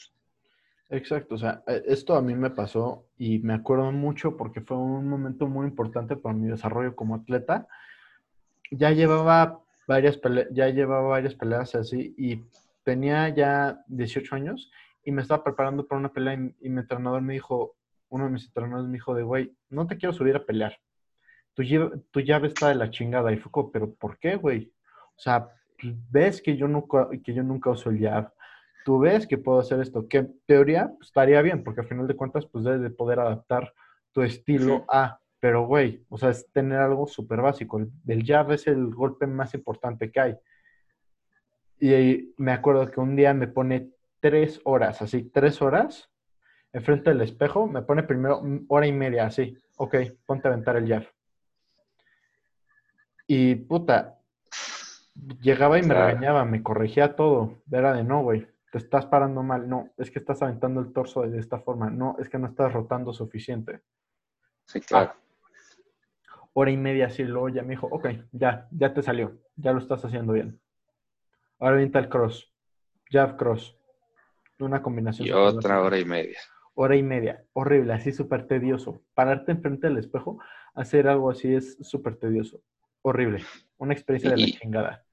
Exacto, 0.89 1.35
o 1.35 1.37
sea, 1.37 1.61
e, 1.67 1.83
esto 1.87 2.15
a 2.15 2.21
mí 2.21 2.35
me 2.35 2.51
pasó 2.51 3.05
y 3.17 3.39
me 3.39 3.53
acuerdo 3.53 3.91
mucho 3.91 4.37
porque 4.37 4.61
fue 4.61 4.77
un 4.77 5.09
momento 5.09 5.45
muy 5.45 5.67
importante 5.67 6.15
para 6.15 6.33
mi 6.33 6.47
desarrollo 6.47 6.95
como 6.95 7.15
atleta. 7.15 7.67
Ya 8.71 8.91
llevaba 8.91 9.59
varias 9.89 10.21
ya 10.53 10.69
llevaba 10.69 11.09
varias 11.09 11.35
peleas 11.35 11.75
así 11.75 12.15
y 12.17 12.45
tenía 12.85 13.27
ya 13.27 13.83
18 13.87 14.35
años 14.35 14.71
y 15.05 15.11
me 15.11 15.21
estaba 15.21 15.43
preparando 15.43 15.87
para 15.87 15.99
una 15.99 16.11
pelea 16.11 16.33
y, 16.33 16.67
y 16.67 16.69
mi 16.69 16.81
entrenador 16.81 17.21
me 17.21 17.33
dijo, 17.33 17.75
uno 18.09 18.25
de 18.25 18.31
mis 18.31 18.45
entrenadores 18.45 18.87
me 18.87 18.93
dijo 18.93 19.13
de, 19.13 19.23
güey, 19.23 19.55
no 19.69 19.87
te 19.87 19.97
quiero 19.97 20.13
subir 20.13 20.35
a 20.35 20.45
pelear. 20.45 20.77
Tu 21.53 21.63
tu 22.11 22.19
llave 22.19 22.47
está 22.47 22.69
de 22.69 22.75
la 22.75 22.89
chingada. 22.89 23.31
Y 23.31 23.37
fue 23.37 23.51
como, 23.51 23.71
pero 23.71 23.93
¿por 23.93 24.17
qué, 24.17 24.35
güey? 24.35 24.73
O 25.15 25.19
sea, 25.19 25.47
ves 26.09 26.41
que 26.41 26.57
yo 26.57 26.67
nunca, 26.67 27.07
que 27.23 27.33
yo 27.33 27.43
nunca 27.43 27.69
uso 27.69 27.89
el 27.89 27.99
llave. 27.99 28.27
Tú 28.83 28.99
ves 28.99 29.25
que 29.25 29.37
puedo 29.37 29.59
hacer 29.59 29.79
esto. 29.79 30.07
Que 30.07 30.17
en 30.17 30.39
teoría 30.45 30.87
pues, 30.87 31.07
estaría 31.07 31.41
bien, 31.41 31.63
porque 31.63 31.81
al 31.81 31.87
final 31.87 32.07
de 32.07 32.15
cuentas, 32.15 32.45
pues 32.45 32.63
debes 32.63 32.81
de 32.81 32.89
poder 32.89 33.19
adaptar 33.19 33.73
tu 34.11 34.21
estilo 34.21 34.85
a. 34.89 35.19
Pero, 35.39 35.67
güey, 35.67 36.03
o 36.09 36.17
sea, 36.17 36.29
es 36.29 36.51
tener 36.51 36.79
algo 36.79 37.07
súper 37.07 37.41
básico. 37.41 37.77
El, 37.77 37.91
el 38.07 38.25
jab 38.25 38.51
es 38.51 38.67
el 38.67 38.93
golpe 38.93 39.27
más 39.27 39.53
importante 39.53 40.11
que 40.11 40.19
hay. 40.19 40.35
Y 41.79 42.33
me 42.37 42.51
acuerdo 42.51 42.89
que 42.89 42.99
un 42.99 43.15
día 43.15 43.33
me 43.33 43.47
pone 43.47 43.94
tres 44.25 44.59
horas, 44.63 45.03
así, 45.03 45.29
tres 45.29 45.61
horas, 45.61 46.09
enfrente 46.73 47.11
del 47.11 47.21
espejo, 47.21 47.67
me 47.67 47.83
pone 47.83 48.01
primero 48.01 48.41
hora 48.69 48.87
y 48.87 48.91
media, 48.91 49.27
así. 49.27 49.55
Ok, 49.77 49.97
ponte 50.25 50.47
a 50.47 50.51
aventar 50.51 50.77
el 50.77 50.87
jab. 50.87 51.03
Y 53.27 53.53
puta, 53.53 54.17
llegaba 55.41 55.77
y 55.77 55.83
me 55.83 55.93
regañaba, 55.93 56.43
me 56.43 56.63
corregía 56.63 57.15
todo. 57.15 57.61
Era 57.71 57.93
de 57.93 58.03
no, 58.03 58.23
güey, 58.23 58.47
te 58.71 58.79
estás 58.79 59.05
parando 59.05 59.43
mal. 59.43 59.69
No, 59.69 59.91
es 59.95 60.09
que 60.09 60.17
estás 60.17 60.41
aventando 60.41 60.81
el 60.81 60.91
torso 60.91 61.21
de 61.21 61.37
esta 61.37 61.59
forma. 61.59 61.91
No, 61.91 62.15
es 62.17 62.27
que 62.27 62.39
no 62.39 62.47
estás 62.47 62.73
rotando 62.73 63.13
suficiente. 63.13 63.81
Sí, 64.65 64.81
claro. 64.81 65.13
hora 66.53 66.71
y 66.71 66.77
media 66.77 67.05
así, 67.05 67.23
luego 67.25 67.49
ya 67.49 67.61
me 67.61 67.75
dijo, 67.75 67.89
ok, 67.91 68.07
ya, 68.31 68.67
ya 68.71 68.91
te 68.91 69.03
salió, 69.03 69.37
ya 69.55 69.71
lo 69.71 69.77
estás 69.77 70.03
haciendo 70.03 70.33
bien. 70.33 70.59
Ahora 71.59 71.75
avienta 71.75 71.99
el 71.99 72.09
cross, 72.09 72.51
jab 73.11 73.37
cross. 73.37 73.77
Una 74.59 74.81
combinación. 74.81 75.27
Y 75.27 75.31
otra 75.31 75.81
hora 75.81 75.99
y 75.99 76.05
media 76.05 76.39
hora 76.75 76.95
y 76.95 77.03
media. 77.03 77.43
Horrible, 77.53 77.93
así 77.93 78.11
súper 78.11 78.47
tedioso. 78.47 79.01
Pararte 79.13 79.53
enfrente 79.53 79.87
del 79.87 79.97
espejo, 79.97 80.39
hacer 80.75 81.07
algo 81.07 81.31
así 81.31 81.53
es 81.53 81.77
súper 81.81 82.17
tedioso. 82.17 82.61
Horrible. 83.01 83.43
Una 83.77 83.93
experiencia 83.93 84.31
de 84.31 84.37
la 84.37 84.45
chingada. 84.45 85.05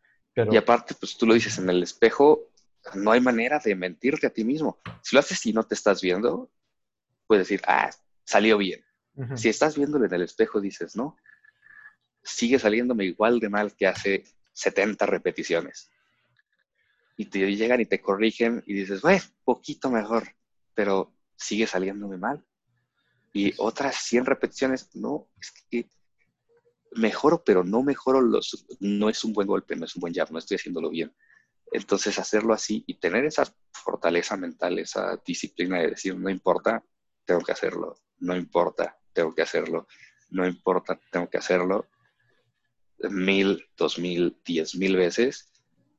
Y 0.50 0.56
aparte, 0.56 0.94
pues 0.98 1.16
tú 1.16 1.26
lo 1.26 1.34
dices 1.34 1.58
en 1.58 1.68
el 1.70 1.82
espejo, 1.82 2.48
no 2.94 3.12
hay 3.12 3.20
manera 3.20 3.58
de 3.58 3.74
mentirte 3.74 4.26
a 4.26 4.30
ti 4.30 4.44
mismo. 4.44 4.78
Si 5.02 5.14
lo 5.14 5.20
haces 5.20 5.44
y 5.46 5.52
no 5.52 5.62
te 5.62 5.74
estás 5.74 6.00
viendo, 6.00 6.50
puedes 7.26 7.48
decir, 7.48 7.62
ah, 7.66 7.90
salió 8.24 8.58
bien. 8.58 8.84
Si 9.34 9.50
estás 9.50 9.76
viéndolo 9.76 10.06
en 10.06 10.14
el 10.14 10.22
espejo, 10.22 10.58
dices, 10.58 10.96
no, 10.96 11.18
sigue 12.22 12.58
saliéndome 12.58 13.04
igual 13.04 13.40
de 13.40 13.50
mal 13.50 13.76
que 13.76 13.86
hace 13.86 14.24
70 14.52 15.04
repeticiones. 15.04 15.90
Y 17.16 17.26
te 17.26 17.54
llegan 17.54 17.80
y 17.80 17.86
te 17.86 18.00
corrigen 18.00 18.62
y 18.66 18.74
dices, 18.74 19.02
bueno, 19.02 19.22
poquito 19.44 19.90
mejor, 19.90 20.28
pero 20.74 21.12
sigue 21.36 21.66
saliéndome 21.66 22.16
mal. 22.16 22.44
Y 23.32 23.54
otras 23.58 23.96
100 23.96 24.26
repeticiones, 24.26 24.94
no, 24.94 25.28
es 25.40 25.52
que 25.70 25.88
mejoro, 26.94 27.42
pero 27.44 27.64
no 27.64 27.82
mejoro 27.82 28.20
los, 28.20 28.66
no 28.80 29.08
es 29.08 29.24
un 29.24 29.32
buen 29.32 29.46
golpe, 29.46 29.76
no 29.76 29.86
es 29.86 29.96
un 29.96 30.00
buen 30.00 30.14
jab, 30.14 30.30
no 30.30 30.38
estoy 30.38 30.56
haciéndolo 30.56 30.90
bien. 30.90 31.14
Entonces 31.70 32.18
hacerlo 32.18 32.52
así 32.52 32.84
y 32.86 32.94
tener 32.94 33.24
esa 33.24 33.44
fortaleza 33.72 34.36
mental, 34.36 34.78
esa 34.78 35.16
disciplina 35.24 35.80
de 35.80 35.90
decir, 35.90 36.16
no 36.16 36.28
importa, 36.28 36.84
tengo 37.24 37.40
que 37.40 37.52
hacerlo, 37.52 37.96
no 38.18 38.36
importa, 38.36 38.98
tengo 39.12 39.34
que 39.34 39.42
hacerlo, 39.42 39.86
no 40.30 40.46
importa, 40.46 41.00
tengo 41.10 41.30
que 41.30 41.38
hacerlo, 41.38 41.88
mil, 42.98 43.66
dos 43.76 43.98
mil, 43.98 44.38
diez 44.44 44.74
mil 44.74 44.96
veces, 44.96 45.51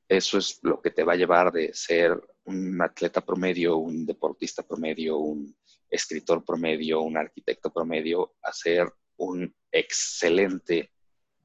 eso 0.07 0.38
es 0.38 0.59
lo 0.63 0.81
que 0.81 0.91
te 0.91 1.03
va 1.03 1.13
a 1.13 1.17
llevar 1.17 1.51
de 1.51 1.73
ser 1.73 2.19
un 2.45 2.81
atleta 2.81 3.21
promedio, 3.21 3.77
un 3.77 4.05
deportista 4.05 4.63
promedio, 4.63 5.17
un 5.17 5.55
escritor 5.89 6.43
promedio, 6.43 7.01
un 7.01 7.17
arquitecto 7.17 7.71
promedio, 7.71 8.35
a 8.41 8.51
ser 8.51 8.91
un 9.17 9.53
excelente 9.71 10.91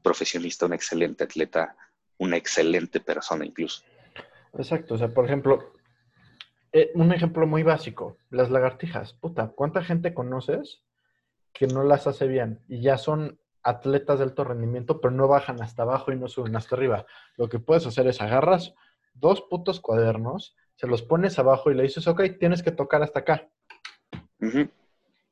profesionista, 0.03 0.67
un 0.67 0.73
excelente 0.73 1.25
atleta, 1.25 1.77
una 2.19 2.37
excelente 2.37 3.01
persona 3.01 3.45
incluso. 3.45 3.85
Exacto, 4.55 4.95
o 4.95 4.99
sea, 4.99 5.13
por 5.13 5.27
ejemplo, 5.27 5.73
eh, 6.73 6.91
un 6.95 7.13
ejemplo 7.13 7.47
muy 7.47 7.63
básico, 7.63 8.19
las 8.31 8.51
lagartijas. 8.51 9.13
Puta, 9.15 9.53
¿cuánta 9.55 9.83
gente 9.83 10.15
conoces 10.15 10.83
que 11.53 11.67
no 11.67 11.83
las 11.83 12.07
hace 12.07 12.27
bien 12.27 12.61
y 12.69 12.83
ya 12.83 12.99
son 12.99 13.41
atletas 13.69 14.19
de 14.19 14.25
alto 14.25 14.45
rendimiento, 14.45 15.01
pero 15.01 15.13
no 15.13 15.29
bajan 15.29 15.63
hasta 15.63 15.83
abajo 15.83 16.13
y 16.13 16.17
no 16.17 16.29
suben 16.29 16.57
hasta 16.57 16.77
arriba? 16.77 17.07
Lo 17.37 17.49
que 17.49 17.59
puedes 17.59 17.87
hacer 17.87 18.07
es 18.07 18.21
agarras 18.21 18.75
dos 19.15 19.43
putos 19.43 19.81
cuadernos, 19.81 20.57
se 20.77 20.87
los 20.87 21.03
pones 21.03 21.39
abajo 21.39 21.71
y 21.71 21.75
le 21.75 21.83
dices, 21.83 22.07
ok, 22.07 22.23
tienes 22.39 22.63
que 22.63 22.73
tocar 22.73 23.03
hasta 23.03 23.21
acá. 23.21 23.49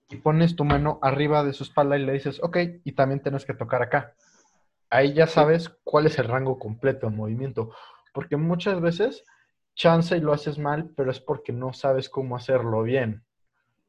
Y 0.09 0.17
pones 0.17 0.57
tu 0.57 0.65
mano 0.65 0.99
arriba 1.03 1.45
de 1.45 1.53
su 1.53 1.65
espalda 1.65 1.97
y 1.97 2.05
le 2.05 2.13
dices, 2.13 2.41
ok, 2.43 2.57
y 2.85 2.93
también 2.93 3.21
tienes 3.23 3.45
que 3.45 3.55
tocar 3.55 3.83
acá. 3.83 4.15
Ahí 4.91 5.15
ya 5.15 5.27
sabes 5.27 5.69
cuál 5.85 6.07
es 6.07 6.19
el 6.19 6.29
rango 6.29 6.59
completo 6.59 7.07
en 7.07 7.17
movimiento. 7.17 7.73
Porque 8.13 8.37
muchas 8.37 8.81
veces 8.81 9.25
chance 9.75 10.17
y 10.17 10.21
lo 10.21 10.33
haces 10.33 10.59
mal, 10.59 10.91
pero 10.97 11.11
es 11.11 11.21
porque 11.21 11.53
no 11.53 11.73
sabes 11.73 12.09
cómo 12.09 12.37
hacerlo 12.37 12.83
bien. 12.83 13.25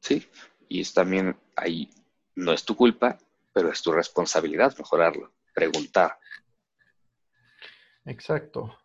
Sí, 0.00 0.28
y 0.68 0.80
es 0.80 0.94
también 0.94 1.36
ahí, 1.56 1.90
no 2.36 2.52
es 2.52 2.64
tu 2.64 2.76
culpa, 2.76 3.18
pero 3.52 3.70
es 3.70 3.82
tu 3.82 3.92
responsabilidad 3.92 4.76
mejorarlo, 4.78 5.32
preguntar. 5.54 6.18
Exacto. 8.04 8.62
O 8.62 8.76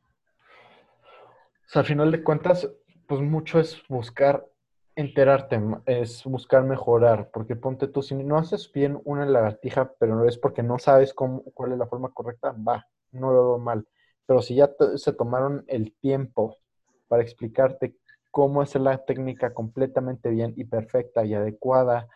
sea, 1.68 1.82
al 1.82 1.86
final 1.86 2.12
de 2.12 2.24
cuentas, 2.24 2.70
pues 3.08 3.22
mucho 3.22 3.60
es 3.60 3.82
buscar 3.88 4.46
enterarte, 4.96 5.60
es 5.86 6.24
buscar 6.24 6.64
mejorar, 6.64 7.30
porque 7.32 7.56
ponte 7.56 7.88
tú, 7.88 8.02
si 8.02 8.16
no 8.16 8.38
haces 8.38 8.72
bien 8.72 9.00
una 9.06 9.26
lagartija, 9.26 9.94
pero 10.00 10.16
no 10.16 10.28
es 10.28 10.38
porque 10.38 10.62
no 10.62 10.78
sabes 10.78 11.14
cómo, 11.14 11.44
cuál 11.54 11.72
es 11.72 11.78
la 11.78 11.88
forma 11.88 12.14
correcta, 12.14 12.52
va, 12.52 12.88
no 13.12 13.32
lo 13.32 13.48
veo 13.48 13.58
mal. 13.58 13.88
Pero 14.26 14.42
si 14.42 14.56
ya 14.56 14.72
se 14.96 15.14
tomaron 15.14 15.64
el 15.68 15.96
tiempo 16.00 16.58
para 17.08 17.24
explicarte 17.24 17.96
cómo 18.32 18.62
hacer 18.62 18.82
la 18.82 18.98
técnica 19.04 19.54
completamente 19.54 20.30
bien 20.30 20.54
y 20.56 20.66
perfecta 20.66 21.26
y 21.26 21.34
adecuada 21.34 22.08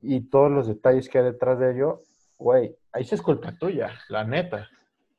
y 0.00 0.20
todos 0.28 0.50
los 0.50 0.66
detalles 0.68 1.08
que 1.08 1.18
hay 1.18 1.24
detrás 1.24 1.58
de 1.58 1.72
ello, 1.72 2.02
güey, 2.38 2.76
ahí 2.92 3.04
se 3.04 3.16
es 3.16 3.22
culpa 3.22 3.52
tuya, 3.52 3.98
la 4.08 4.24
neta. 4.24 4.68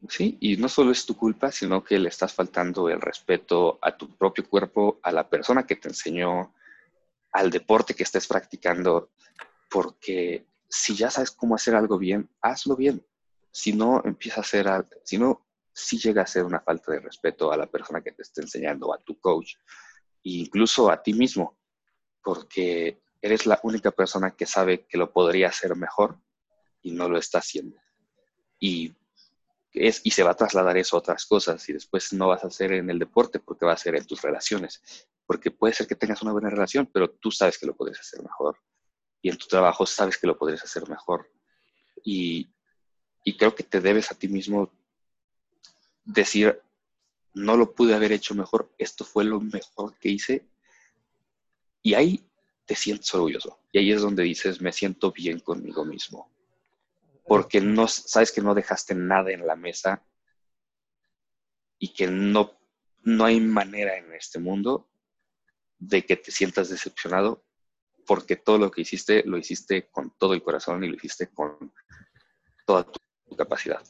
Sí, 0.07 0.37
y 0.39 0.55
no 0.55 0.69
solo 0.69 0.91
es 0.91 1.05
tu 1.05 1.17
culpa, 1.17 1.51
sino 1.51 1.83
que 1.83 1.99
le 1.99 2.07
estás 2.07 2.33
faltando 2.33 2.89
el 2.89 3.01
respeto 3.01 3.79
a 3.81 3.97
tu 3.97 4.15
propio 4.15 4.47
cuerpo, 4.47 4.99
a 5.03 5.11
la 5.11 5.27
persona 5.27 5.67
que 5.67 5.75
te 5.75 5.89
enseñó, 5.89 6.53
al 7.33 7.49
deporte 7.49 7.93
que 7.93 8.03
estés 8.03 8.25
practicando, 8.25 9.11
porque 9.69 10.45
si 10.69 10.95
ya 10.95 11.09
sabes 11.11 11.31
cómo 11.31 11.55
hacer 11.55 11.75
algo 11.75 11.97
bien, 11.97 12.29
hazlo 12.41 12.75
bien. 12.75 13.05
Si 13.51 13.73
no, 13.73 14.01
empieza 14.05 14.39
a 14.39 14.43
hacer, 14.43 14.67
si 15.03 15.17
no, 15.17 15.45
si 15.73 15.97
llega 15.97 16.21
a 16.21 16.27
ser 16.27 16.45
una 16.45 16.61
falta 16.61 16.93
de 16.93 16.99
respeto 16.99 17.51
a 17.51 17.57
la 17.57 17.67
persona 17.67 18.01
que 18.01 18.13
te 18.13 18.21
está 18.21 18.41
enseñando, 18.41 18.93
a 18.93 18.99
tu 18.99 19.19
coach, 19.19 19.55
e 20.23 20.31
incluso 20.31 20.89
a 20.89 21.01
ti 21.01 21.13
mismo, 21.13 21.57
porque 22.23 23.01
eres 23.21 23.45
la 23.45 23.59
única 23.63 23.91
persona 23.91 24.31
que 24.31 24.45
sabe 24.45 24.85
que 24.85 24.97
lo 24.97 25.11
podría 25.11 25.49
hacer 25.49 25.75
mejor 25.75 26.19
y 26.81 26.91
no 26.91 27.09
lo 27.09 27.17
está 27.17 27.39
haciendo. 27.39 27.77
Y 28.59 28.95
es, 29.73 30.01
y 30.03 30.11
se 30.11 30.23
va 30.23 30.31
a 30.31 30.35
trasladar 30.35 30.77
eso 30.77 30.95
a 30.95 30.99
otras 30.99 31.25
cosas 31.25 31.67
y 31.69 31.73
después 31.73 32.13
no 32.13 32.27
vas 32.27 32.43
a 32.43 32.47
hacer 32.47 32.73
en 32.73 32.89
el 32.89 32.99
deporte 32.99 33.39
porque 33.39 33.65
va 33.65 33.73
a 33.73 33.77
ser 33.77 33.95
en 33.95 34.05
tus 34.05 34.21
relaciones. 34.21 34.81
Porque 35.25 35.51
puede 35.51 35.73
ser 35.73 35.87
que 35.87 35.95
tengas 35.95 36.21
una 36.21 36.31
buena 36.31 36.49
relación, 36.49 36.89
pero 36.91 37.09
tú 37.09 37.31
sabes 37.31 37.57
que 37.57 37.67
lo 37.67 37.75
podrías 37.75 37.99
hacer 37.99 38.21
mejor. 38.23 38.57
Y 39.21 39.29
en 39.29 39.37
tu 39.37 39.47
trabajo 39.47 39.85
sabes 39.85 40.17
que 40.17 40.27
lo 40.27 40.37
podrías 40.37 40.63
hacer 40.63 40.87
mejor. 40.89 41.29
Y, 42.03 42.49
y 43.23 43.37
creo 43.37 43.53
que 43.53 43.63
te 43.63 43.81
debes 43.81 44.11
a 44.11 44.15
ti 44.15 44.27
mismo 44.27 44.71
decir, 46.05 46.61
no 47.33 47.57
lo 47.57 47.73
pude 47.73 47.93
haber 47.93 48.11
hecho 48.11 48.33
mejor, 48.33 48.73
esto 48.77 49.05
fue 49.05 49.23
lo 49.23 49.39
mejor 49.39 49.97
que 49.99 50.09
hice. 50.09 50.47
Y 51.83 51.93
ahí 51.93 52.28
te 52.69 52.75
sientes 52.75 53.11
orgulloso. 53.15 53.61
Y 53.71 53.79
ahí 53.79 53.91
es 53.91 54.03
donde 54.03 54.21
dices, 54.21 54.61
me 54.61 54.71
siento 54.71 55.11
bien 55.11 55.39
conmigo 55.39 55.83
mismo 55.83 56.31
porque 57.25 57.61
no 57.61 57.87
sabes 57.87 58.31
que 58.31 58.41
no 58.41 58.53
dejaste 58.53 58.93
nada 58.93 59.31
en 59.31 59.47
la 59.47 59.55
mesa 59.55 60.03
y 61.79 61.93
que 61.93 62.05
no, 62.05 62.59
no 63.01 63.25
hay 63.25 63.39
manera 63.39 63.97
en 63.97 64.13
este 64.13 64.37
mundo 64.37 64.87
de 65.79 66.05
que 66.05 66.15
te 66.15 66.31
sientas 66.31 66.69
decepcionado 66.69 67.43
porque 68.05 68.35
todo 68.35 68.59
lo 68.59 68.69
que 68.69 68.81
hiciste 68.81 69.23
lo 69.25 69.37
hiciste 69.37 69.89
con 69.89 70.11
todo 70.19 70.35
el 70.35 70.43
corazón 70.43 70.83
y 70.83 70.89
lo 70.89 70.95
hiciste 70.95 71.27
con 71.27 71.71
toda 72.67 72.85
tu 72.85 73.35
capacidad. 73.35 73.81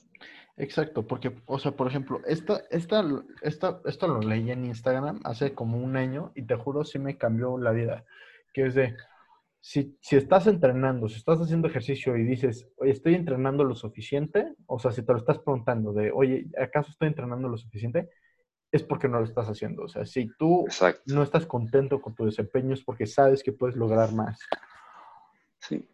Exacto, 0.58 1.06
porque, 1.08 1.42
o 1.46 1.60
sea, 1.60 1.72
por 1.72 1.88
ejemplo, 1.88 2.22
esta, 2.26 2.64
esta, 2.70 3.06
esta, 3.42 3.82
esto 3.86 4.08
lo 4.08 4.20
leí 4.20 4.52
en 4.52 4.66
Instagram 4.66 5.22
hace 5.24 5.54
como 5.54 5.78
un 5.78 5.96
año 5.96 6.32
y 6.36 6.42
te 6.42 6.56
juro 6.56 6.84
sí 6.84 7.00
me 7.00 7.18
cambió 7.18 7.58
la 7.58 7.72
vida, 7.72 8.06
que 8.54 8.68
es 8.68 8.76
de, 8.76 8.96
si, 9.62 9.98
estás 10.12 10.48
entrenando, 10.48 11.08
si 11.10 11.18
estás 11.18 11.40
haciendo 11.40 11.68
ejercicio 11.68 12.16
y 12.16 12.24
dices, 12.24 12.68
oye, 12.78 12.92
estoy 12.92 13.16
entrenando 13.16 13.64
lo 13.64 13.76
suficiente, 13.76 14.56
o 14.68 14.80
sea, 14.80 14.92
si 14.92 15.04
te 15.04 15.12
lo 15.12 15.20
estás 15.20 15.40
preguntando 15.40 15.94
de, 15.94 16.12
oye, 16.12 16.48
¿acaso 16.60 16.92
estoy 16.92 17.10
entrenando 17.10 17.50
lo 17.50 17.58
suficiente? 17.58 18.10
Es 18.72 18.84
porque 18.84 19.08
no 19.08 19.20
lo 19.20 19.26
estás 19.26 19.48
haciendo. 19.48 19.84
O 19.84 19.90
sea, 19.90 20.06
si 20.06 20.30
tú 20.38 20.68
no 21.08 21.24
estás 21.24 21.46
contento 21.46 22.02
con 22.02 22.16
tu 22.16 22.26
desempeño 22.26 22.74
es 22.74 22.84
porque 22.84 23.08
sabes 23.08 23.44
que 23.44 23.52
puedes 23.52 23.76
lograr 23.76 24.14
más. 24.14 24.40
Sí. 25.60 25.90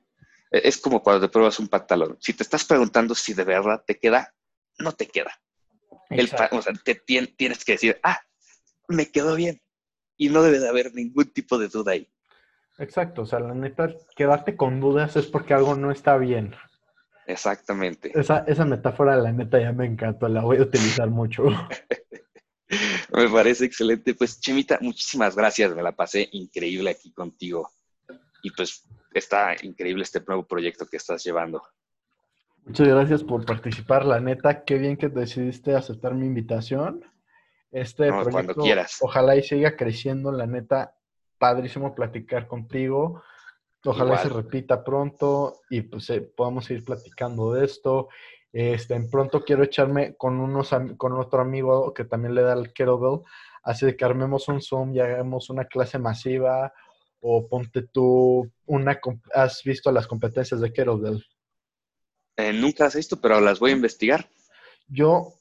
E, 0.51 0.67
es 0.67 0.77
como 0.77 1.01
cuando 1.01 1.25
te 1.25 1.31
pruebas 1.31 1.59
un 1.59 1.69
pantalón. 1.69 2.17
Si 2.19 2.33
te 2.33 2.43
estás 2.43 2.65
preguntando 2.65 3.15
si 3.15 3.33
de 3.33 3.45
verdad 3.45 3.83
te 3.85 3.97
queda, 3.97 4.33
no 4.77 4.91
te 4.91 5.07
queda. 5.07 5.31
El, 6.09 6.29
o 6.51 6.61
sea, 6.61 6.73
te, 6.83 6.95
tienes 6.95 7.63
que 7.65 7.71
decir, 7.71 7.99
ah, 8.03 8.19
me 8.89 9.09
quedó 9.09 9.35
bien. 9.35 9.61
Y 10.17 10.29
no 10.29 10.43
debe 10.43 10.59
de 10.59 10.69
haber 10.69 10.93
ningún 10.93 11.31
tipo 11.33 11.57
de 11.57 11.69
duda 11.69 11.93
ahí. 11.93 12.09
Exacto, 12.77 13.21
o 13.21 13.25
sea, 13.25 13.39
la 13.39 13.53
neta, 13.53 13.89
quedarte 14.15 14.55
con 14.57 14.81
dudas 14.81 15.15
es 15.15 15.27
porque 15.27 15.53
algo 15.53 15.75
no 15.75 15.91
está 15.91 16.17
bien. 16.17 16.53
Exactamente. 17.27 18.11
Esa, 18.13 18.43
esa 18.47 18.65
metáfora, 18.65 19.15
la 19.15 19.31
neta, 19.31 19.59
ya 19.59 19.71
me 19.71 19.85
encantó, 19.85 20.27
la 20.27 20.41
voy 20.41 20.57
a 20.57 20.63
utilizar 20.63 21.09
mucho. 21.09 21.45
me 23.13 23.29
parece 23.29 23.65
excelente. 23.65 24.13
Pues, 24.13 24.39
Chimita, 24.39 24.77
muchísimas 24.81 25.35
gracias, 25.35 25.73
me 25.73 25.81
la 25.81 25.93
pasé 25.93 26.27
increíble 26.33 26.91
aquí 26.91 27.11
contigo. 27.13 27.69
Y 28.43 28.51
pues 28.51 28.87
está 29.13 29.55
increíble 29.63 30.03
este 30.03 30.21
nuevo 30.27 30.45
proyecto 30.45 30.85
que 30.85 30.97
estás 30.97 31.23
llevando. 31.23 31.63
Muchas 32.65 32.87
gracias 32.87 33.23
por 33.23 33.45
participar, 33.45 34.05
la 34.05 34.19
neta, 34.19 34.63
qué 34.63 34.77
bien 34.77 34.97
que 34.97 35.07
decidiste 35.07 35.75
aceptar 35.75 36.13
mi 36.13 36.25
invitación. 36.25 37.03
Este 37.71 38.07
proyecto, 38.07 38.31
cuando 38.31 38.55
quieras. 38.55 38.97
Ojalá 39.01 39.35
y 39.35 39.43
siga 39.43 39.75
creciendo, 39.75 40.31
la 40.31 40.45
neta, 40.45 40.95
padrísimo 41.37 41.93
platicar 41.95 42.47
contigo. 42.47 43.23
Ojalá 43.83 44.17
se 44.17 44.29
repita 44.29 44.83
pronto 44.83 45.61
y 45.69 45.81
pues 45.81 46.09
eh, 46.09 46.21
podamos 46.21 46.69
ir 46.71 46.83
platicando 46.83 47.53
de 47.53 47.65
esto. 47.65 48.09
Este, 48.51 48.95
en 48.95 49.09
pronto 49.09 49.43
quiero 49.43 49.63
echarme 49.63 50.15
con 50.15 50.39
unos 50.39 50.71
con 50.97 51.13
otro 51.13 51.41
amigo 51.41 51.93
que 51.93 52.05
también 52.05 52.33
le 52.33 52.41
da 52.41 52.53
el 52.53 52.73
kettlebell, 52.73 53.21
así 53.63 53.85
de 53.85 53.95
que 53.95 54.05
armemos 54.05 54.47
un 54.47 54.61
Zoom 54.61 54.95
y 54.95 55.01
hagamos 55.01 55.49
una 55.49 55.65
clase 55.65 55.99
masiva 55.99 56.73
o 57.19 57.47
ponte 57.47 57.83
tú 57.83 58.49
una 58.65 58.99
has 59.33 59.61
visto 59.63 59.91
las 59.91 60.07
competencias 60.07 60.61
de 60.61 60.73
kettlebell. 60.73 61.23
Eh, 62.37 62.53
nunca 62.53 62.85
has 62.85 62.95
visto, 62.95 63.21
pero 63.21 63.39
las 63.39 63.59
voy 63.59 63.71
a 63.71 63.75
investigar. 63.75 64.29
Yo 64.87 65.33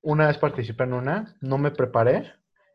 una 0.00 0.28
vez 0.28 0.38
participé 0.38 0.84
en 0.84 0.94
una, 0.94 1.36
no 1.40 1.58
me 1.58 1.70
preparé 1.70 2.32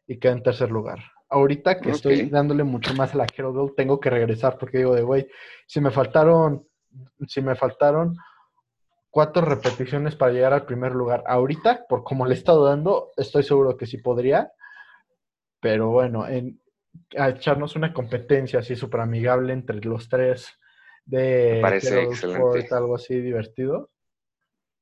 y 0.08 0.20
quedé 0.20 0.34
en 0.34 0.44
tercer 0.44 0.70
lugar 0.70 1.15
ahorita 1.30 1.80
que 1.80 1.92
estoy 1.92 2.30
dándole 2.30 2.64
mucho 2.64 2.94
más 2.94 3.14
a 3.14 3.18
la 3.18 3.26
kettlebell, 3.26 3.74
tengo 3.76 4.00
que 4.00 4.10
regresar 4.10 4.58
porque 4.58 4.80
digo 4.80 4.96
de, 4.96 5.02
güey, 5.02 5.28
si 5.66 5.82
me 5.82 5.92
faltaron, 5.92 6.68
si 7.28 7.42
me 7.42 7.56
faltaron 7.56 8.16
cuatro 9.10 9.44
repeticiones 9.44 10.16
para 10.16 10.34
llegar 10.34 10.54
al 10.54 10.66
primer 10.66 10.94
lugar, 10.94 11.24
ahorita, 11.26 11.86
por 11.88 12.04
como 12.04 12.26
le 12.26 12.36
he 12.36 12.38
estado 12.38 12.66
dando, 12.66 13.12
estoy 13.18 13.44
seguro 13.44 13.78
que 13.78 13.86
sí 13.86 13.98
podría, 13.98 14.52
pero 15.60 15.90
bueno, 15.90 16.28
en, 16.28 16.62
a 17.18 17.30
echarnos 17.30 17.76
una 17.76 17.94
competencia 17.94 18.60
así 18.60 18.76
súper 18.76 19.02
amigable 19.02 19.54
entre 19.54 19.80
los 19.82 20.08
tres 20.10 20.48
de 21.06 21.60
parece 21.62 22.04
excelente. 22.04 22.68
algo 22.72 22.96
así 22.96 23.20
divertido. 23.20 23.90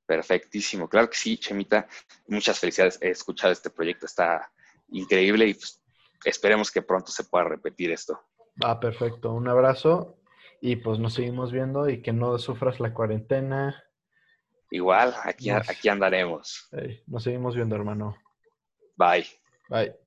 Perfectísimo, 0.05 0.89
claro 0.89 1.09
que 1.09 1.17
sí, 1.17 1.37
Chemita. 1.37 1.87
Muchas 2.27 2.59
felicidades. 2.59 2.99
He 3.01 3.09
escuchado 3.09 3.53
este 3.53 3.69
proyecto, 3.69 4.05
está 4.05 4.51
increíble 4.89 5.47
y 5.47 5.53
pues 5.53 5.82
esperemos 6.25 6.71
que 6.71 6.81
pronto 6.81 7.11
se 7.11 7.23
pueda 7.23 7.45
repetir 7.45 7.91
esto. 7.91 8.19
Ah, 8.63 8.79
perfecto. 8.79 9.31
Un 9.31 9.47
abrazo 9.47 10.17
y 10.61 10.77
pues 10.77 10.99
nos 10.99 11.13
seguimos 11.13 11.51
viendo 11.51 11.89
y 11.89 12.01
que 12.01 12.13
no 12.13 12.37
sufras 12.37 12.79
la 12.79 12.93
cuarentena. 12.93 13.83
Igual, 14.71 15.13
aquí, 15.23 15.49
aquí 15.49 15.89
andaremos. 15.89 16.69
nos 17.07 17.23
seguimos 17.23 17.55
viendo, 17.55 17.75
hermano. 17.75 18.15
Bye. 18.95 19.25
Bye. 19.69 20.02